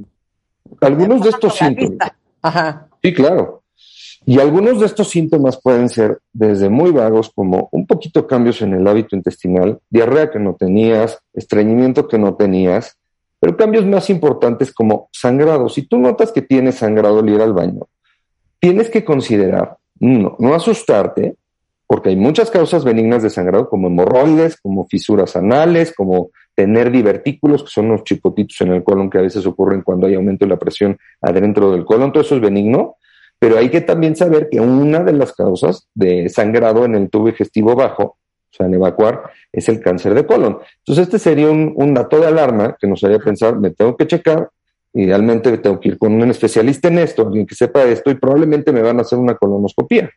[0.80, 2.12] algunos de estos síntomas.
[3.02, 3.62] Sí, claro.
[4.26, 8.74] Y algunos de estos síntomas pueden ser desde muy vagos como un poquito cambios en
[8.74, 12.98] el hábito intestinal, diarrea que no tenías, estreñimiento que no tenías,
[13.38, 15.70] pero cambios más importantes como sangrado.
[15.70, 17.88] Si tú notas que tienes sangrado al ir al baño,
[18.58, 21.36] tienes que considerar, no, no asustarte,
[21.86, 26.30] porque hay muchas causas benignas de sangrado como hemorroides, como fisuras anales, como
[26.60, 30.14] tener divertículos, que son unos chipotitos en el colon que a veces ocurren cuando hay
[30.14, 32.96] aumento de la presión adentro del colon, todo eso es benigno,
[33.38, 37.28] pero hay que también saber que una de las causas de sangrado en el tubo
[37.28, 38.18] digestivo bajo, o
[38.50, 40.58] sea, en evacuar, es el cáncer de colon.
[40.80, 44.50] Entonces, este sería un, dato de alarma que nos haría pensar, me tengo que checar
[44.92, 48.70] idealmente tengo que ir con un especialista en esto, alguien que sepa esto, y probablemente
[48.70, 50.10] me van a hacer una colonoscopia.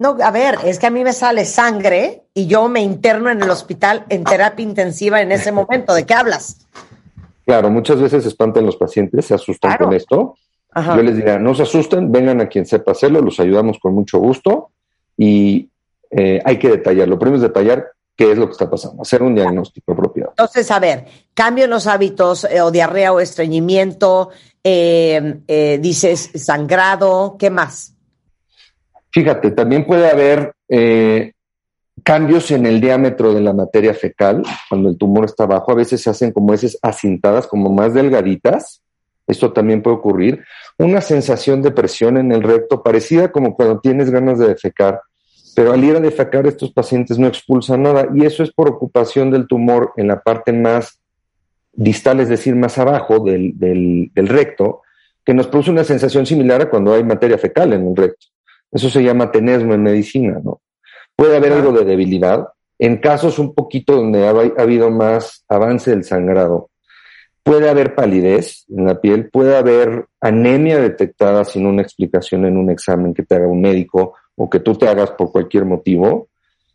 [0.00, 3.42] No, a ver, es que a mí me sale sangre y yo me interno en
[3.42, 5.92] el hospital en terapia intensiva en ese momento.
[5.92, 6.66] ¿De qué hablas?
[7.44, 10.36] Claro, muchas veces espantan los pacientes, se asustan con esto.
[10.74, 14.18] Yo les diría, no se asusten, vengan a quien sepa hacerlo, los ayudamos con mucho
[14.18, 14.70] gusto
[15.18, 15.68] y
[16.10, 17.06] eh, hay que detallar.
[17.06, 20.30] Lo primero es detallar qué es lo que está pasando, hacer un diagnóstico apropiado.
[20.30, 21.04] Entonces, a ver,
[21.34, 24.30] cambio en los hábitos eh, o diarrea o estreñimiento,
[24.64, 27.96] eh, dices sangrado, ¿qué más?
[29.12, 30.54] Fíjate, también puede haber
[32.02, 35.72] cambios en el diámetro de la materia fecal cuando el tumor está bajo.
[35.72, 38.82] A veces se hacen como esas acintadas, como más delgaditas.
[39.26, 40.44] Esto también puede ocurrir.
[40.78, 45.00] Una sensación de presión en el recto, parecida como cuando tienes ganas de defecar,
[45.54, 49.30] pero al ir a defecar estos pacientes no expulsan nada y eso es por ocupación
[49.30, 51.00] del tumor en la parte más
[51.72, 54.82] distal, es decir, más abajo del, del, del recto,
[55.24, 58.26] que nos produce una sensación similar a cuando hay materia fecal en el recto.
[58.72, 60.60] Eso se llama tenesmo en medicina, ¿no?
[61.16, 62.48] Puede haber algo de debilidad.
[62.78, 66.70] En casos un poquito donde ha, habido más avance del sangrado,
[67.42, 72.70] puede haber palidez en la piel, puede haber anemia detectada sin una explicación en un
[72.70, 76.28] examen que te haga un médico o que tú te hagas por cualquier motivo.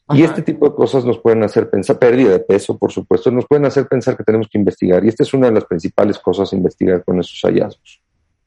[0.10, 3.48] Y este tipo de cosas nos pueden hacer pensar, pérdida de peso, por supuesto, nos
[3.48, 5.04] pueden hacer pensar que tenemos que investigar.
[5.04, 8.05] Y esta es una de las principales cosas a investigar con esos hallazgos.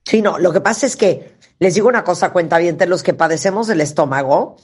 [0.09, 3.13] Sí, no, lo que pasa es que les digo una cosa, cuenta bien, los que
[3.13, 4.57] padecemos del estómago,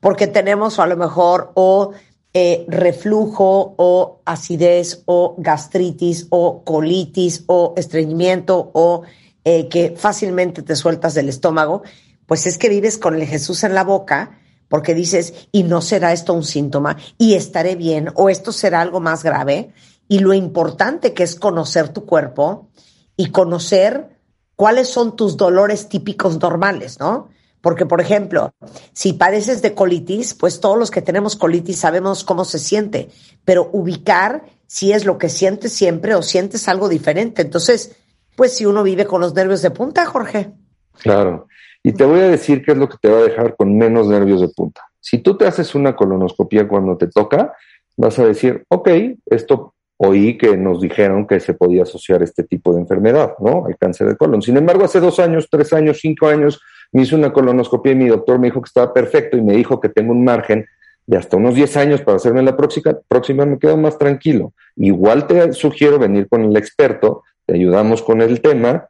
[0.00, 1.92] porque tenemos a lo mejor o
[2.32, 9.02] eh, reflujo o acidez o gastritis o colitis o estreñimiento o
[9.44, 11.82] eh, que fácilmente te sueltas del estómago,
[12.24, 14.38] pues es que vives con el Jesús en la boca
[14.70, 19.00] porque dices, y no será esto un síntoma, y estaré bien, o esto será algo
[19.00, 19.74] más grave.
[20.08, 22.70] Y lo importante que es conocer tu cuerpo
[23.14, 24.15] y conocer
[24.56, 27.28] cuáles son tus dolores típicos normales, ¿no?
[27.60, 28.54] Porque, por ejemplo,
[28.92, 33.08] si padeces de colitis, pues todos los que tenemos colitis sabemos cómo se siente,
[33.44, 37.42] pero ubicar si es lo que sientes siempre o sientes algo diferente.
[37.42, 37.96] Entonces,
[38.36, 40.52] pues si uno vive con los nervios de punta, Jorge.
[41.00, 41.48] Claro.
[41.82, 44.08] Y te voy a decir qué es lo que te va a dejar con menos
[44.08, 44.82] nervios de punta.
[45.00, 47.54] Si tú te haces una colonoscopia cuando te toca,
[47.96, 48.88] vas a decir, ok,
[49.26, 53.64] esto oí que nos dijeron que se podía asociar este tipo de enfermedad, ¿no?
[53.66, 54.42] Al cáncer de colon.
[54.42, 56.60] Sin embargo, hace dos años, tres años, cinco años,
[56.92, 59.80] me hice una colonoscopia y mi doctor me dijo que estaba perfecto y me dijo
[59.80, 60.66] que tengo un margen
[61.06, 64.52] de hasta unos 10 años para hacerme la próxima, próxima me quedo más tranquilo.
[64.74, 68.88] Igual te sugiero venir con el experto, te ayudamos con el tema,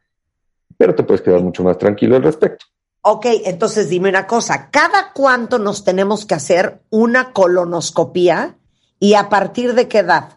[0.77, 2.65] pero te puedes quedar mucho más tranquilo al respecto.
[3.01, 8.55] Ok, entonces dime una cosa, ¿cada cuánto nos tenemos que hacer una colonoscopia
[8.99, 10.36] y a partir de qué edad?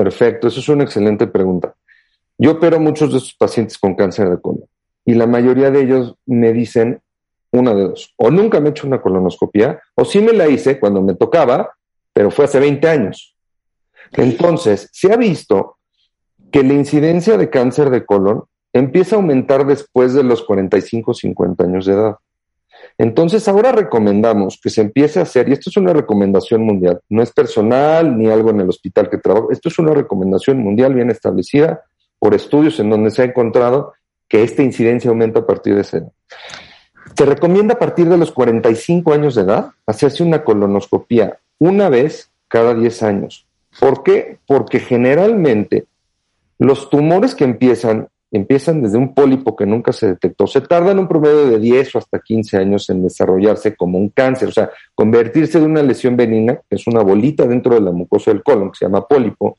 [0.00, 1.74] Perfecto, eso es una excelente pregunta.
[2.38, 4.64] Yo opero muchos de estos pacientes con cáncer de colon
[5.04, 7.02] y la mayoría de ellos me dicen
[7.52, 10.80] una de dos, o nunca me he hecho una colonoscopia, o sí me la hice
[10.80, 11.74] cuando me tocaba,
[12.14, 13.36] pero fue hace 20 años.
[14.12, 15.76] Entonces, se ha visto
[16.50, 21.62] que la incidencia de cáncer de colon empieza a aumentar después de los 45 50
[21.62, 22.16] años de edad.
[23.02, 27.22] Entonces, ahora recomendamos que se empiece a hacer, y esto es una recomendación mundial, no
[27.22, 31.10] es personal ni algo en el hospital que trabajo, esto es una recomendación mundial bien
[31.10, 31.80] establecida
[32.18, 33.94] por estudios en donde se ha encontrado
[34.28, 36.12] que esta incidencia aumenta a partir de esa edad.
[37.16, 42.30] Se recomienda a partir de los 45 años de edad hacerse una colonoscopia una vez
[42.48, 43.46] cada 10 años.
[43.80, 44.40] ¿Por qué?
[44.46, 45.86] Porque generalmente
[46.58, 51.08] los tumores que empiezan, empiezan desde un pólipo que nunca se detectó, se tardan un
[51.08, 55.58] promedio de 10 o hasta 15 años en desarrollarse como un cáncer, o sea, convertirse
[55.58, 58.78] de una lesión benigna, que es una bolita dentro de la mucosa del colon, que
[58.78, 59.58] se llama pólipo,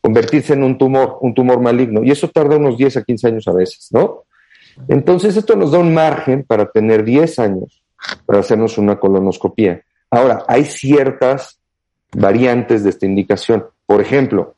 [0.00, 2.02] convertirse en un tumor, un tumor maligno.
[2.02, 4.24] Y eso tarda unos 10 a 15 años a veces, ¿no?
[4.88, 7.82] Entonces, esto nos da un margen para tener 10 años
[8.26, 9.82] para hacernos una colonoscopia.
[10.10, 11.58] Ahora, hay ciertas
[12.12, 13.66] variantes de esta indicación.
[13.86, 14.54] Por ejemplo,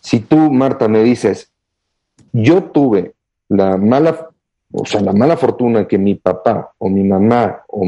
[0.00, 1.51] si tú, Marta, me dices,
[2.32, 3.14] yo tuve
[3.48, 4.28] la mala,
[4.72, 7.86] o sea, la mala fortuna que mi papá o mi mamá o,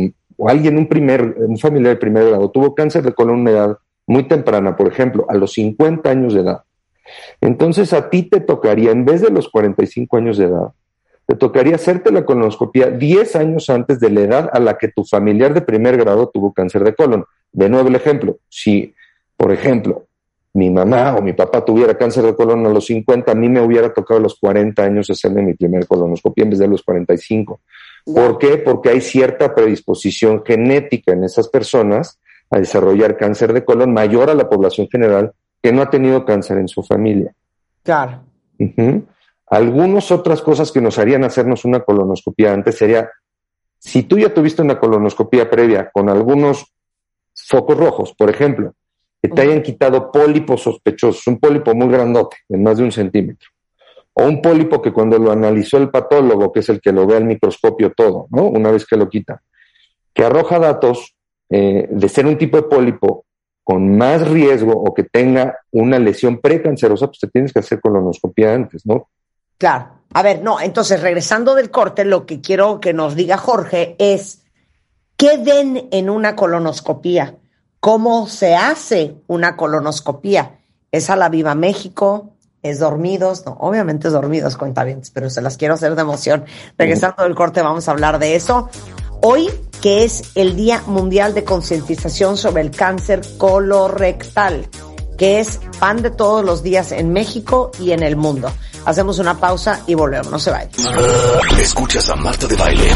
[0.49, 3.79] alguien, un, primer, un familiar de primer grado, tuvo cáncer de colon a una edad
[4.07, 6.63] muy temprana, por ejemplo, a los 50 años de edad,
[7.41, 10.73] entonces a ti te tocaría, en vez de los 45 años de edad,
[11.27, 15.05] te tocaría hacerte la colonoscopia 10 años antes de la edad a la que tu
[15.05, 17.25] familiar de primer grado tuvo cáncer de colon.
[17.53, 18.95] De nuevo el ejemplo, si,
[19.37, 20.07] por ejemplo,
[20.55, 23.61] mi mamá o mi papá tuviera cáncer de colon a los 50, a mí me
[23.61, 27.61] hubiera tocado a los 40 años hacerme mi primer colonoscopia en vez de los 45.
[28.05, 28.59] ¿Por qué?
[28.59, 32.21] Porque hay cierta predisposición genética en esas personas
[32.51, 36.59] a desarrollar cáncer de colon mayor a la población general que no ha tenido cáncer
[36.59, 37.35] en su familia.
[37.83, 38.21] Claro.
[39.47, 43.11] Algunas otras cosas que nos harían hacernos una colonoscopia antes sería,
[43.79, 46.73] si tú ya tuviste una colonoscopia previa con algunos
[47.35, 48.75] focos rojos, por ejemplo,
[49.25, 53.49] que te hayan quitado pólipos sospechosos, un pólipo muy grandote, de más de un centímetro,
[54.13, 57.17] o un pólipo que cuando lo analizó el patólogo, que es el que lo ve
[57.17, 58.49] al microscopio todo, ¿no?
[58.49, 59.41] Una vez que lo quita,
[60.13, 61.17] que arroja datos
[61.49, 63.25] eh, de ser un tipo de pólipo
[63.63, 68.53] con más riesgo o que tenga una lesión precancerosa, pues te tienes que hacer colonoscopia
[68.53, 69.09] antes, ¿no?
[69.57, 70.01] Claro.
[70.13, 74.45] A ver, no, entonces regresando del corte, lo que quiero que nos diga Jorge es,
[75.17, 77.39] ¿qué ven en una colonoscopía?
[77.85, 80.59] ¿Cómo se hace una colonoscopía?
[80.91, 82.31] ¿Es a la Viva México?
[82.63, 83.45] ¿Es dormidos?
[83.45, 86.47] No, obviamente es dormidos, cuentavientes, pero se las quiero hacer de emoción.
[86.79, 88.71] Regresando del corte vamos a hablar de eso.
[89.21, 89.51] Hoy,
[89.83, 94.67] que es el Día Mundial de Concientización sobre el Cáncer Colorectal,
[95.19, 98.51] que es pan de todos los días en México y en el mundo.
[98.87, 100.71] Hacemos una pausa y volvemos, no se vayan.
[101.61, 102.91] Escuchas a Marta de Baile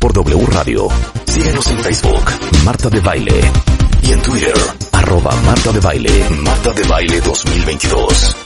[0.00, 0.88] por W Radio.
[1.24, 2.24] Síguenos en Facebook,
[2.64, 3.73] Marta de Baile.
[4.06, 4.52] Y en Twitter,
[4.92, 8.36] arroba Marta de Baile, Marta de Baile 2022.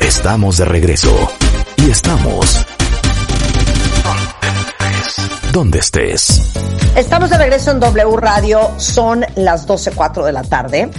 [0.00, 1.14] Estamos de regreso.
[1.76, 2.64] Y estamos
[5.52, 6.50] donde estés.
[6.96, 10.90] Estamos de regreso en W Radio, son las 12.04 de la tarde.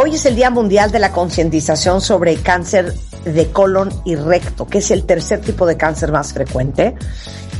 [0.00, 2.94] Hoy es el Día Mundial de la Concientización sobre cáncer
[3.24, 6.94] de colon y recto, que es el tercer tipo de cáncer más frecuente.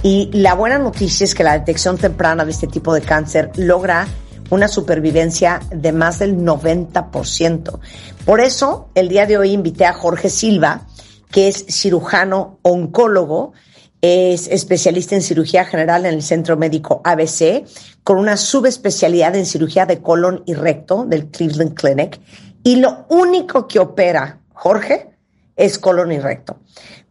[0.05, 4.07] Y la buena noticia es que la detección temprana de este tipo de cáncer logra
[4.51, 7.79] una supervivencia de más del 90%.
[8.25, 10.87] Por eso, el día de hoy invité a Jorge Silva,
[11.31, 13.53] que es cirujano oncólogo,
[14.01, 17.65] es especialista en cirugía general en el Centro Médico ABC,
[18.05, 22.21] con una subespecialidad en cirugía de colon y recto del Cleveland Clinic.
[22.63, 25.11] Y lo único que opera Jorge
[25.57, 26.61] es colon y recto.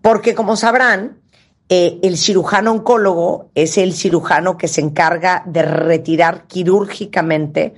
[0.02, 1.22] Porque como sabrán,
[1.68, 7.74] eh, el cirujano oncólogo es el cirujano que se encarga de retirar quirúrgicamente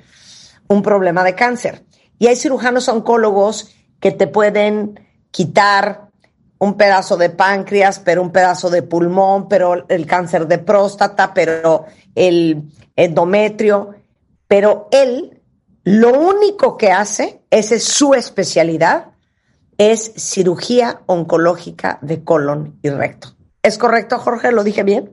[0.68, 1.86] un problema de cáncer.
[2.20, 5.00] Y hay cirujanos oncólogos que te pueden
[5.32, 6.10] quitar
[6.60, 11.86] un pedazo de páncreas, pero un pedazo de pulmón, pero el cáncer de próstata, pero
[12.16, 12.64] el
[12.96, 13.96] endometrio.
[14.48, 15.42] Pero él,
[15.84, 19.12] lo único que hace, esa es su especialidad,
[19.78, 23.37] es cirugía oncológica de colon y recto.
[23.68, 24.54] ¿Es correcto, Jorge?
[24.54, 25.10] ¿Lo dije bien?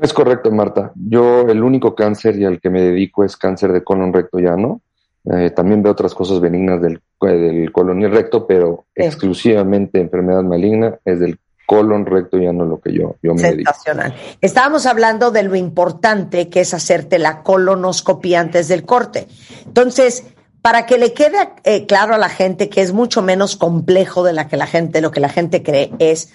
[0.00, 0.92] Es correcto, Marta.
[0.94, 4.54] Yo el único cáncer y al que me dedico es cáncer de colon recto ya,
[4.56, 4.80] ¿no?
[5.24, 11.00] Eh, también veo otras cosas benignas del, del colon y recto, pero exclusivamente enfermedad maligna
[11.04, 14.14] es del colon recto ya no lo que yo, yo me Sensacional.
[14.40, 19.26] Estábamos hablando de lo importante que es hacerte la colonoscopia antes del corte.
[19.66, 20.28] Entonces,
[20.62, 24.32] para que le quede eh, claro a la gente que es mucho menos complejo de
[24.32, 26.32] la que la gente, lo que la gente cree es,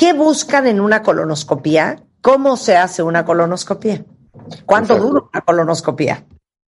[0.00, 2.02] ¿qué buscan en una colonoscopia?
[2.22, 4.02] ¿Cómo se hace una colonoscopia?
[4.64, 6.24] ¿Cuánto dura una colonoscopia?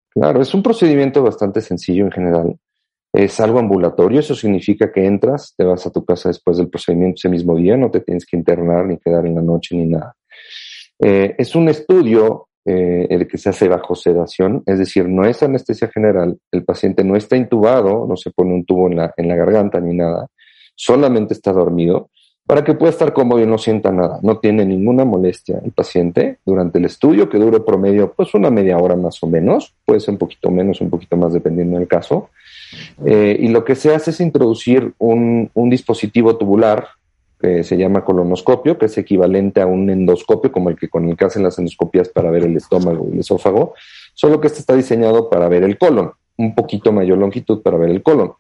[0.10, 2.60] Claro, es un procedimiento bastante sencillo en general.
[3.14, 7.18] Es algo ambulatorio, eso significa que entras, te vas a tu casa después del procedimiento
[7.19, 10.15] ese mismo día, no te tienes que internar ni quedar en la noche ni nada.
[10.99, 15.43] Eh, es un estudio eh, el que se hace bajo sedación, es decir, no es
[15.43, 19.27] anestesia general, el paciente no está intubado, no se pone un tubo en la, en
[19.27, 20.27] la garganta ni nada,
[20.76, 22.10] solamente está dormido
[22.50, 24.18] para que pueda estar cómodo y no sienta nada.
[24.24, 28.76] No tiene ninguna molestia el paciente durante el estudio, que dure promedio pues una media
[28.80, 32.32] hora más o menos, puede ser un poquito menos, un poquito más dependiendo del caso.
[33.06, 36.88] Eh, y lo que se hace es introducir un, dispositivo tubular
[37.40, 41.16] que se llama colonoscopio, que es equivalente a un endoscopio como el que con el
[41.16, 43.76] que hacen las endoscopias para ver el estómago y el esófago,
[44.16, 47.92] solo que este está diseñado para ver el colon, un poquito mayor longitud para ver
[47.92, 48.34] el colon.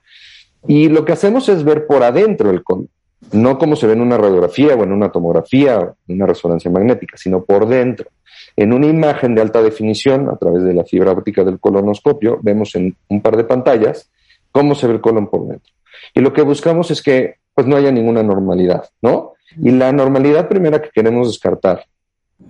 [0.67, 2.89] Y lo que hacemos es ver por adentro el colon
[3.31, 6.71] no como se ve en una radiografía o en una tomografía, o en una resonancia
[6.71, 8.09] magnética, sino por dentro.
[8.55, 12.75] En una imagen de alta definición, a través de la fibra óptica del colonoscopio, vemos
[12.75, 14.09] en un par de pantallas
[14.51, 15.71] cómo se ve el colon por dentro.
[16.13, 19.33] Y lo que buscamos es que pues no haya ninguna normalidad, ¿no?
[19.57, 21.85] Y la normalidad primera que queremos descartar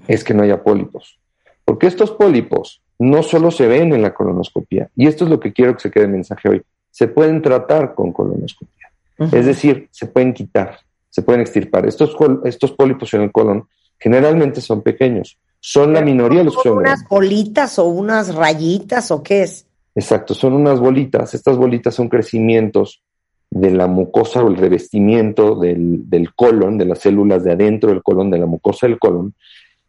[0.07, 1.19] es que no haya pólipos.
[1.65, 5.53] Porque estos pólipos no solo se ven en la colonoscopia, y esto es lo que
[5.53, 8.78] quiero que se quede el mensaje hoy, se pueden tratar con colonoscopia.
[9.31, 10.79] Es decir, se pueden quitar,
[11.09, 11.85] se pueden extirpar.
[11.85, 12.15] Estos,
[12.45, 13.67] estos pólipos en el colon
[13.97, 19.21] generalmente son pequeños, son la minoría de los ¿Son unas bolitas o unas rayitas o
[19.21, 19.67] qué es?
[19.95, 21.33] Exacto, son unas bolitas.
[21.33, 23.01] Estas bolitas son crecimientos
[23.51, 28.29] de la mucosa o el revestimiento del, colon, de las células de adentro del colon,
[28.29, 29.33] de la mucosa del colon,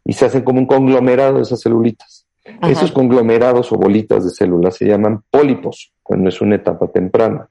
[0.03, 2.25] y se hacen como un conglomerado de esas celulitas.
[2.63, 7.47] Esos conglomerados o bolitas de células se llaman pólipos cuando es una etapa temprana.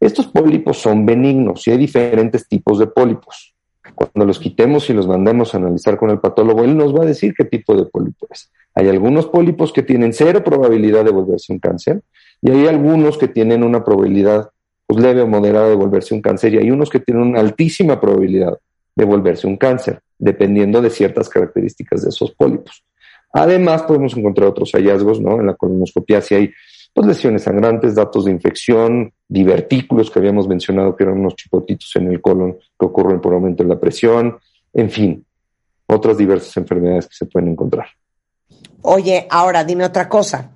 [0.00, 3.54] Estos pólipos son benignos y hay diferentes tipos de pólipos.
[3.94, 7.06] Cuando los quitemos y los mandemos a analizar con el patólogo, él nos va a
[7.06, 8.50] decir qué tipo de pólipo es.
[8.74, 12.02] Hay algunos pólipos que tienen cero probabilidad de volverse un cáncer
[12.42, 14.50] y hay algunos que tienen una probabilidad
[14.86, 18.00] pues, leve o moderada de volverse un cáncer y hay unos que tienen una altísima
[18.00, 18.58] probabilidad
[18.94, 22.84] de volverse un cáncer, dependiendo de ciertas características de esos pólipos.
[23.32, 25.40] Además, podemos encontrar otros hallazgos, ¿no?
[25.40, 26.50] En la colonoscopia si hay
[26.96, 32.10] pues, lesiones sangrantes, datos de infección, divertículos que habíamos mencionado que eran unos chipotitos en
[32.10, 34.38] el colon que ocurren por aumento de la presión,
[34.72, 35.22] en fin,
[35.84, 37.86] otras diversas enfermedades que se pueden encontrar.
[38.80, 40.52] Oye, ahora dime otra cosa.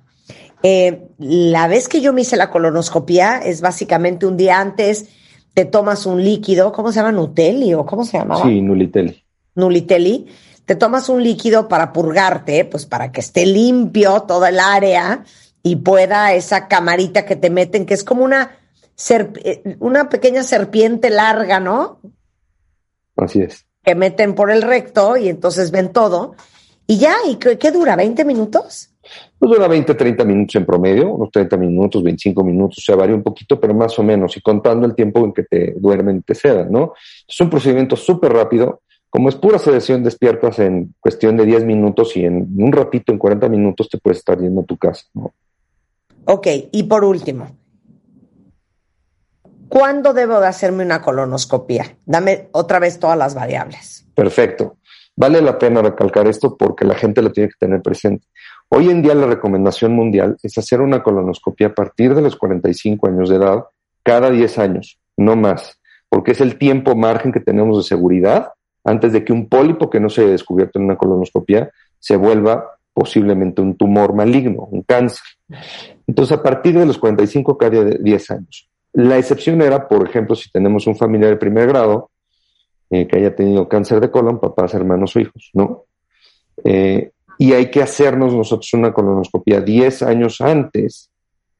[0.63, 5.09] Eh, la vez que yo me hice la colonoscopia es básicamente un día antes
[5.53, 7.11] te tomas un líquido, ¿cómo se llama?
[7.11, 8.45] Nutelli o cómo se llamaba?
[8.45, 9.23] Sí, Nulitelli.
[9.53, 10.25] Nulitelli.
[10.65, 15.23] Te tomas un líquido para purgarte, pues para que esté limpio toda el área
[15.63, 18.57] y pueda esa camarita que te meten, que es como una,
[19.09, 21.99] eh, una pequeña serpiente larga, ¿no?
[23.15, 23.65] Así es.
[23.83, 26.35] Que meten por el recto y entonces ven todo.
[26.87, 27.95] Y ya, ¿y qué, dura?
[27.95, 28.89] ¿20 minutos?
[29.39, 33.15] Pues dura 20, 30 minutos en promedio, unos 30 minutos, 25 minutos, o sea, varía
[33.15, 36.21] un poquito, pero más o menos, y contando el tiempo en que te duermen y
[36.21, 36.93] te sedan, ¿no?
[37.27, 42.15] Es un procedimiento súper rápido, como es pura sedación, despiertas en cuestión de 10 minutos
[42.15, 45.33] y en un ratito, en 40 minutos, te puedes estar yendo a tu casa, ¿no?
[46.25, 47.47] Ok, y por último,
[49.67, 51.97] ¿cuándo debo de hacerme una colonoscopia?
[52.05, 54.05] Dame otra vez todas las variables.
[54.13, 54.77] Perfecto.
[55.15, 58.27] Vale la pena recalcar esto porque la gente lo tiene que tener presente.
[58.69, 63.07] Hoy en día la recomendación mundial es hacer una colonoscopia a partir de los 45
[63.07, 63.65] años de edad,
[64.03, 68.53] cada 10 años, no más, porque es el tiempo margen que tenemos de seguridad
[68.83, 72.79] antes de que un pólipo que no se haya descubierto en una colonoscopia se vuelva
[72.93, 75.23] posiblemente un tumor maligno, un cáncer.
[76.07, 78.69] Entonces, a partir de los 45 cada 10 años.
[78.93, 82.11] La excepción era, por ejemplo, si tenemos un familiar de primer grado
[82.89, 85.85] eh, que haya tenido cáncer de colon, papás, hermanos o hijos, ¿no?
[86.63, 91.09] Eh, y hay que hacernos nosotros una colonoscopia 10 años antes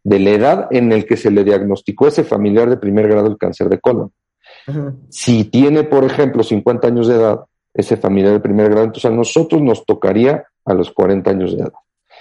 [0.04, 3.38] de la edad en el que se le diagnosticó ese familiar de primer grado el
[3.38, 4.12] cáncer de colon.
[5.10, 7.40] Si tiene, por ejemplo, 50 años de edad,
[7.74, 11.64] ese familiar de primer grado, entonces a nosotros nos tocaría a los 40 años de
[11.64, 11.74] edad.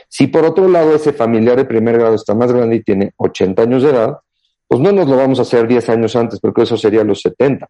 [0.08, 3.62] Si por otro lado ese familiar de primer grado está más grande y tiene 80
[3.62, 4.18] años de edad,
[4.66, 7.68] pues no nos lo vamos a hacer 10 años antes, porque eso sería los 70.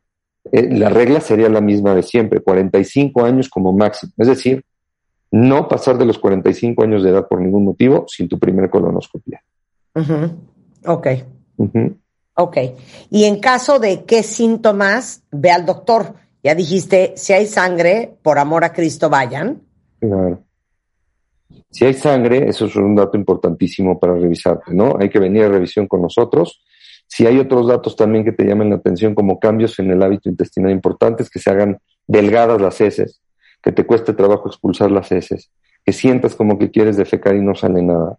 [0.52, 4.12] Eh, la regla sería la misma de siempre, 45 años como máximo.
[4.18, 4.64] Es decir,
[5.30, 9.42] no pasar de los 45 años de edad por ningún motivo sin tu primer colonoscopia.
[10.86, 11.06] Ok.
[12.34, 12.56] Ok.
[13.10, 16.14] Y en caso de qué síntomas, ve al doctor.
[16.42, 19.62] Ya dijiste, si hay sangre, por amor a Cristo vayan.
[20.01, 20.42] Claro.
[21.70, 24.97] Si hay sangre, eso es un dato importantísimo para revisarte, ¿no?
[24.98, 26.62] Hay que venir a revisión con nosotros.
[27.06, 30.28] Si hay otros datos también que te llamen la atención, como cambios en el hábito
[30.28, 33.20] intestinal importantes, que se hagan delgadas las heces,
[33.62, 35.51] que te cueste trabajo expulsar las heces,
[35.85, 38.18] que sientas como que quieres defecar y no sale nada.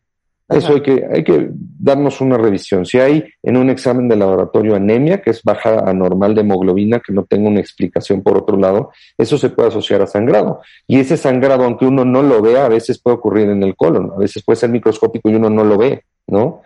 [0.52, 2.86] Eso hay que, hay que darnos una revisión.
[2.86, 7.14] Si hay en un examen de laboratorio anemia, que es baja anormal de hemoglobina, que
[7.14, 10.62] no tenga una explicación por otro lado, eso se puede asociar a sangrado.
[10.88, 14.12] Y ese sangrado, aunque uno no lo vea, a veces puede ocurrir en el colon,
[14.14, 16.62] a veces puede ser microscópico y uno no lo ve, ¿no?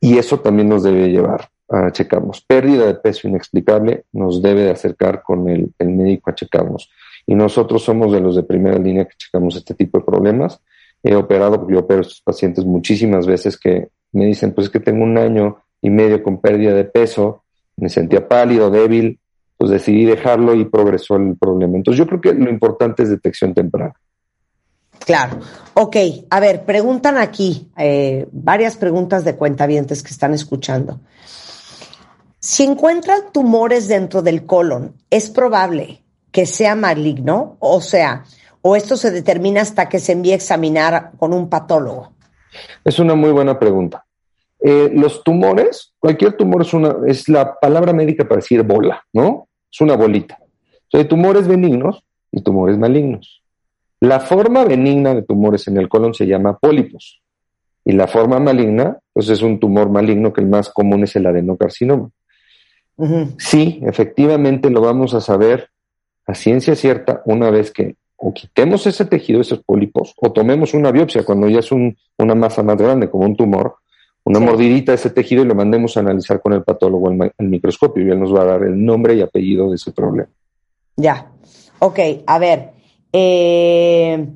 [0.00, 2.42] Y eso también nos debe llevar a checarnos.
[2.42, 6.90] Pérdida de peso inexplicable nos debe de acercar con el, el médico a checarnos.
[7.26, 10.60] Y nosotros somos de los de primera línea que checamos este tipo de problemas
[11.02, 14.72] he operado, porque yo opero a estos pacientes muchísimas veces que me dicen, pues es
[14.72, 17.44] que tengo un año y medio con pérdida de peso,
[17.76, 19.18] me sentía pálido, débil,
[19.56, 21.76] pues decidí dejarlo y progresó el problema.
[21.76, 23.94] Entonces yo creo que lo importante es detección temprana.
[24.98, 25.40] Claro.
[25.74, 25.96] Ok,
[26.28, 31.00] a ver, preguntan aquí eh, varias preguntas de cuentavientes que están escuchando.
[32.38, 37.56] Si encuentran tumores dentro del colon, ¿es probable que sea maligno?
[37.60, 38.24] O sea,
[38.62, 42.12] o esto se determina hasta que se envíe a examinar con un patólogo?
[42.84, 44.04] Es una muy buena pregunta.
[44.62, 49.48] Eh, los tumores, cualquier tumor es, una, es la palabra médica para decir bola, ¿no?
[49.72, 50.38] Es una bolita.
[50.92, 53.42] hay tumores benignos y tumores malignos.
[54.00, 57.22] La forma benigna de tumores en el colon se llama pólipos.
[57.84, 61.26] Y la forma maligna, pues es un tumor maligno que el más común es el
[61.26, 62.10] adenocarcinoma.
[63.38, 65.70] Sí, efectivamente lo vamos a saber
[66.26, 70.92] a ciencia cierta una vez que o quitemos ese tejido, esos pólipos, o tomemos una
[70.92, 73.76] biopsia cuando ya es una masa más grande, como un tumor,
[74.24, 78.06] una mordidita de ese tejido y lo mandemos a analizar con el patólogo al, microscopio
[78.06, 80.28] y él nos va a dar el nombre y apellido de ese problema.
[80.96, 81.32] Ya.
[81.78, 82.72] Ok, a ver.
[83.10, 84.28] Eh,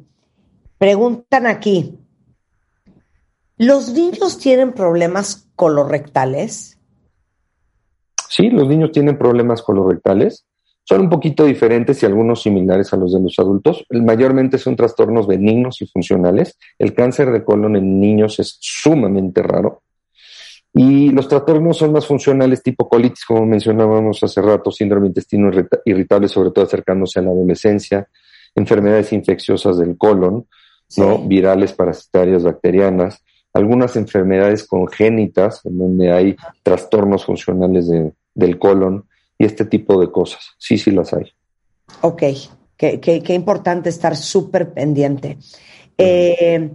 [0.79, 1.99] preguntan aquí.
[3.59, 6.79] ¿Los niños tienen problemas colorectales?
[8.31, 10.47] Sí, los niños tienen problemas colorectales
[10.85, 13.87] son un poquito diferentes y algunos similares a los de los adultos.
[13.91, 16.59] Mayormente son trastornos benignos y funcionales.
[16.79, 19.83] El cáncer de colon en niños es sumamente raro.
[20.75, 25.51] Y los trastornos son más funcionales, tipo colitis, como mencionábamos hace rato, síndrome intestino
[25.85, 28.09] irritable, sobre todo acercándose a la adolescencia,
[28.55, 30.47] enfermedades infecciosas del colon,
[30.99, 31.19] ¿no?
[31.21, 33.23] virales, parasitarias, bacterianas,
[33.55, 37.89] algunas enfermedades congénitas, en donde hay trastornos funcionales
[38.35, 39.07] del colon
[39.39, 40.55] y este tipo de cosas.
[40.59, 41.33] Sí, sí las hay.
[42.01, 42.23] Ok,
[42.77, 45.39] qué, qué, importante estar súper pendiente.
[45.99, 46.71] Eh,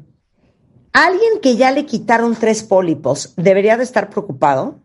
[0.94, 4.80] ¿Alguien que ya le quitaron tres pólipos debería de estar preocupado?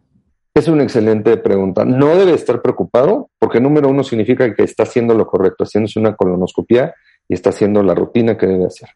[0.55, 1.85] Es una excelente pregunta.
[1.85, 6.15] No debe estar preocupado porque número uno significa que está haciendo lo correcto, haciéndose una
[6.15, 6.95] colonoscopia
[7.29, 8.91] y está haciendo la rutina que debe hacer.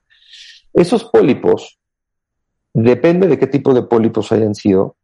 [0.73, 1.81] Esos pólipos,
[2.73, 4.97] depende de qué tipo de pólipos hayan sido,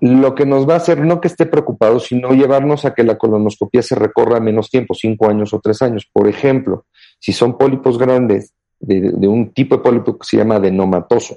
[0.00, 3.18] lo que nos va a hacer no que esté preocupado, sino llevarnos a que la
[3.18, 6.08] colonoscopia se recorra menos tiempo, cinco años o tres años.
[6.10, 6.86] Por ejemplo,
[7.18, 11.36] si son pólipos grandes de, un tipo de pólipo que se llama adenomatoso,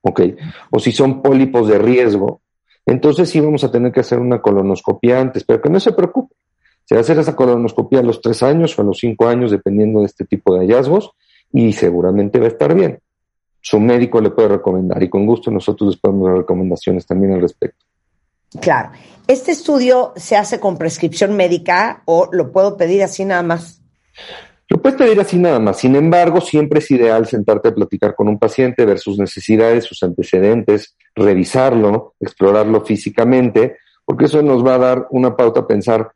[0.00, 0.20] ¿ok?
[0.70, 2.40] O si son pólipos de riesgo,
[2.86, 6.34] entonces sí vamos a tener que hacer una colonoscopia antes, pero que no se preocupe.
[6.86, 9.50] Se va a hacer esa colonoscopia a los tres años o a los cinco años,
[9.50, 11.12] dependiendo de este tipo de hallazgos,
[11.52, 12.98] y seguramente va a estar bien.
[13.60, 17.42] Su médico le puede recomendar y con gusto nosotros les podemos dar recomendaciones también al
[17.42, 17.84] respecto.
[18.60, 18.90] Claro.
[19.28, 23.80] ¿Este estudio se hace con prescripción médica o lo puedo pedir así nada más?
[24.68, 25.78] Lo puedes pedir así nada más.
[25.78, 30.02] Sin embargo, siempre es ideal sentarte a platicar con un paciente, ver sus necesidades, sus
[30.02, 36.12] antecedentes, revisarlo, explorarlo físicamente, porque eso nos va a dar una pauta a pensar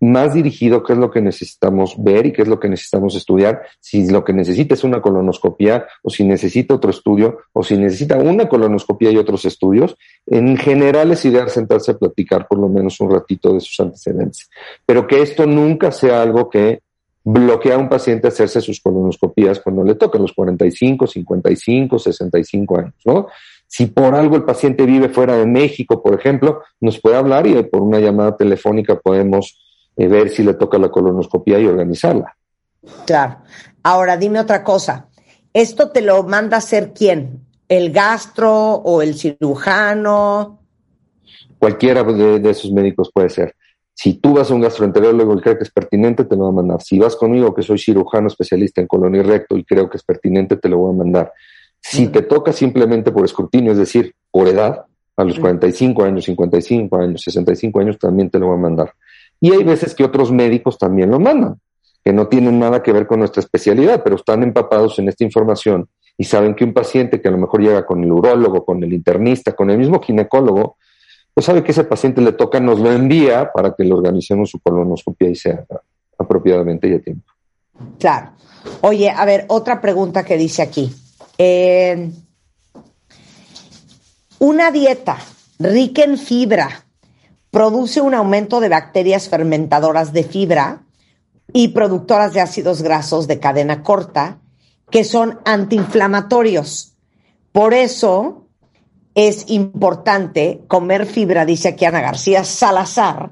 [0.00, 3.62] más dirigido qué es lo que necesitamos ver y qué es lo que necesitamos estudiar,
[3.80, 8.16] si lo que necesita es una colonoscopia o si necesita otro estudio o si necesita
[8.16, 9.96] una colonoscopia y otros estudios.
[10.26, 14.48] En general es ideal sentarse a platicar por lo menos un ratito de sus antecedentes,
[14.86, 16.80] pero que esto nunca sea algo que
[17.24, 22.94] bloquea a un paciente hacerse sus colonoscopías cuando le tocan los 45, 55, 65 años,
[23.04, 23.26] ¿no?
[23.66, 27.62] Si por algo el paciente vive fuera de México, por ejemplo, nos puede hablar y
[27.64, 29.58] por una llamada telefónica podemos
[30.06, 32.36] ver si le toca la colonoscopia y organizarla.
[33.04, 33.38] Claro.
[33.82, 35.08] Ahora dime otra cosa.
[35.52, 37.40] ¿Esto te lo manda a hacer quién?
[37.68, 40.60] ¿El gastro o el cirujano?
[41.58, 43.54] Cualquiera de, esos médicos puede ser.
[43.92, 46.52] Si tú vas a un gastroenterólogo y cree que es pertinente, te lo va a
[46.52, 46.80] mandar.
[46.82, 50.04] Si vas conmigo, que soy cirujano especialista en colon y recto y creo que es
[50.04, 51.32] pertinente, te lo voy a mandar.
[51.80, 54.84] Si te toca simplemente por escrutinio, es decir, por edad,
[55.16, 58.92] a los 45 años, 55 años, 65 años, también te lo voy a mandar.
[59.40, 61.60] Y hay veces que otros médicos también lo mandan,
[62.04, 65.88] que no tienen nada que ver con nuestra especialidad, pero están empapados en esta información
[66.16, 68.92] y saben que un paciente que a lo mejor llega con el urólogo, con el
[68.92, 70.76] internista, con el mismo ginecólogo,
[71.32, 74.58] pues sabe que ese paciente le toca, nos lo envía para que le organicemos su
[74.58, 75.64] colonoscopia y sea
[76.18, 77.32] apropiadamente y a tiempo.
[78.00, 78.32] Claro.
[78.80, 80.92] Oye, a ver, otra pregunta que dice aquí.
[81.38, 82.10] Eh,
[84.40, 85.16] una dieta
[85.60, 86.84] rica en fibra
[87.50, 90.82] produce un aumento de bacterias fermentadoras de fibra
[91.52, 94.38] y productoras de ácidos grasos de cadena corta
[94.90, 96.94] que son antiinflamatorios.
[97.52, 98.46] Por eso
[99.14, 103.30] es importante comer fibra, dice aquí Ana García Salazar,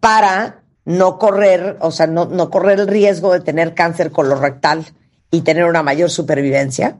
[0.00, 4.84] para no correr, o sea, no, no correr el riesgo de tener cáncer colorectal
[5.30, 6.98] y tener una mayor supervivencia.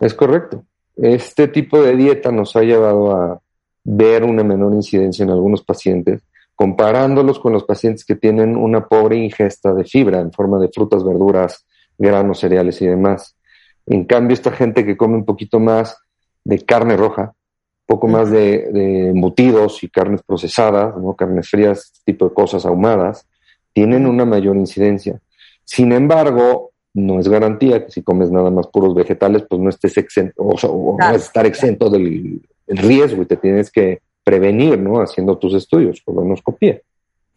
[0.00, 0.64] Es correcto.
[0.96, 3.42] Este tipo de dieta nos ha llevado a
[3.88, 6.22] ver una menor incidencia en algunos pacientes,
[6.56, 11.04] comparándolos con los pacientes que tienen una pobre ingesta de fibra en forma de frutas,
[11.04, 11.64] verduras,
[11.96, 13.36] granos, cereales y demás.
[13.86, 15.96] En cambio, esta gente que come un poquito más
[16.42, 17.32] de carne roja,
[17.86, 21.14] poco más de, embutidos y carnes procesadas, ¿no?
[21.14, 23.28] carnes frías, este tipo de cosas ahumadas,
[23.72, 25.20] tienen una mayor incidencia.
[25.64, 29.96] Sin embargo, no es garantía que si comes nada más puros vegetales, pues no estés
[29.96, 35.00] exento, o, o no estar exento del el riesgo y te tienes que prevenir, ¿no?
[35.00, 36.80] Haciendo tus estudios, colonoscopia.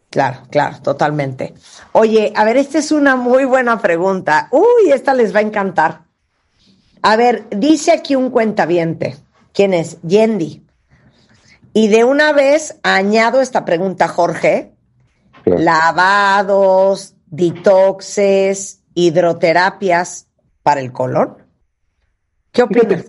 [0.10, 1.53] Claro, claro, totalmente.
[1.91, 4.49] Oye, a ver, esta es una muy buena pregunta.
[4.51, 6.06] Uy, esta les va a encantar.
[7.01, 9.18] A ver, dice aquí un cuentaviente.
[9.53, 10.01] ¿Quién es?
[10.01, 10.65] Yendi.
[11.73, 14.73] Y de una vez añado esta pregunta, Jorge.
[15.45, 20.27] Lavados, detoxes, hidroterapias
[20.64, 21.38] para el colon.
[22.51, 23.06] ¿Qué opinas?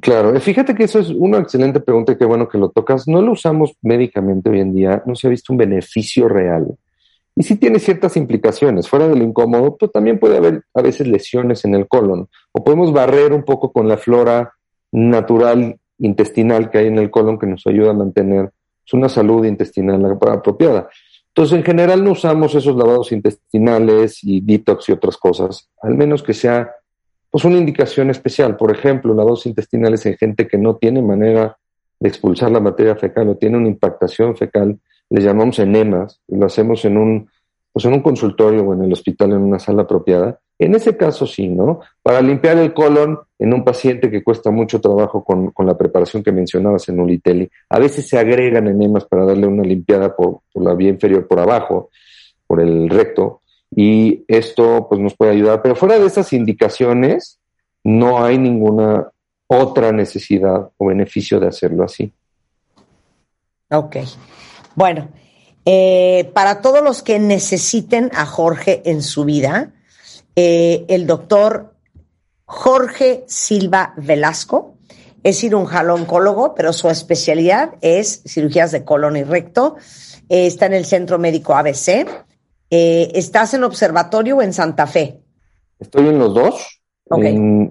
[0.00, 3.08] Claro, fíjate que eso es una excelente pregunta y qué bueno que lo tocas.
[3.08, 6.76] No lo usamos médicamente hoy en día, no se ha visto un beneficio real.
[7.34, 8.88] Y sí tiene ciertas implicaciones.
[8.88, 12.28] Fuera de lo incómodo, pues también puede haber a veces lesiones en el colon.
[12.52, 14.52] O podemos barrer un poco con la flora
[14.92, 18.50] natural intestinal que hay en el colon que nos ayuda a mantener
[18.92, 20.88] una salud intestinal apropiada.
[21.28, 26.22] Entonces, en general no usamos esos lavados intestinales y detox y otras cosas, al menos
[26.22, 26.70] que sea
[27.32, 28.58] pues una indicación especial.
[28.58, 31.56] Por ejemplo, lavados intestinales en gente que no tiene manera
[31.98, 34.78] de expulsar la materia fecal o tiene una impactación fecal,
[35.08, 37.30] le llamamos enemas, y lo hacemos en un,
[37.72, 40.38] pues en un consultorio o en el hospital en una sala apropiada.
[40.58, 41.80] En ese caso sí, ¿no?
[42.02, 46.22] Para limpiar el colon en un paciente que cuesta mucho trabajo con, con la preparación
[46.22, 50.74] que mencionabas en Uliteli, a veces se agregan enemas para darle una limpiada por la
[50.74, 51.88] vía inferior por abajo,
[52.46, 53.40] por el recto,
[53.74, 55.62] y esto pues nos puede ayudar.
[55.62, 57.38] Pero fuera de esas indicaciones,
[57.84, 59.10] no hay ninguna
[59.46, 62.12] otra necesidad o beneficio de hacerlo así.
[63.70, 63.96] Ok.
[64.74, 65.08] Bueno,
[65.64, 69.72] eh, para todos los que necesiten a Jorge en su vida,
[70.36, 71.74] eh, el doctor
[72.44, 74.76] Jorge Silva Velasco
[75.22, 79.76] es cirujano oncólogo, pero su especialidad es cirugías de colon y recto.
[80.28, 82.06] Eh, está en el Centro Médico ABC.
[82.74, 85.20] ¿Estás en observatorio o en Santa Fe?
[85.78, 86.80] Estoy en los dos.
[87.10, 87.70] En,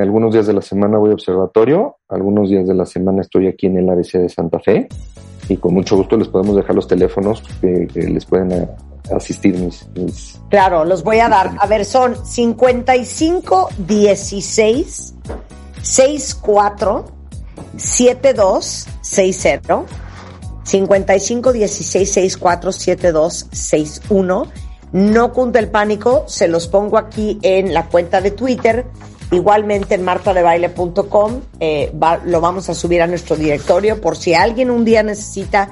[0.00, 3.66] algunos días de la semana voy a observatorio, algunos días de la semana estoy aquí
[3.66, 4.88] en el ABC de Santa Fe
[5.50, 8.70] y con mucho gusto les podemos dejar los teléfonos que, les pueden
[9.14, 9.86] asistir mis,
[10.48, 11.50] Claro, los voy a dar.
[11.58, 15.14] A ver, son 55 16
[15.82, 17.04] 64
[17.76, 19.84] 72 60
[20.64, 24.46] 55 16 64 72 61
[24.92, 28.86] no cunde el pánico, se los pongo aquí en la cuenta de Twitter
[29.32, 31.92] Igualmente en martadebaile.com eh,
[32.24, 35.70] lo vamos a subir a nuestro directorio por si alguien un día necesita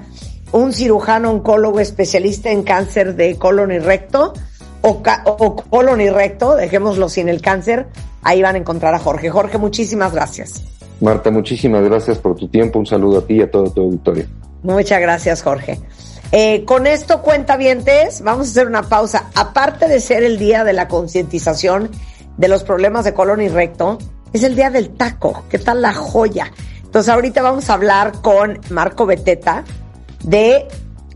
[0.53, 4.33] un cirujano oncólogo especialista en cáncer de colon y recto
[4.83, 7.89] o, o colon y recto, dejémoslo sin el cáncer,
[8.23, 9.29] ahí van a encontrar a Jorge.
[9.29, 10.63] Jorge, muchísimas gracias.
[11.01, 12.79] Marta, muchísimas gracias por tu tiempo.
[12.79, 14.27] Un saludo a ti y a todo tu auditorio.
[14.63, 15.81] Muchas gracias, Jorge.
[16.31, 19.31] Eh, con esto, cuenta vientes, vamos a hacer una pausa.
[19.35, 21.91] Aparte de ser el día de la concientización
[22.37, 23.99] de los problemas de colon y recto,
[24.33, 25.45] es el día del taco.
[25.49, 26.53] ¿Qué tal la joya?
[26.85, 29.65] Entonces ahorita vamos a hablar con Marco Beteta
[30.23, 30.67] de,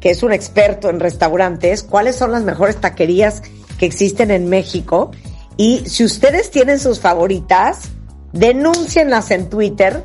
[0.01, 3.43] que es un experto en restaurantes, cuáles son las mejores taquerías
[3.78, 5.10] que existen en México.
[5.56, 7.90] Y si ustedes tienen sus favoritas,
[8.32, 10.05] denúncienlas en Twitter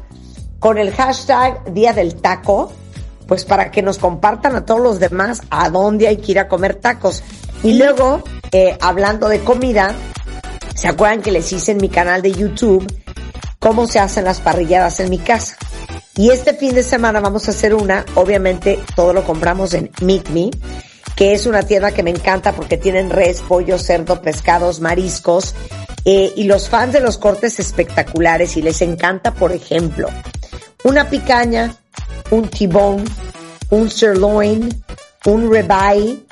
[0.59, 2.72] con el hashtag Día del Taco,
[3.27, 6.47] pues para que nos compartan a todos los demás a dónde hay que ir a
[6.47, 7.23] comer tacos.
[7.63, 9.95] Y luego, eh, hablando de comida,
[10.77, 12.85] ¿Se acuerdan que les hice en mi canal de YouTube
[13.57, 15.57] cómo se hacen las parrilladas en mi casa?
[16.15, 20.29] Y este fin de semana vamos a hacer una, obviamente todo lo compramos en Meet
[20.29, 20.51] Me,
[21.15, 25.55] que es una tienda que me encanta porque tienen res, pollo, cerdo, pescados, mariscos,
[26.05, 30.09] eh, y los fans de los cortes espectaculares y les encanta, por ejemplo,
[30.83, 31.75] una picaña,
[32.31, 33.03] un tibón,
[33.69, 34.83] un sirloin,
[35.25, 36.23] un ribeye,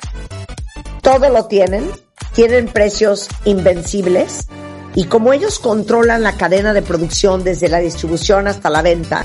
[1.02, 1.90] todo lo tienen
[2.36, 4.46] tienen precios invencibles
[4.94, 9.24] y como ellos controlan la cadena de producción desde la distribución hasta la venta,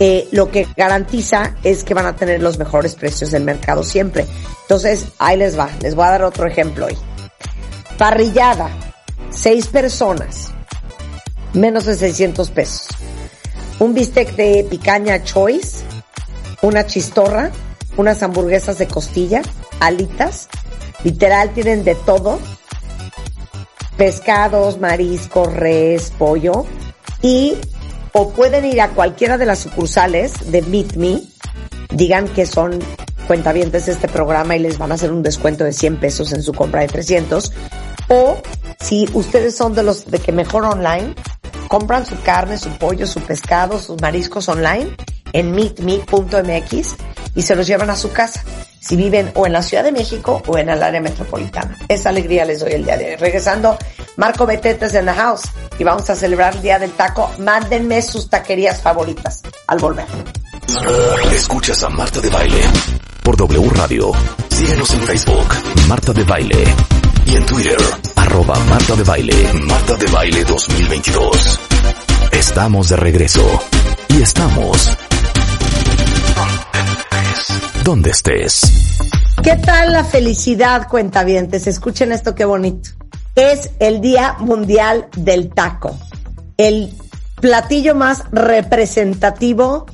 [0.00, 4.26] eh, lo que garantiza es que van a tener los mejores precios del mercado siempre.
[4.62, 6.96] Entonces, ahí les va, les voy a dar otro ejemplo hoy.
[7.98, 8.70] Parrillada,
[9.30, 10.52] seis personas,
[11.52, 12.88] menos de 600 pesos.
[13.82, 15.82] Un bistec de picaña choice,
[16.62, 17.50] una chistorra,
[17.96, 19.42] unas hamburguesas de costilla,
[19.80, 20.48] alitas,
[21.02, 22.38] Literal tienen de todo.
[23.96, 26.64] Pescados, mariscos, res, pollo.
[27.22, 27.56] Y
[28.12, 31.22] o pueden ir a cualquiera de las sucursales de Meet Me,
[31.90, 32.78] digan que son
[33.26, 36.42] cuentavientes de este programa y les van a hacer un descuento de 100 pesos en
[36.44, 37.52] su compra de 300.
[38.10, 38.36] O
[38.80, 41.14] si ustedes son de los de que mejor online,
[41.72, 44.94] compran su carne, su pollo, su pescado, sus mariscos online
[45.32, 46.96] en meetme.mx
[47.34, 48.44] y se los llevan a su casa
[48.78, 51.78] si viven o en la Ciudad de México o en el área metropolitana.
[51.88, 53.16] Esa alegría les doy el día de hoy.
[53.16, 53.78] Regresando,
[54.18, 55.44] Marco Betetes en the house
[55.78, 57.30] y vamos a celebrar el Día del Taco.
[57.38, 60.04] Mándenme sus taquerías favoritas al volver.
[61.32, 62.60] Escuchas a Marta de Baile
[63.22, 64.12] por W Radio.
[64.50, 65.48] Síguenos en Facebook,
[65.88, 66.91] Marta de Baile.
[67.32, 67.78] Y en Twitter,
[68.16, 71.60] arroba Marta de Baile, Marta de Baile 2022.
[72.30, 73.42] Estamos de regreso.
[74.10, 74.94] Y estamos
[77.84, 78.60] donde estés.
[79.42, 81.66] ¿Qué tal la felicidad, cuentavientes?
[81.66, 82.90] Escuchen esto, qué bonito.
[83.34, 85.98] Es el Día Mundial del Taco.
[86.58, 86.92] El
[87.40, 89.86] platillo más representativo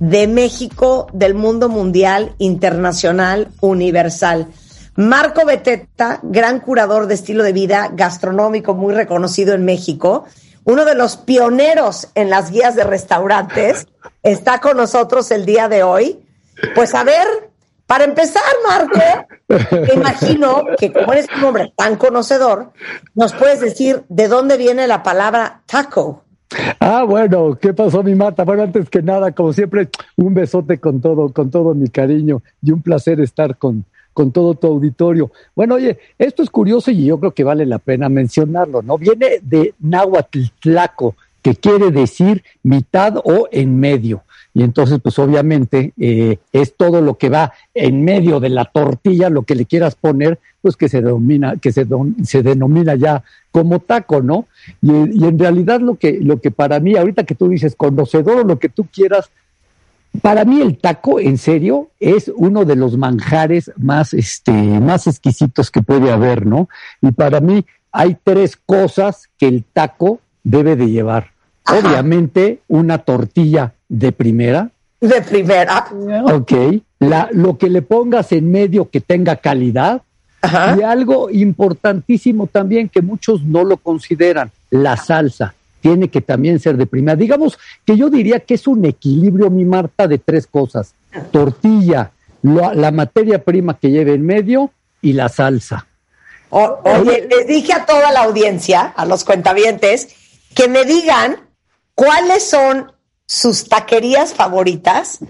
[0.00, 4.48] de México, del mundo mundial, internacional, universal.
[5.00, 10.26] Marco Beteta, gran curador de estilo de vida gastronómico muy reconocido en México,
[10.64, 13.86] uno de los pioneros en las guías de restaurantes,
[14.22, 16.22] está con nosotros el día de hoy
[16.74, 17.26] pues a ver,
[17.86, 19.00] Para empezar, Marco,
[19.48, 22.70] me imagino que como eres un hombre tan conocedor,
[23.14, 26.22] nos puedes decir de dónde viene la palabra taco.
[26.78, 28.44] Ah, bueno, ¿qué pasó, mi Marta?
[28.44, 32.70] Bueno, antes que nada, como siempre, un besote con todo, con todo mi cariño y
[32.70, 33.84] un placer estar con,
[34.20, 35.32] con todo tu auditorio.
[35.56, 38.98] Bueno, oye, esto es curioso y yo creo que vale la pena mencionarlo, ¿no?
[38.98, 44.22] Viene de náhuatl tlaco, que quiere decir mitad o en medio.
[44.52, 49.30] Y entonces, pues obviamente eh, es todo lo que va en medio de la tortilla,
[49.30, 51.86] lo que le quieras poner, pues que se denomina, que se,
[52.22, 54.48] se denomina ya como taco, ¿no?
[54.82, 54.90] Y,
[55.24, 58.58] en realidad lo que, lo que para mí, ahorita que tú dices conocedor o lo
[58.58, 59.30] que tú quieras,
[60.22, 65.70] para mí el taco, en serio, es uno de los manjares más, este, más exquisitos
[65.70, 66.68] que puede haber, ¿no?
[67.00, 71.30] Y para mí hay tres cosas que el taco debe de llevar.
[71.64, 71.78] Ajá.
[71.78, 74.70] Obviamente, una tortilla de primera.
[75.00, 75.86] De primera.
[76.24, 76.52] Ok.
[76.98, 80.02] La, lo que le pongas en medio que tenga calidad.
[80.42, 80.76] Ajá.
[80.78, 86.76] Y algo importantísimo también que muchos no lo consideran, la salsa tiene que también ser
[86.76, 87.16] de primera.
[87.16, 90.94] Digamos que yo diría que es un equilibrio, mi Marta, de tres cosas.
[91.30, 92.12] Tortilla,
[92.42, 94.70] la, la materia prima que lleve en medio
[95.02, 95.86] y la salsa.
[96.50, 100.08] O, oye, les dije a toda la audiencia, a los cuentavientes,
[100.54, 101.36] que me digan
[101.94, 102.92] cuáles son
[103.26, 105.20] sus taquerías favoritas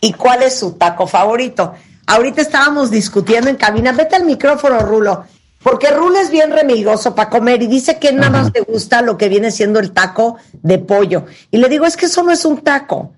[0.00, 1.74] y cuál es su taco favorito.
[2.06, 3.92] Ahorita estábamos discutiendo en cabina.
[3.92, 5.24] Vete al micrófono, Rulo.
[5.62, 9.18] Porque Rulo es bien remilgoso para comer y dice que nada más le gusta lo
[9.18, 11.26] que viene siendo el taco de pollo.
[11.50, 13.12] Y le digo, es que eso no es un taco.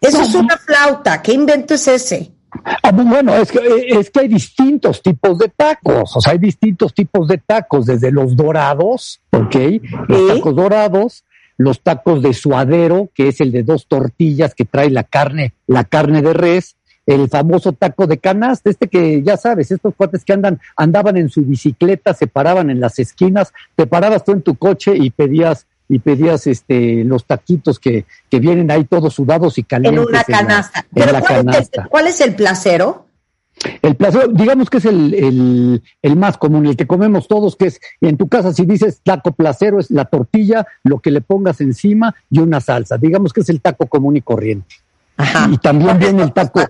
[0.00, 1.20] Eso es una flauta.
[1.22, 2.32] ¿Qué invento es ese?
[2.82, 6.94] Ah, bueno, es que, es que hay distintos tipos de tacos, o sea, hay distintos
[6.94, 9.56] tipos de tacos, desde los dorados, ¿ok?
[10.08, 11.24] Los tacos dorados,
[11.56, 15.84] los tacos de suadero, que es el de dos tortillas que trae la carne, la
[15.84, 20.32] carne de res, el famoso taco de canasta, este que ya sabes, estos cuates que
[20.32, 24.54] andan, andaban en su bicicleta, se paraban en las esquinas, te parabas tú en tu
[24.56, 29.60] coche y pedías y pedías este los taquitos que, que vienen ahí todos sudados y
[29.60, 30.06] En calientes.
[30.06, 30.80] una canasta.
[30.80, 31.82] En Pero la, ¿cuál, es canasta.
[31.82, 33.06] el, cuál es el placero?
[33.82, 37.66] El placer, digamos que es el, el, el, más común, el que comemos todos, que
[37.66, 41.60] es en tu casa, si dices taco placero, es la tortilla, lo que le pongas
[41.60, 42.96] encima y una salsa.
[42.98, 44.74] Digamos que es el taco común y corriente.
[45.16, 45.48] Ajá.
[45.52, 46.60] Y también viene el taco,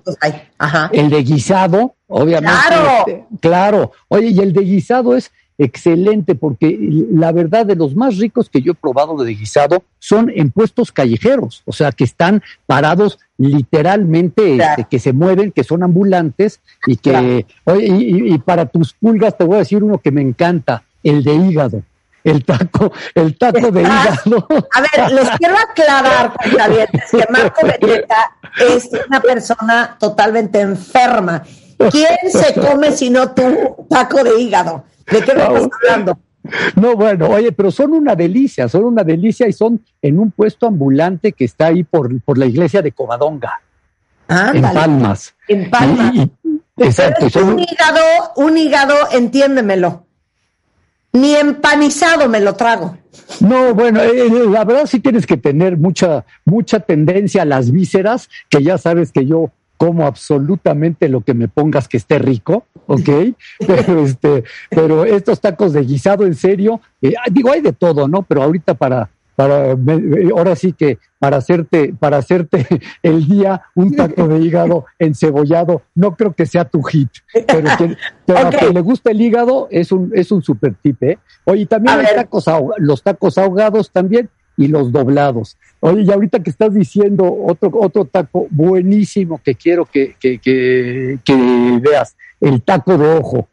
[0.59, 0.91] Ajá.
[0.93, 2.57] el de guisado, obviamente.
[2.69, 2.91] Claro.
[3.07, 3.93] Este, claro.
[4.09, 6.77] Oye, y el de guisado es excelente porque
[7.13, 10.91] la verdad de los más ricos que yo he probado de guisado son en puestos
[10.91, 14.71] callejeros, o sea, que están parados literalmente, Claro.
[14.81, 17.79] este, que se mueven, que son ambulantes y que, Claro.
[17.79, 21.23] oye, y, y para tus pulgas te voy a decir uno que me encanta, el
[21.23, 21.83] de hígado.
[22.25, 24.49] El taco, el taco de hígado.
[24.75, 28.33] A ver, les quiero aclarar, cuentavientes, que Marco Beteta
[28.67, 31.43] es una persona totalmente enferma.
[31.91, 34.85] ¿Quién se come si no tú taco de hígado?
[35.07, 36.19] ¿De qué me estás hablando?
[36.77, 40.67] No, bueno, oye, pero son una delicia, son una delicia y son en un puesto
[40.67, 43.61] ambulante que está ahí por, por la iglesia de Covadonga,
[44.29, 45.35] en Palmas.
[45.49, 46.11] en Palma.
[46.15, 48.01] Y- y- exacto, son- un hígado,
[48.37, 50.07] un hígado, entiéndemelo.
[51.15, 52.99] Ni empanizado me lo trago.
[53.41, 58.29] No, bueno, eh, la verdad sí tienes que tener mucha, mucha tendencia a las vísceras,
[58.51, 63.09] que ya sabes que yo como absolutamente lo que me pongas que esté rico, ¿ok?
[63.67, 68.23] Pero este, pero estos tacos de guisado, en serio, eh, digo, hay de todo, ¿no?
[68.23, 69.77] Pero ahorita para, para,
[70.37, 72.67] ahora sí que para hacerte, para hacerte
[73.03, 78.33] el día un taco de hígado encebollado, no creo que sea tu hit, pero, que,
[78.35, 81.19] a quien le gusta el hígado es un, es un super tip, ¿eh?
[81.45, 82.45] Oye, también hay tacos
[82.79, 85.57] los tacos ahogados también y los doblados.
[85.81, 91.19] Oye, y ahorita que estás diciendo otro, otro taco buenísimo que quiero que, que, que,
[91.25, 93.49] que veas, el taco de ojo.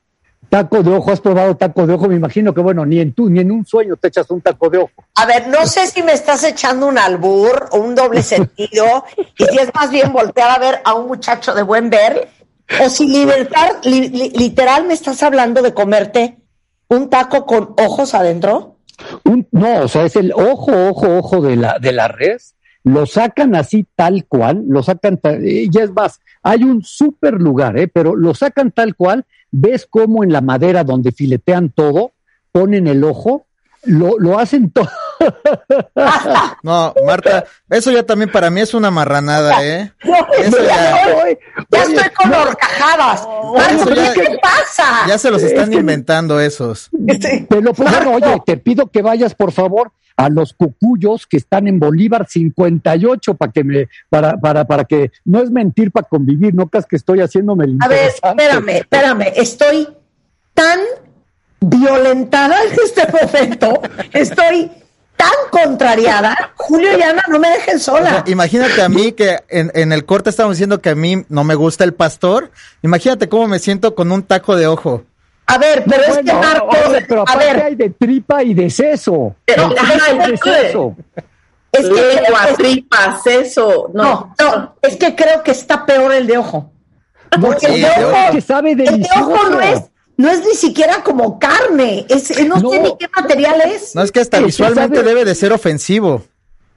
[0.51, 2.09] Taco de ojo, ¿has probado taco de ojo?
[2.09, 4.69] Me imagino que, bueno, ni en tú, ni en un sueño te echas un taco
[4.69, 4.91] de ojo.
[5.15, 9.05] A ver, no sé si me estás echando un albur o un doble sentido,
[9.37, 12.27] y si es más bien voltear a ver a un muchacho de buen ver,
[12.83, 16.37] o si libertar, li- li- literal me estás hablando de comerte
[16.89, 18.75] un taco con ojos adentro.
[19.23, 22.55] Un, no, o sea, es el ojo, ojo, ojo de la, de la res.
[22.83, 27.35] Lo sacan así tal cual, lo sacan, ta- eh, ya es más, hay un super
[27.35, 27.87] lugar, ¿eh?
[27.87, 32.13] pero lo sacan tal cual, ves cómo en la madera donde filetean todo,
[32.51, 33.45] ponen el ojo,
[33.83, 34.89] lo, lo hacen todo.
[36.63, 39.91] No, Marta, eso ya también para mí es una marranada, ¿eh?
[40.37, 41.05] Eso ya,
[41.69, 43.27] Ya estoy con horcajadas.
[43.27, 45.07] Marco, eso ya- ¿qué pasa?
[45.07, 46.89] ya se los están inventando esos.
[47.19, 47.71] Te lo
[48.11, 53.33] oye, te pido que vayas, por favor, a los cucuyos que están en Bolívar 58
[53.35, 56.95] para que me, para, para, para que no es mentir para convivir, no creas que
[56.95, 59.87] estoy haciéndome el A ver, espérame, espérame, estoy
[60.53, 60.79] tan
[61.59, 63.81] violentada en este momento,
[64.13, 64.71] estoy
[65.15, 68.23] tan contrariada, Julio y Ana no me dejen sola.
[68.25, 71.53] imagínate a mí que en, en, el corte estamos diciendo que a mí no me
[71.53, 72.49] gusta el pastor.
[72.81, 75.05] Imagínate cómo me siento con un taco de ojo.
[75.51, 79.35] A ver, pero es que Marcos, pero a ver, hay de tripa y de seso.
[79.45, 80.95] Pero, de seso.
[81.71, 83.91] Es que Lengua, tripa, seso.
[83.93, 86.71] No, no, es que creo que está peor el de ojo.
[87.41, 89.91] Porque el de ojo, que sabe el de ojo no es
[90.21, 93.95] no es ni siquiera como carne, es, no, sé ni qué material es.
[93.95, 96.23] No, es que hasta visualmente debe de ser ofensivo.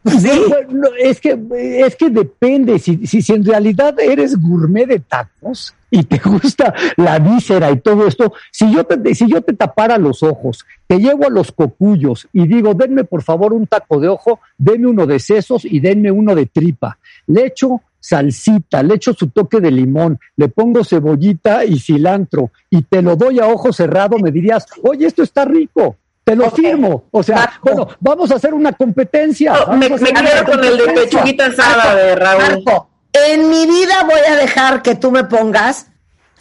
[0.99, 1.39] Es que
[1.79, 6.75] es que depende si, si, si en realidad eres gourmet de tacos y te gusta
[6.97, 10.99] la víscera y todo esto, si yo te, si yo te tapara los ojos, te
[10.99, 15.07] llevo a los cocuyos y digo, denme por favor un taco de ojo, denme uno
[15.07, 16.99] de sesos y denme uno de tripa.
[17.27, 22.83] Le echo salsita, le echo su toque de limón, le pongo cebollita y cilantro y
[22.83, 25.97] te lo doy a ojo cerrado, me dirías, oye, esto está rico.
[26.25, 27.05] Te lo firmo.
[27.11, 29.53] O sea, bueno, vamos a hacer una competencia.
[29.77, 32.65] me, quedo con el de pechuguita asada de Raúl.
[33.13, 35.89] En mi vida voy a dejar que tú me pongas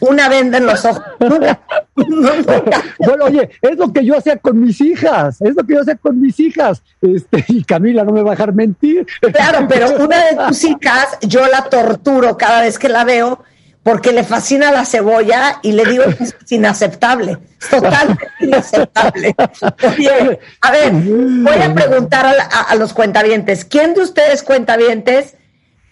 [0.00, 1.02] una venda en los ojos.
[1.18, 5.96] bueno, oye, es lo que yo hacía con mis hijas, es lo que yo hacía
[5.96, 6.82] con mis hijas.
[7.00, 9.06] Este, y Camila no me va a dejar mentir.
[9.20, 13.44] Claro, pero una de tus hijas, yo la torturo cada vez que la veo
[13.84, 17.38] porque le fascina la cebolla y le digo que es inaceptable,
[17.70, 19.36] totalmente inaceptable.
[19.86, 25.36] Oye, a ver, voy a preguntar a, a los cuentavientes, ¿quién de ustedes cuentavientes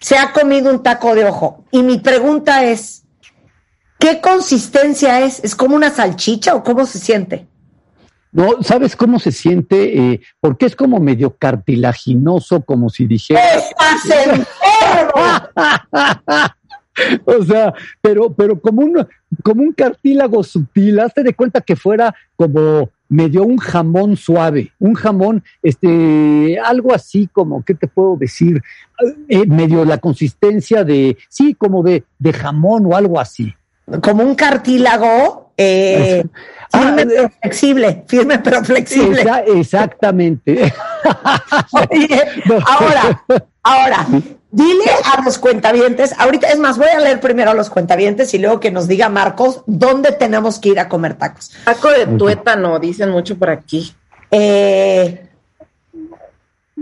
[0.03, 1.63] se ha comido un taco de ojo.
[1.71, 3.05] Y mi pregunta es,
[3.99, 5.41] ¿qué consistencia es?
[5.45, 7.47] ¿Es como una salchicha o cómo se siente?
[8.33, 9.97] No, ¿sabes cómo se siente?
[9.97, 13.41] Eh, porque es como medio cartilaginoso, como si dijera...
[13.55, 14.01] ¡Estás
[17.25, 19.07] o sea, pero, pero como un,
[19.43, 24.71] como un cartílago sutil, hazte de cuenta que fuera como me dio un jamón suave,
[24.79, 28.61] un jamón, este, algo así como, ¿qué te puedo decir?
[29.29, 33.53] Eh, medio la consistencia de, sí, como de, de jamón o algo así.
[34.01, 36.23] Como un cartílago, eh,
[36.71, 39.23] firme ah, pero flexible, firme pero flexible.
[39.47, 40.73] exactamente.
[42.65, 43.23] ahora,
[43.61, 44.07] ahora,
[44.53, 48.37] Dile a los cuentavientes, ahorita es más, voy a leer primero a los cuentavientes y
[48.37, 51.49] luego que nos diga Marcos dónde tenemos que ir a comer tacos.
[51.65, 53.91] Taco de tuétano, dicen mucho por aquí.
[54.29, 55.27] Eh,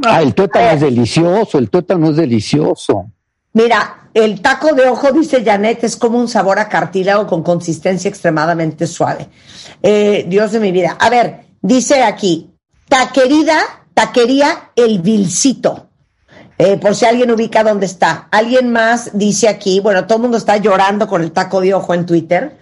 [0.03, 3.05] ah, el tuétano es delicioso, el tuétano es delicioso.
[3.53, 8.09] Mira, el taco de ojo, dice Janet, es como un sabor a cartílago con consistencia
[8.09, 9.29] extremadamente suave.
[9.81, 10.97] Eh, Dios de mi vida.
[10.99, 12.51] A ver, dice aquí,
[12.89, 13.61] taquerida,
[13.93, 15.90] taquería El Vilcito.
[16.57, 18.27] Eh, por si alguien ubica dónde está.
[18.31, 21.93] Alguien más dice aquí, bueno, todo el mundo está llorando con el taco de ojo
[21.93, 22.55] en Twitter.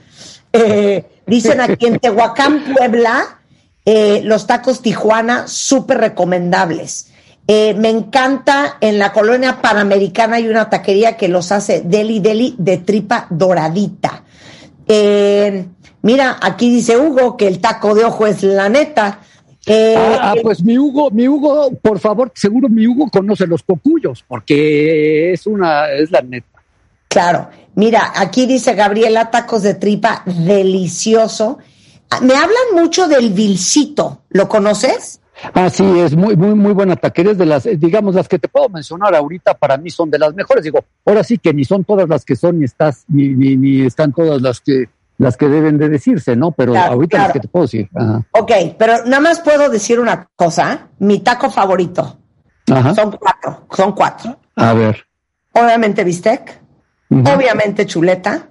[0.53, 3.39] Eh, dicen aquí en Tehuacán, Puebla,
[3.85, 7.07] eh, los tacos Tijuana, súper recomendables.
[7.47, 12.77] me encanta, en la colonia panamericana hay una taquería que los hace deli deli de
[12.77, 14.23] tripa doradita.
[16.03, 19.19] mira, aquí dice Hugo que el taco de ojo es la neta.
[19.65, 24.23] Eh, ah, pues mi Hugo, mi Hugo, por favor, seguro mi Hugo conoce los cocuyos,
[24.27, 26.47] porque es una, es la neta.
[27.07, 31.57] Claro, mira, aquí dice Gabriela, tacos de tripa, delicioso.
[32.21, 35.19] Me hablan mucho del vilcito, ¿lo conoces?
[35.53, 37.31] Ah, sí, es muy, muy, muy buena taquería.
[37.31, 40.33] Es de las, digamos, las que te puedo mencionar ahorita para mí son de las
[40.33, 40.63] mejores.
[40.63, 43.81] Digo, ahora sí que ni son todas las que son, ni estás, ni, ni, ni
[43.81, 44.89] están todas las que
[45.19, 46.51] las que deben de decirse, ¿no?
[46.51, 47.89] Pero ahorita las que te puedo decir.
[48.31, 50.87] Ok, pero nada más puedo decir una cosa.
[50.97, 52.17] Mi taco favorito.
[52.65, 54.39] Son cuatro, son cuatro.
[54.55, 55.05] A ver.
[55.51, 56.61] Obviamente bistec,
[57.09, 58.47] obviamente chuleta.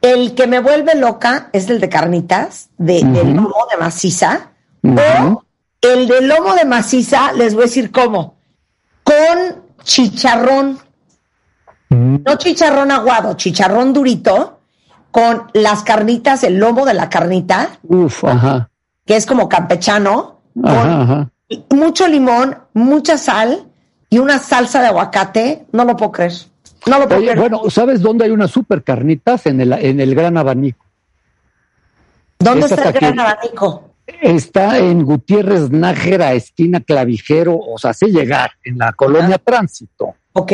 [0.00, 4.52] El que me vuelve loca es el de carnitas, de, del lomo de maciza.
[4.84, 5.42] O
[5.80, 8.36] el de lomo de maciza, les voy a decir cómo.
[9.02, 10.78] Con chicharrón.
[11.90, 14.57] No chicharrón aguado, chicharrón durito
[15.10, 17.70] con las carnitas, el lomo de la carnita.
[17.82, 18.70] Uf, ajá.
[19.06, 20.40] Que es como campechano.
[20.60, 21.30] Con
[21.70, 23.68] Mucho limón, mucha sal
[24.10, 25.66] y una salsa de aguacate.
[25.72, 26.32] No lo puedo creer.
[26.86, 27.38] No lo puedo creer.
[27.38, 29.46] Bueno, ¿sabes dónde hay unas super carnitas?
[29.46, 30.84] En el, en el Gran Abanico.
[32.38, 33.84] ¿Dónde está el Gran Abanico?
[34.06, 40.14] Está en Gutiérrez Nájera, esquina Clavijero, o sea, sé llegar, en la colonia Tránsito.
[40.32, 40.52] Ok,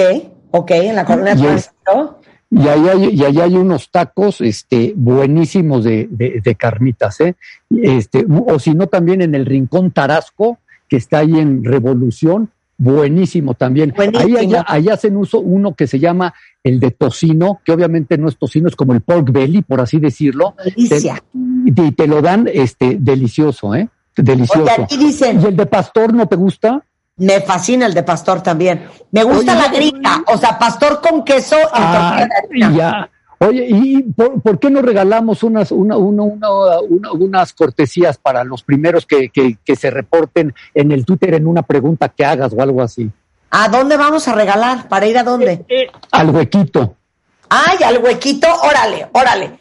[0.50, 2.20] ok, en la colonia Tránsito.
[2.54, 7.34] Y ahí hay, y ahí hay unos tacos este, buenísimos de, de, carnitas, ¿eh?
[7.70, 10.58] Este, o si no, también en el Rincón Tarasco,
[10.88, 13.92] que está ahí en Revolución, buenísimo también.
[13.96, 18.28] Ahí allá, allá, hacen uso uno que se llama el de tocino, que obviamente no
[18.28, 20.54] es tocino, es como el pork belly, por así decirlo.
[20.64, 21.22] Delicia.
[21.32, 23.88] y te lo dan este delicioso, ¿eh?
[24.16, 24.86] Delicioso.
[24.96, 26.84] dicen, ¿Y el de pastor no te gusta?
[27.16, 28.88] Me fascina el de pastor también.
[29.12, 32.26] Me gusta la gringa, o sea, pastor con queso ah,
[32.72, 33.08] Ya.
[33.38, 39.06] Oye, ¿y por, qué no regalamos unas, una, una, una, unas cortesías para los primeros
[39.06, 42.80] que, que, que, se reporten en el Twitter en una pregunta que hagas o algo
[42.80, 43.10] así?
[43.50, 44.88] ¿A dónde vamos a regalar?
[44.88, 45.52] ¿Para ir a dónde?
[45.52, 46.96] Eh, eh, al huequito.
[47.48, 49.58] Ay, al huequito, órale, órale.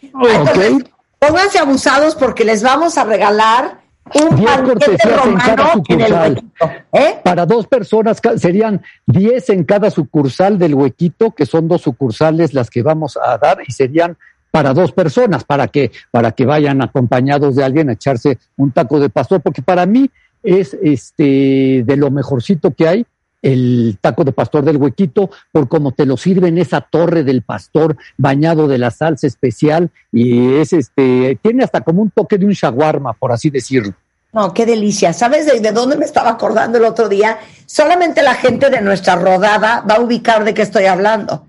[1.19, 3.82] pónganse abusados porque les vamos a regalar
[4.15, 6.71] un romano en, el huequito.
[6.91, 7.19] ¿eh?
[7.23, 12.69] Para dos personas serían 10 en cada sucursal del huequito, que son dos sucursales las
[12.69, 14.17] que vamos a dar, y serían
[14.51, 18.99] para dos personas, para que, para que vayan acompañados de alguien a echarse un taco
[18.99, 20.09] de pastor, porque para mí
[20.43, 23.05] es este de lo mejorcito que hay
[23.43, 27.95] el taco de pastor del huequito, por cómo te lo sirven esa torre del pastor
[28.17, 32.53] bañado de la salsa especial y es este, tiene hasta como un toque de un
[32.53, 33.93] shawarma, por así decirlo.
[34.31, 35.13] No, qué delicia.
[35.13, 37.37] ¿Sabes de, de, dónde me estaba acordando el otro día?
[37.67, 41.45] Solamente la gente de nuestra rodada va a ubicar de qué estoy hablando.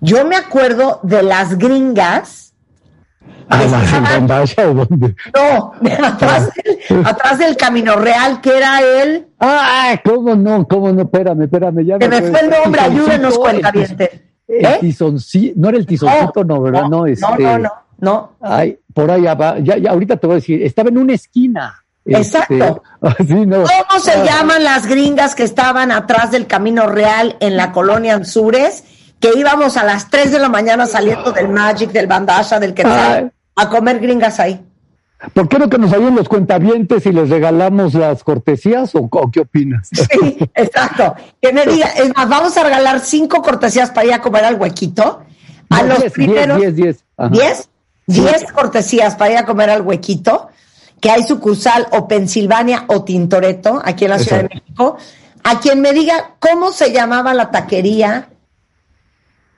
[0.00, 2.51] Yo me acuerdo de las gringas
[5.34, 5.72] no,
[6.06, 9.26] atrás del, atrás del Camino Real, que era él.
[9.38, 10.66] Ah, ¿cómo no?
[10.66, 11.02] ¿Cómo no?
[11.02, 11.84] Espérame, espérame.
[11.84, 14.32] Ya me, me fue el nombre, ayúdenos, cuentaviente.
[14.48, 14.94] El ¿Eh?
[15.56, 16.84] no era el tizoncito, no, ¿verdad?
[16.88, 20.36] No, este, no, no, no, Ay, por ahí va, ya, ya, ahorita te voy a
[20.36, 21.82] decir, estaba en una esquina.
[22.04, 22.82] Exacto.
[23.18, 24.24] Este, ¿Cómo se ah.
[24.24, 28.84] llaman las gringas que estaban atrás del Camino Real en la colonia Anzures?
[29.22, 32.82] Que íbamos a las 3 de la mañana saliendo del Magic, del Bandasha, del que
[32.84, 34.60] a comer gringas ahí.
[35.32, 39.40] ¿Por qué no que nos ayuden los cuentavientes y les regalamos las cortesías o, qué
[39.40, 39.88] opinas?
[39.92, 41.14] Sí, exacto.
[41.40, 44.56] Que me diga, es más, vamos a regalar cinco cortesías para ir a comer al
[44.60, 45.22] huequito.
[45.70, 46.58] A los primeros.
[46.58, 47.68] Diez, diez, diez.
[48.06, 48.52] ¿Diez?
[48.52, 50.48] cortesías para ir a comer al huequito,
[51.00, 54.96] que hay sucursal o Pensilvania o Tintoretto, aquí en la Ciudad de México.
[55.44, 58.28] A quien me diga cómo se llamaba la taquería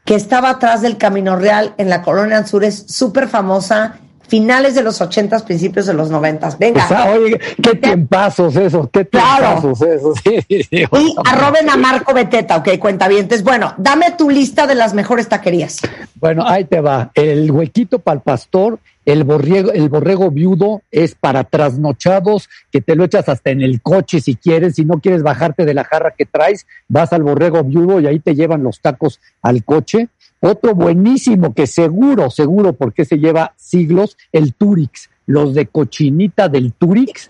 [0.04, 3.98] que estaba atrás del Camino Real en la colonia Anzures, súper famosa,
[4.28, 6.58] finales de los ochentas, principios de los noventas.
[6.58, 6.86] Venga.
[7.12, 10.18] oye, qué tiempazos esos, qué tiempazos esos.
[10.48, 13.42] y arroben a Marco Beteta, ok, cuentavientes.
[13.42, 15.80] Bueno, dame tu lista de las mejores taquerías.
[16.14, 17.10] Bueno, ahí te va.
[17.14, 22.96] El huequito para el pastor, el borrego, el borrego viudo es para trasnochados, que te
[22.96, 26.14] lo echas hasta en el coche si quieres, si no quieres bajarte de la jarra
[26.16, 30.08] que traes, vas al borrego viudo y ahí te llevan los tacos al coche.
[30.44, 35.08] Otro buenísimo que seguro, seguro, porque se lleva siglos, el Turix.
[35.26, 37.26] Los de cochinita del Turix.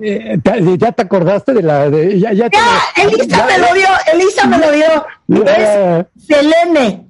[0.00, 0.40] Eh,
[0.76, 1.88] ¿Ya te acordaste de la.?
[1.88, 2.50] De, ya, ya,
[2.96, 5.46] Elisa me lo dio, Elisa me lo dio.
[5.46, 7.06] Es Selene.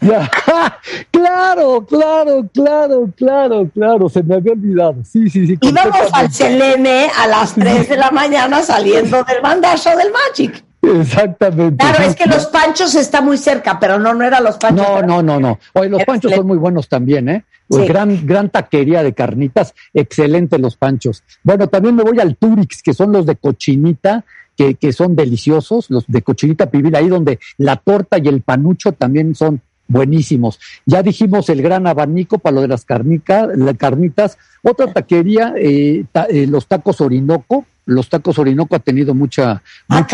[0.00, 0.30] Ya.
[1.10, 5.02] claro, claro, claro, claro, claro, se me había olvidado.
[5.04, 5.58] Sí, sí, sí.
[5.60, 10.64] Íbamos al Selene a las 3 de la mañana saliendo del mandazo del Magic.
[11.00, 11.76] Exactamente.
[11.76, 14.86] Claro, es que los panchos está muy cerca, pero no, no era los panchos.
[14.86, 15.58] No, no, no, no.
[15.72, 17.44] Oye, los panchos son muy buenos también, ¿eh?
[17.68, 21.24] Pues gran, gran taquería de carnitas, excelente los panchos.
[21.42, 24.24] Bueno, también me voy al Turix, que son los de cochinita,
[24.56, 28.92] que, que son deliciosos, los de cochinita pibil, ahí donde la torta y el panucho
[28.92, 30.58] también son buenísimos.
[30.84, 34.38] Ya dijimos el gran abanico para lo de las carnitas, las carnitas.
[34.62, 40.06] Otra taquería, eh, eh, los tacos Orinoco, los tacos Orinoco ha tenido mucha, ah,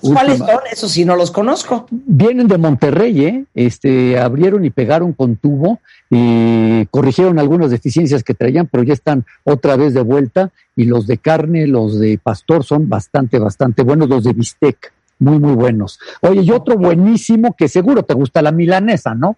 [0.00, 0.48] ¿Cuáles son?
[0.72, 1.86] Eso sí no los conozco.
[1.90, 3.44] Vienen de Monterrey, ¿eh?
[3.54, 9.24] Este, abrieron y pegaron con tubo, y corrigieron algunas deficiencias que traían, pero ya están
[9.44, 10.50] otra vez de vuelta.
[10.76, 15.38] Y los de carne, los de pastor son bastante, bastante buenos, los de bistec, muy,
[15.38, 15.98] muy buenos.
[16.20, 19.36] Oye, y otro buenísimo que seguro te gusta, la milanesa, ¿no?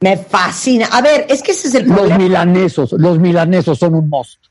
[0.00, 0.86] Me fascina.
[0.90, 2.08] A ver, es que ese es el problema.
[2.08, 4.41] Los milanesos, los milanesos son un monstruo.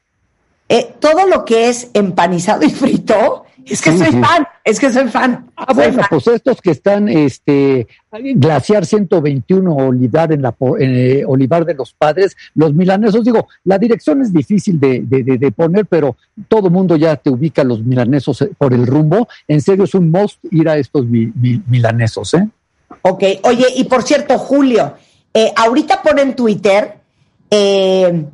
[0.73, 5.09] Eh, todo lo que es empanizado y frito, es que soy fan, es que soy
[5.09, 5.51] fan.
[5.57, 11.73] Ah, bueno, pues estos que están, este, Glaciar 121 Olivar en la eh, Olivar de
[11.73, 16.15] los Padres, los milanesos, digo, la dirección es difícil de, de, poner, pero
[16.47, 19.27] todo mundo ya te ubica los milanesos eh, por el rumbo.
[19.49, 22.47] En serio, es un must ir a estos milanesos, ¿eh?
[23.01, 24.93] Ok, oye, y por cierto, Julio,
[25.57, 26.95] ahorita pone en Twitter,
[27.49, 28.25] eh,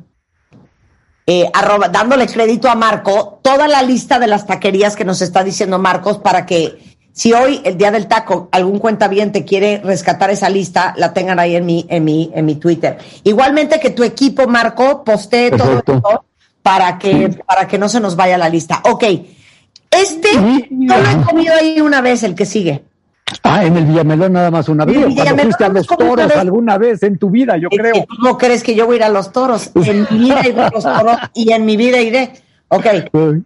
[1.30, 5.44] eh, arroba, dándole crédito a Marco, toda la lista de las taquerías que nos está
[5.44, 9.82] diciendo Marcos para que si hoy, el día del taco, algún cuenta bien te quiere
[9.84, 12.96] rescatar esa lista, la tengan ahí en mi, en mi, en mi Twitter.
[13.24, 16.24] Igualmente que tu equipo, Marco, postee todo esto
[16.62, 18.80] para que, para que no se nos vaya la lista.
[18.84, 19.04] Ok.
[19.90, 20.28] Este,
[20.70, 22.84] yo lo he comido ahí una vez, el que sigue.
[23.50, 24.98] Ah, en el Villamelón nada más una vez.
[25.14, 28.04] Cuando fuiste a los toros alguna vez en tu vida, yo creo.
[28.06, 29.70] ¿Cómo crees que yo voy a ir a los toros?
[29.88, 32.32] En mi vida iré a los toros y en mi vida iré.
[32.68, 32.86] Ok.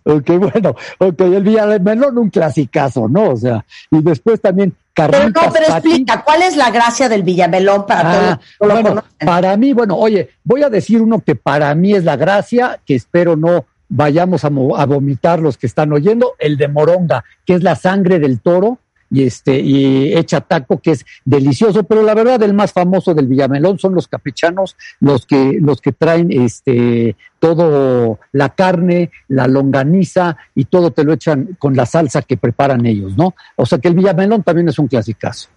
[0.02, 0.74] Ok, bueno.
[0.98, 3.30] Ok, el Villamelón un clasicazo, ¿no?
[3.30, 7.86] O sea, y después también Pero no, pero explica, ¿cuál es la gracia del Villamelón
[7.86, 12.02] para ah, todos Para mí, bueno, oye, voy a decir uno que para mí es
[12.02, 16.66] la gracia, que espero no vayamos a, a vomitar los que están oyendo, el de
[16.66, 18.78] moronga, que es la sangre del toro
[19.12, 23.26] y este y hecha taco que es delicioso, pero la verdad el más famoso del
[23.26, 30.39] Villamelón son los capechanos, los que los que traen este todo la carne, la longaniza
[30.55, 33.34] y todo te lo echan con la salsa que preparan ellos, ¿no?
[33.56, 35.48] O sea que el Villamelón también es un clasicazo.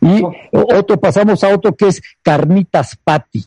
[0.00, 0.22] Y
[0.52, 3.44] otro pasamos a otro que es carnitas pati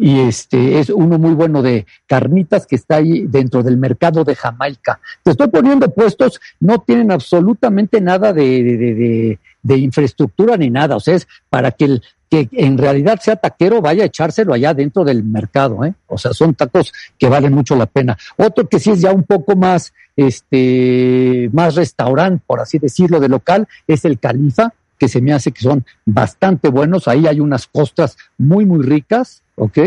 [0.00, 4.34] y este es uno muy bueno de carnitas que está ahí dentro del mercado de
[4.34, 4.98] Jamaica.
[5.22, 11.16] Te estoy poniendo puestos, no tienen absolutamente nada de, de, infraestructura ni nada, o sea,
[11.16, 15.24] es para que el que en realidad sea taquero vaya a echárselo allá dentro del
[15.24, 15.94] mercado, ¿eh?
[16.06, 18.16] O sea, son tacos que valen mucho la pena.
[18.36, 23.28] Otro que sí es ya un poco más, este, más restaurante, por así decirlo, de
[23.28, 27.08] local, es el Califa, que se me hace que son bastante buenos.
[27.08, 29.78] Ahí hay unas costras muy, muy ricas, ¿ok?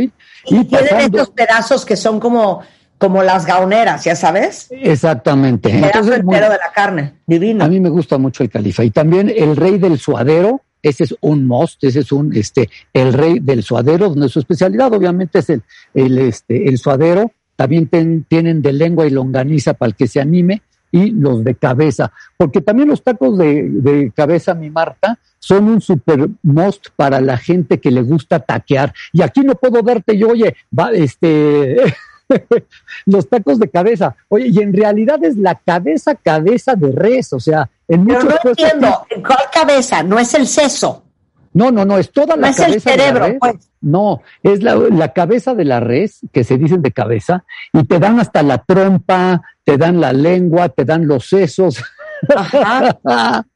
[0.48, 2.62] Y, tienen estos pedazos que son como,
[2.98, 4.70] como las gauneras, ¿ya sabes?
[4.72, 5.70] Exactamente.
[5.70, 7.64] El pedazo entero de la carne, divino.
[7.64, 8.84] A mí me gusta mucho el califa.
[8.84, 13.14] Y también el rey del suadero, ese es un most, ese es un, este, el
[13.14, 15.62] rey del suadero, donde su especialidad obviamente es el,
[15.94, 17.32] el, este, el suadero.
[17.56, 17.88] También
[18.28, 20.64] tienen de lengua y longaniza para el que se anime
[20.94, 26.30] y los de cabeza, porque también los tacos de, cabeza, mi Marta, son un super
[26.44, 28.94] most para la gente que le gusta taquear.
[29.12, 31.78] Y aquí no puedo darte yo, oye, va, este,
[33.08, 34.16] los tacos de cabeza.
[34.30, 38.36] Oye, y en realidad es la cabeza, cabeza de res, o sea, en Pero no
[38.46, 40.04] entiendo, ¿cuál cabeza?
[40.04, 41.04] No es el seso.
[41.54, 42.68] No, no, no, es toda la cabeza.
[42.68, 43.56] Es el cerebro, pues.
[43.82, 47.44] No, es la, cabeza de la res, que se dicen de cabeza,
[47.74, 51.84] y te dan hasta la trompa, te dan la lengua, te dan los sesos.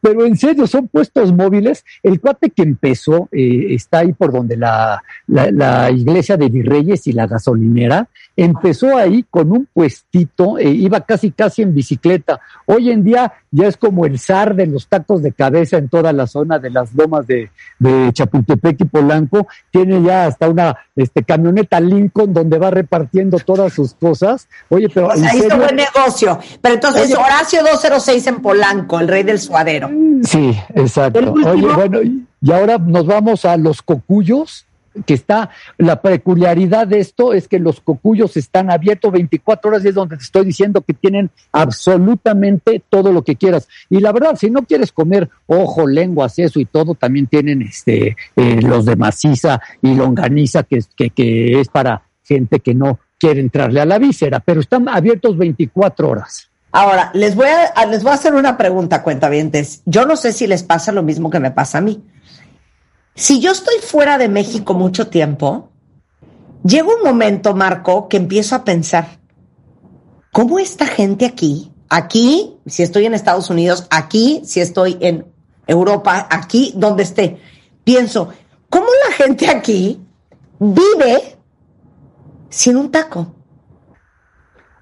[0.00, 1.84] Pero en serio, son puestos móviles.
[2.02, 7.12] El cuate que empezó eh, está ahí por donde la, la, iglesia de Virreyes y
[7.12, 8.08] la gasolinera.
[8.36, 12.40] Empezó ahí con un puestito, e iba casi casi en bicicleta.
[12.66, 16.12] Hoy en día ya es como el zar de los tacos de cabeza en toda
[16.12, 19.48] la zona de las lomas de, de Chapultepec y Polanco.
[19.70, 24.48] Tiene ya hasta una este, camioneta Lincoln donde va repartiendo todas sus cosas.
[24.68, 25.08] Oye, pero.
[25.08, 26.38] Pues ahí está buen negocio.
[26.60, 29.90] Pero entonces, Horacio 206 en Polanco, el rey del suadero.
[30.22, 31.32] Sí, exacto.
[31.32, 34.66] Oye, bueno, y ahora nos vamos a los cocuyos
[35.04, 39.88] que está, la peculiaridad de esto es que los cocuyos están abiertos 24 horas y
[39.88, 43.68] es donde te estoy diciendo que tienen absolutamente todo lo que quieras.
[43.90, 48.16] Y la verdad, si no quieres comer ojo, lenguas, eso y todo, también tienen este
[48.36, 53.40] eh, los de maciza y longaniza, que, que, que es para gente que no quiere
[53.40, 56.50] entrarle a la víscera, pero están abiertos 24 horas.
[56.76, 59.80] Ahora, les voy a, les voy a hacer una pregunta, cuentavientes.
[59.86, 62.04] Yo no sé si les pasa lo mismo que me pasa a mí.
[63.14, 65.70] Si yo estoy fuera de México mucho tiempo,
[66.62, 69.08] llega un momento, Marco, que empiezo a pensar,
[70.34, 75.24] ¿cómo esta gente aquí, aquí, si estoy en Estados Unidos, aquí, si estoy en
[75.66, 77.40] Europa, aquí, donde esté,
[77.84, 78.28] pienso,
[78.68, 79.98] ¿cómo la gente aquí
[80.58, 81.38] vive
[82.50, 83.35] sin un taco?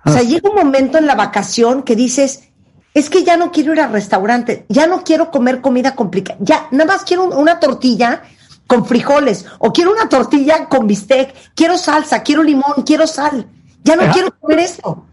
[0.05, 0.25] O sea, ah.
[0.25, 2.49] llega un momento en la vacación que dices,
[2.93, 6.69] es que ya no quiero ir al restaurante, ya no quiero comer comida complicada, ya
[6.71, 8.23] nada más quiero una tortilla
[8.67, 13.47] con frijoles o quiero una tortilla con bistec, quiero salsa, quiero limón, quiero sal.
[13.83, 15.05] Ya no quiero comer esto.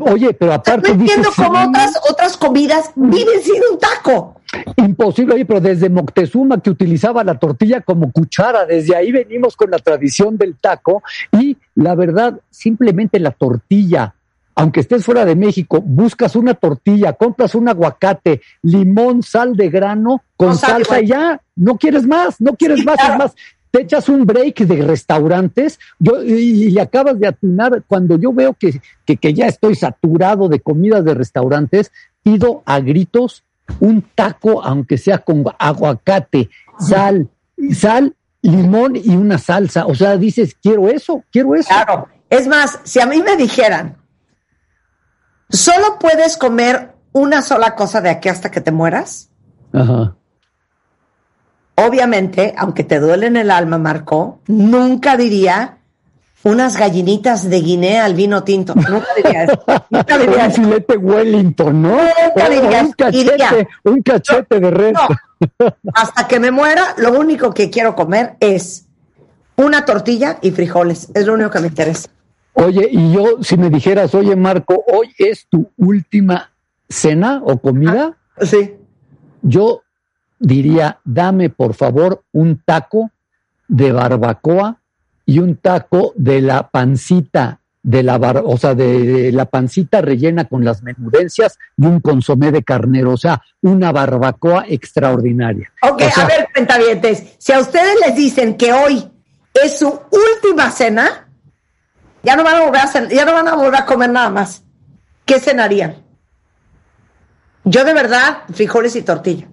[0.00, 0.88] Oye, pero aparte.
[0.88, 4.40] no entiendo cómo otras, otras comidas viven sin un taco.
[4.76, 9.70] Imposible, oye, pero desde Moctezuma que utilizaba la tortilla como cuchara, desde ahí venimos con
[9.70, 11.02] la tradición del taco
[11.32, 14.14] y la verdad, simplemente la tortilla
[14.54, 20.22] aunque estés fuera de México, buscas una tortilla, compras un aguacate, limón, sal de grano,
[20.36, 23.34] con salsa y ya, no quieres más, no quieres más, más.
[23.70, 27.84] Te echas un break de restaurantes yo, y, acabas de atinar.
[27.86, 32.80] Cuando yo veo que, que, que ya estoy saturado de comidas de restaurantes, pido a
[32.80, 33.44] gritos
[33.78, 36.50] un taco, aunque sea con aguacate,
[36.80, 37.28] sal,
[37.72, 39.86] sal, limón y una salsa.
[39.86, 41.68] O sea, dices, quiero eso, quiero eso.
[41.68, 42.08] Claro.
[42.28, 43.96] Es más, si a mí me dijeran,
[45.50, 49.30] solo puedes comer una sola cosa de aquí hasta que te mueras.
[49.72, 50.16] Ajá.
[51.76, 55.78] Obviamente, aunque te duele en el alma, Marco, nunca diría
[56.42, 58.74] unas gallinitas de Guinea al vino tinto.
[58.74, 59.62] Nunca diría eso.
[59.90, 61.96] Nunca diría un filete Wellington, ¿no?
[61.96, 64.92] Nunca diría un cachete, Diría, un cachete de res.
[64.92, 65.74] No.
[65.94, 68.86] Hasta que me muera, lo único que quiero comer es
[69.56, 71.08] una tortilla y frijoles.
[71.14, 72.08] Es lo único que me interesa.
[72.64, 76.50] Oye, y yo, si me dijeras, oye Marco, hoy es tu última
[76.88, 78.74] cena o comida, Sí.
[79.42, 79.82] yo
[80.38, 83.10] diría, dame por favor un taco
[83.68, 84.78] de barbacoa
[85.26, 90.02] y un taco de la pancita de la bar, o sea, de, de la pancita
[90.02, 95.72] rellena con las menudencias y un consomé de carnero, o sea, una barbacoa extraordinaria.
[95.82, 99.08] Ok, O sea, a ver, cuentavientes, si a ustedes les dicen que hoy
[99.64, 101.29] es su última cena,
[102.22, 104.30] ya no van a volver a, cen- ya no van a volver a comer nada
[104.30, 104.62] más.
[105.24, 105.96] ¿Qué cenarían?
[107.64, 109.46] Yo de verdad, frijoles y tortilla.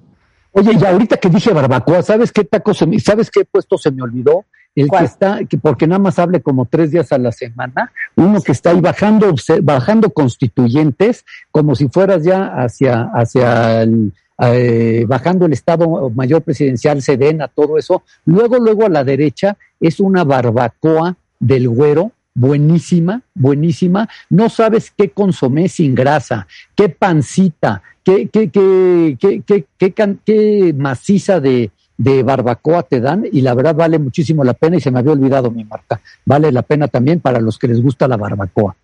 [0.52, 3.92] Oye, y ahorita que dije barbacoa, ¿sabes qué taco se me, sabes qué puesto se
[3.92, 4.46] me olvidó?
[4.76, 5.02] El ¿Cuál?
[5.02, 8.52] que está, que porque nada más hable como tres días a la semana, uno que
[8.52, 9.34] está ahí bajando,
[9.64, 17.02] bajando constituyentes, como si fueras ya hacia, hacia el, eh, bajando el Estado Mayor Presidencial,
[17.02, 18.04] Sedena, todo eso.
[18.26, 24.08] Luego, luego a la derecha es una barbacoa del güero, buenísima, buenísima.
[24.30, 30.20] No sabes qué consomé sin grasa, qué pancita, qué, qué, qué, qué, qué, qué can-
[30.24, 34.82] qué maciza de, de barbacoa te dan y la verdad vale muchísimo la pena y
[34.82, 36.00] se me había olvidado mi Marta.
[36.26, 38.76] Vale la pena también para los que les gusta la barbacoa.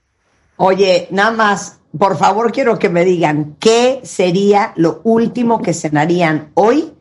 [0.58, 6.50] Oye, nada más, por favor quiero que me digan qué sería lo último que cenarían
[6.56, 6.92] hoy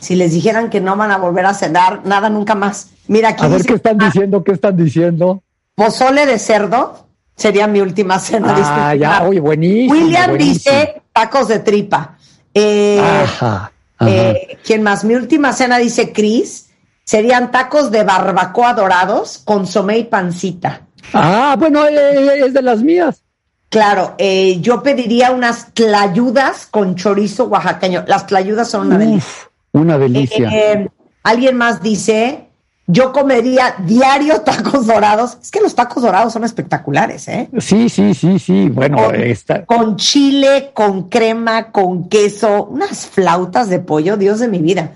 [0.00, 2.90] si les dijeran que no van a volver a cenar nada nunca más.
[3.08, 5.42] Mira, aquí A ver dice, qué están ah, diciendo, qué están diciendo.
[5.78, 7.06] Pozole de cerdo
[7.36, 8.54] sería mi última cena.
[8.58, 9.92] Ah, ya, oye, buenísimo.
[9.92, 10.74] William buenísimo.
[10.76, 12.16] dice tacos de tripa.
[12.52, 14.10] Eh, Ajá, ajá.
[14.10, 15.04] eh, ¿Quién más?
[15.04, 16.70] Mi última cena, dice Chris,
[17.04, 20.82] serían tacos de barbacoa dorados, consomé y pancita.
[21.14, 23.22] Ah, bueno, eh, es de las mías.
[23.68, 28.04] Claro, eh, yo pediría unas tlayudas con chorizo oaxaqueño.
[28.08, 29.16] Las tlayudas son una delicia.
[29.18, 30.48] Uf, una delicia.
[30.52, 30.88] Eh,
[31.22, 32.47] Alguien más dice,
[32.90, 35.36] yo comería diario tacos dorados.
[35.42, 37.50] Es que los tacos dorados son espectaculares, ¿eh?
[37.58, 38.70] Sí, sí, sí, sí.
[38.70, 39.66] Bueno, Con, está.
[39.66, 44.92] con chile, con crema, con queso, unas flautas de pollo, Dios de mi vida.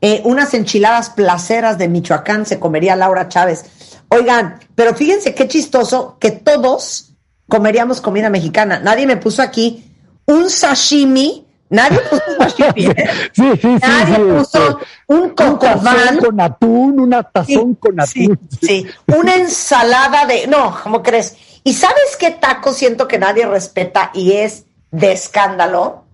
[0.00, 3.64] Eh, unas enchiladas placeras de Michoacán se comería Laura Chávez.
[4.08, 7.14] Oigan, pero fíjense qué chistoso que todos
[7.48, 8.78] comeríamos comida mexicana.
[8.78, 9.84] Nadie me puso aquí
[10.26, 11.44] un sashimi.
[11.72, 12.86] Nadie puso sashimi.
[12.86, 13.10] ¿eh?
[13.32, 13.78] Sí, sí, sí.
[13.80, 16.18] Nadie sí, puso este, un un tazón cocobán.
[16.18, 18.48] con atún, una tazón con Sí, atún.
[18.60, 20.46] sí, una ensalada de.
[20.46, 21.36] No, ¿cómo crees?
[21.64, 26.04] ¿Y sabes qué taco siento que nadie respeta y es de escándalo?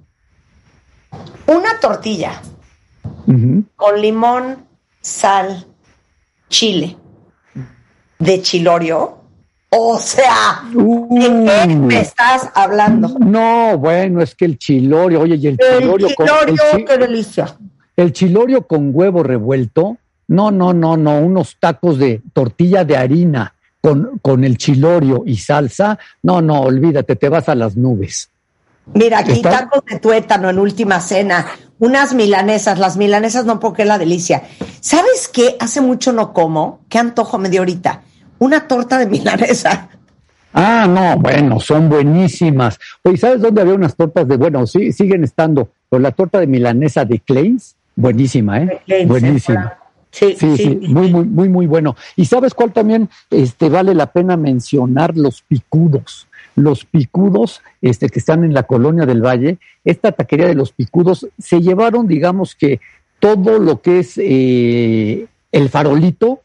[1.47, 2.41] Una tortilla
[3.77, 4.67] con limón,
[5.01, 5.67] sal,
[6.49, 6.97] chile,
[8.19, 9.18] de chilorio.
[9.71, 11.79] O sea, ¿de qué Uh.
[11.83, 13.17] me estás hablando?
[13.19, 17.57] No, bueno, es que el chilorio, oye, y el El chilorio con el, qué delicia.
[17.97, 23.55] el chilorio con huevo revuelto, no, no, no, no, unos tacos de tortilla de harina
[23.83, 28.31] con, con el chilorio y salsa, no, no, olvídate, te vas a las nubes.
[28.95, 29.51] Mira, aquí ¿Está?
[29.51, 31.47] tacos de tuétano en última cena,
[31.79, 34.45] unas milanesas, las milanesas no porque la delicia.
[34.81, 35.57] ¿Sabes qué?
[35.61, 38.03] Hace mucho no como, qué antojo me dio ahorita.
[38.39, 39.89] Una torta de milanesa.
[40.53, 42.79] Ah, no, bueno, son buenísimas.
[43.03, 46.47] Oye, ¿sabes dónde había unas tortas de, bueno, sí, siguen estando, pero la torta de
[46.47, 48.81] milanesa de Kleins, buenísima, ¿eh?
[49.07, 49.75] buenísima.
[50.11, 51.95] Sí, Sí, sí, muy, muy, muy, muy bueno.
[52.17, 55.17] ¿Y sabes cuál también este, vale la pena mencionar?
[55.17, 56.27] Los picudos.
[56.57, 61.29] Los picudos este, que están en la colonia del Valle, esta taquería de los picudos,
[61.39, 62.81] se llevaron, digamos que
[63.21, 66.41] todo lo que es eh, el farolito,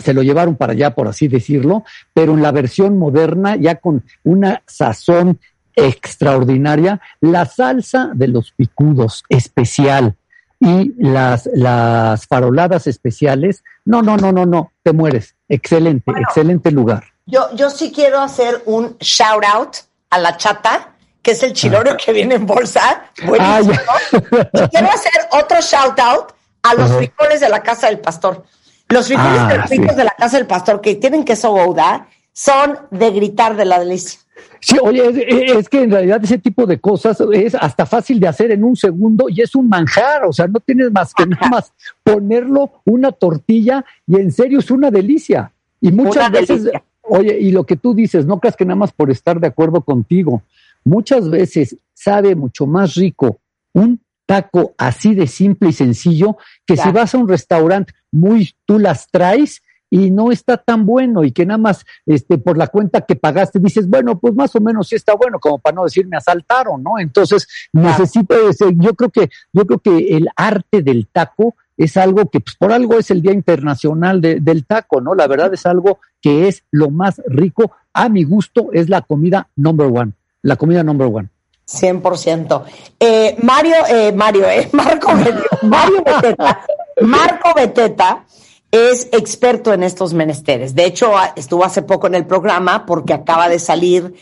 [0.00, 4.04] se lo llevaron para allá, por así decirlo, pero en la versión moderna, ya con
[4.22, 5.38] una sazón
[5.76, 10.16] extraordinaria, la salsa de los picudos especial
[10.60, 15.34] y las, las faroladas especiales, no, no, no, no, no, te mueres.
[15.48, 17.04] Excelente, excelente lugar.
[17.26, 19.76] Yo, yo sí quiero hacer un shout out
[20.10, 23.04] a la chata, que es el chilorio que viene en bolsa.
[23.24, 23.74] Buenísimo.
[24.12, 28.44] y quiero hacer otro shout out a los frijoles de la casa del pastor.
[28.88, 29.78] Los frijoles Ah, de sí.
[29.78, 34.20] la casa del pastor que tienen queso gouda son de gritar de la delicia.
[34.60, 38.28] Sí, oye, es, es que en realidad ese tipo de cosas es hasta fácil de
[38.28, 41.48] hacer en un segundo y es un manjar, o sea, no tienes más que nada
[41.48, 45.52] más ponerlo una tortilla y en serio es una delicia.
[45.80, 46.82] Y muchas Una veces, delicia.
[47.02, 49.82] oye, y lo que tú dices, no creas que nada más por estar de acuerdo
[49.82, 50.42] contigo,
[50.84, 53.38] muchas veces sabe mucho más rico
[53.74, 58.78] un taco así de simple y sencillo que si vas a un restaurante muy, tú
[58.78, 63.02] las traes y no está tan bueno y que nada más este, por la cuenta
[63.02, 66.06] que pagaste dices, bueno, pues más o menos sí está bueno, como para no decir
[66.06, 66.98] me asaltaron, ¿no?
[66.98, 72.28] Entonces, necesito ese, yo creo que, yo creo que el arte del taco es algo
[72.30, 75.14] que pues, por algo es el Día Internacional del Taco, ¿no?
[75.14, 79.48] La verdad es algo que es lo más rico, a mi gusto, es la comida
[79.56, 80.12] number one,
[80.42, 81.28] la comida number one.
[81.66, 82.64] 100%.
[83.00, 85.12] Eh, Mario, eh, Mario, eh, Marco,
[85.62, 86.60] Mario Beteta,
[87.00, 88.24] Marco Beteta
[88.70, 90.74] es experto en estos menesteres.
[90.74, 94.14] De hecho, estuvo hace poco en el programa porque acaba de salir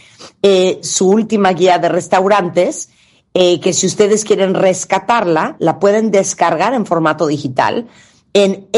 [0.42, 2.90] eh, su última guía de restaurantes,
[3.32, 7.88] eh, que si ustedes quieren rescatarla, la pueden descargar en formato digital
[8.34, 8.68] en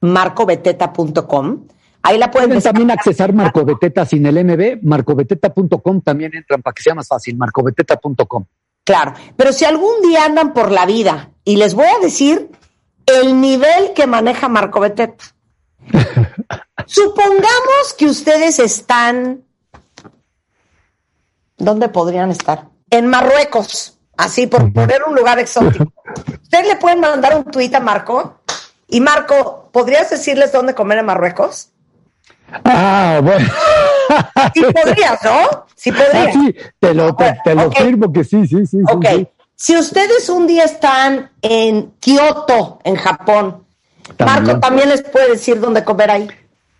[0.00, 1.66] mbmarcobeteta.com.
[2.02, 6.72] Ahí la pueden, pueden también accesar Marco Beteta sin el MB, marcobeteta.com también entran para
[6.72, 8.44] que sea más fácil, marcobeteta.com.
[8.84, 12.50] Claro, pero si algún día andan por la vida y les voy a decir
[13.06, 15.24] el nivel que maneja Marco Beteta.
[16.86, 19.44] Supongamos que ustedes están.
[21.56, 22.66] ¿Dónde podrían estar?
[22.90, 25.90] En Marruecos, así por poner un lugar exótico.
[26.42, 28.40] Ustedes le pueden mandar un tuit a Marco
[28.86, 31.70] y Marco, ¿podrías decirles dónde comer en Marruecos?
[32.62, 33.48] Ah, bueno.
[34.52, 35.66] Sí podrías, ¿no?
[35.74, 36.26] Sí podrías.
[36.26, 38.80] Ah, sí, te lo, te, lo firmo que sí, sí, sí.
[38.90, 39.06] Ok.
[39.06, 39.28] Sí,
[39.60, 43.64] Si ustedes un día están en Kioto, en Japón,
[44.16, 44.44] también.
[44.44, 46.28] Marco también les puede decir dónde comer ahí.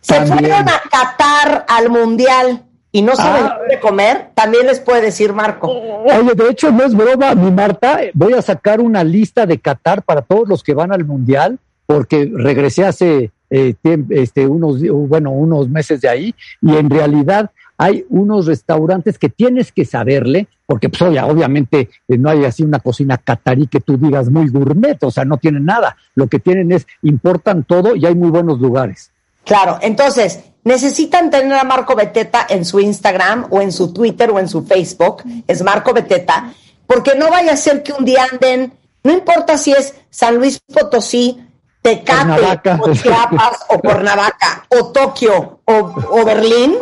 [0.01, 0.39] Se también.
[0.39, 3.57] fueron a Qatar al Mundial y no saben ah.
[3.59, 5.67] dónde comer, también les puede decir Marco.
[5.69, 10.05] Oye, de hecho no es broma, mi Marta, voy a sacar una lista de Qatar
[10.05, 13.75] para todos los que van al Mundial, porque regresé hace eh,
[14.11, 19.71] este, unos, bueno, unos meses de ahí, y en realidad hay unos restaurantes que tienes
[19.71, 23.97] que saberle, porque pues oye, obviamente eh, no hay así una cocina catarí que tú
[23.97, 25.97] digas muy gourmet, o sea, no tienen nada.
[26.17, 29.13] Lo que tienen es, importan todo y hay muy buenos lugares.
[29.45, 34.41] Claro, entonces, necesitan tener a Marco Beteta en su Instagram o en su Twitter o
[34.41, 36.53] en su Facebook, es Marco Beteta,
[36.87, 38.73] porque no vaya a ser que un día anden,
[39.05, 41.45] no importa si es San Luis Potosí,
[41.81, 45.73] Tecate, o Chiapas, o Cuernavaca, o Tokio, o,
[46.11, 46.75] o Berlín,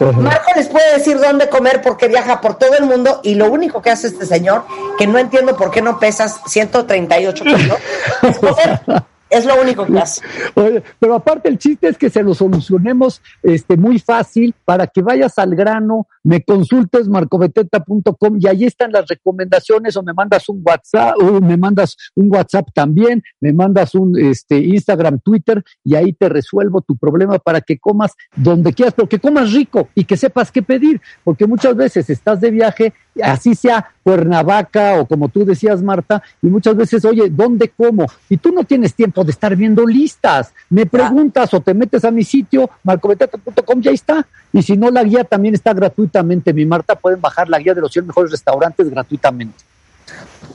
[0.00, 3.82] Marco les puede decir dónde comer porque viaja por todo el mundo y lo único
[3.82, 4.64] que hace este señor,
[4.98, 7.78] que no entiendo por qué no pesas 138 kilos,
[8.22, 8.80] es comer.
[9.30, 10.22] Es lo único que hace.
[10.54, 15.02] Oye, pero aparte el chiste es que se lo solucionemos este, muy fácil para que
[15.02, 20.62] vayas al grano, me consultes marcobeteta.com y ahí están las recomendaciones o me mandas un
[20.66, 26.12] WhatsApp o me mandas un WhatsApp también, me mandas un este, Instagram, Twitter y ahí
[26.12, 30.16] te resuelvo tu problema para que comas donde quieras, pero que comas rico y que
[30.16, 35.44] sepas qué pedir, porque muchas veces estás de viaje, así sea Cuernavaca o como tú
[35.44, 38.06] decías Marta, y muchas veces, oye, ¿dónde como?
[38.28, 42.10] Y tú no tienes tiempo de estar viendo listas, me preguntas o te metes a
[42.10, 44.26] mi sitio, marcobeteta.com, ya está.
[44.52, 46.52] Y si no, la guía también está gratuitamente.
[46.52, 49.64] Mi Marta, pueden bajar la guía de los 100 mejores restaurantes gratuitamente.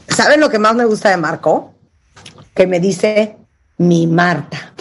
[0.07, 1.73] ¿Saben lo que más me gusta de Marco?
[2.53, 3.37] Que me dice
[3.77, 4.73] mi Marta.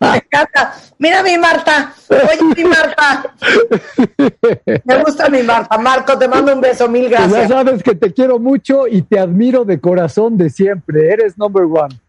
[0.00, 0.74] me encanta.
[0.98, 1.92] Mira mi Marta.
[2.08, 3.34] Oye, mi Marta.
[4.84, 5.78] Me gusta mi Marta.
[5.78, 6.88] Marco, te mando un beso.
[6.88, 7.48] Mil gracias.
[7.48, 11.12] Ya sabes que te quiero mucho y te admiro de corazón de siempre.
[11.12, 12.00] Eres number one.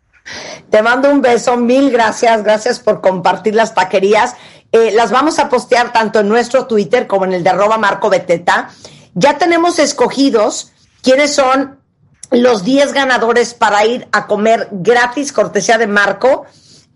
[0.70, 4.36] Te mando un beso, mil gracias, gracias por compartir las taquerías.
[4.72, 8.10] Eh, las vamos a postear tanto en nuestro Twitter como en el de arroba Marco
[8.10, 8.70] Beteta.
[9.14, 11.77] Ya tenemos escogidos quiénes son
[12.32, 16.46] los 10 ganadores para ir a comer gratis, cortesía de Marco,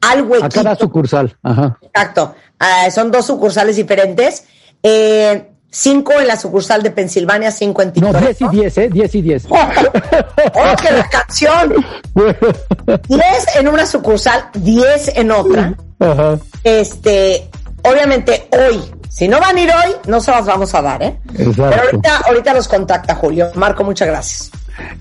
[0.01, 0.45] al huequito.
[0.45, 1.77] A cada sucursal, ajá.
[1.81, 4.45] Exacto, uh, son dos sucursales diferentes.
[4.83, 8.19] Eh, Cinco en la sucursal de Pensilvania, cinco en Tijuana.
[8.19, 8.89] No, diez y diez, ¿eh?
[8.91, 9.45] Diez y diez.
[9.49, 11.73] ¡Oh, qué la canción!
[13.07, 15.73] Diez en una sucursal, diez en otra.
[15.97, 16.37] Ajá.
[16.65, 17.49] Este,
[17.83, 21.17] obviamente hoy, si no van a ir hoy, no se las vamos a dar, ¿eh?
[21.35, 21.69] Exacto.
[21.69, 23.51] Pero ahorita, ahorita los contacta Julio.
[23.55, 24.51] Marco, muchas gracias.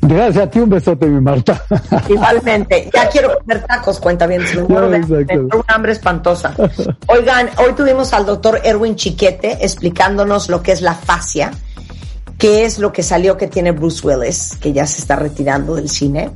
[0.00, 1.62] Gracias a ti, un besote, mi Marta.
[2.08, 6.55] Igualmente, ya quiero comer tacos, cuenta bien, se me muero de una hambre espantosa.
[7.07, 11.50] Oigan, hoy tuvimos al doctor Erwin Chiquete explicándonos lo que es la fascia,
[12.39, 15.89] qué es lo que salió que tiene Bruce Willis, que ya se está retirando del
[15.89, 16.31] cine.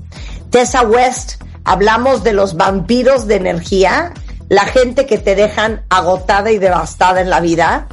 [0.50, 4.12] Tessa West, hablamos de los vampiros de energía,
[4.48, 7.88] la gente que te dejan agotada y devastada en la vida.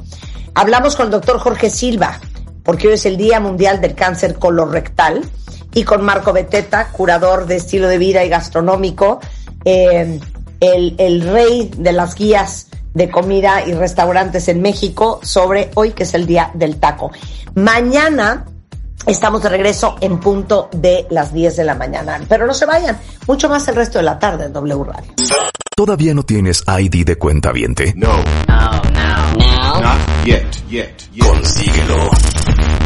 [0.54, 2.20] Hablamos con el doctor Jorge Silva,
[2.64, 5.22] porque hoy es el Día Mundial del Cáncer Colorectal,
[5.74, 9.20] y con Marco Beteta, curador de estilo de vida y gastronómico,
[9.64, 10.20] eh,
[10.60, 16.04] el, el rey de las guías de comida y restaurantes en México sobre hoy que
[16.04, 17.12] es el Día del Taco.
[17.56, 18.46] Mañana
[19.06, 22.20] Estamos de regreso en punto de las 10 de la mañana.
[22.30, 25.12] Pero no se vayan, mucho más el resto de la tarde en W Radio.
[25.76, 27.94] ¿Todavía no tienes ID de cuenta viente?
[27.96, 28.16] No.
[28.48, 29.32] No, no.
[29.40, 29.82] No.
[29.82, 31.26] Not yet, yet, yet.
[31.26, 32.12] Consíguelo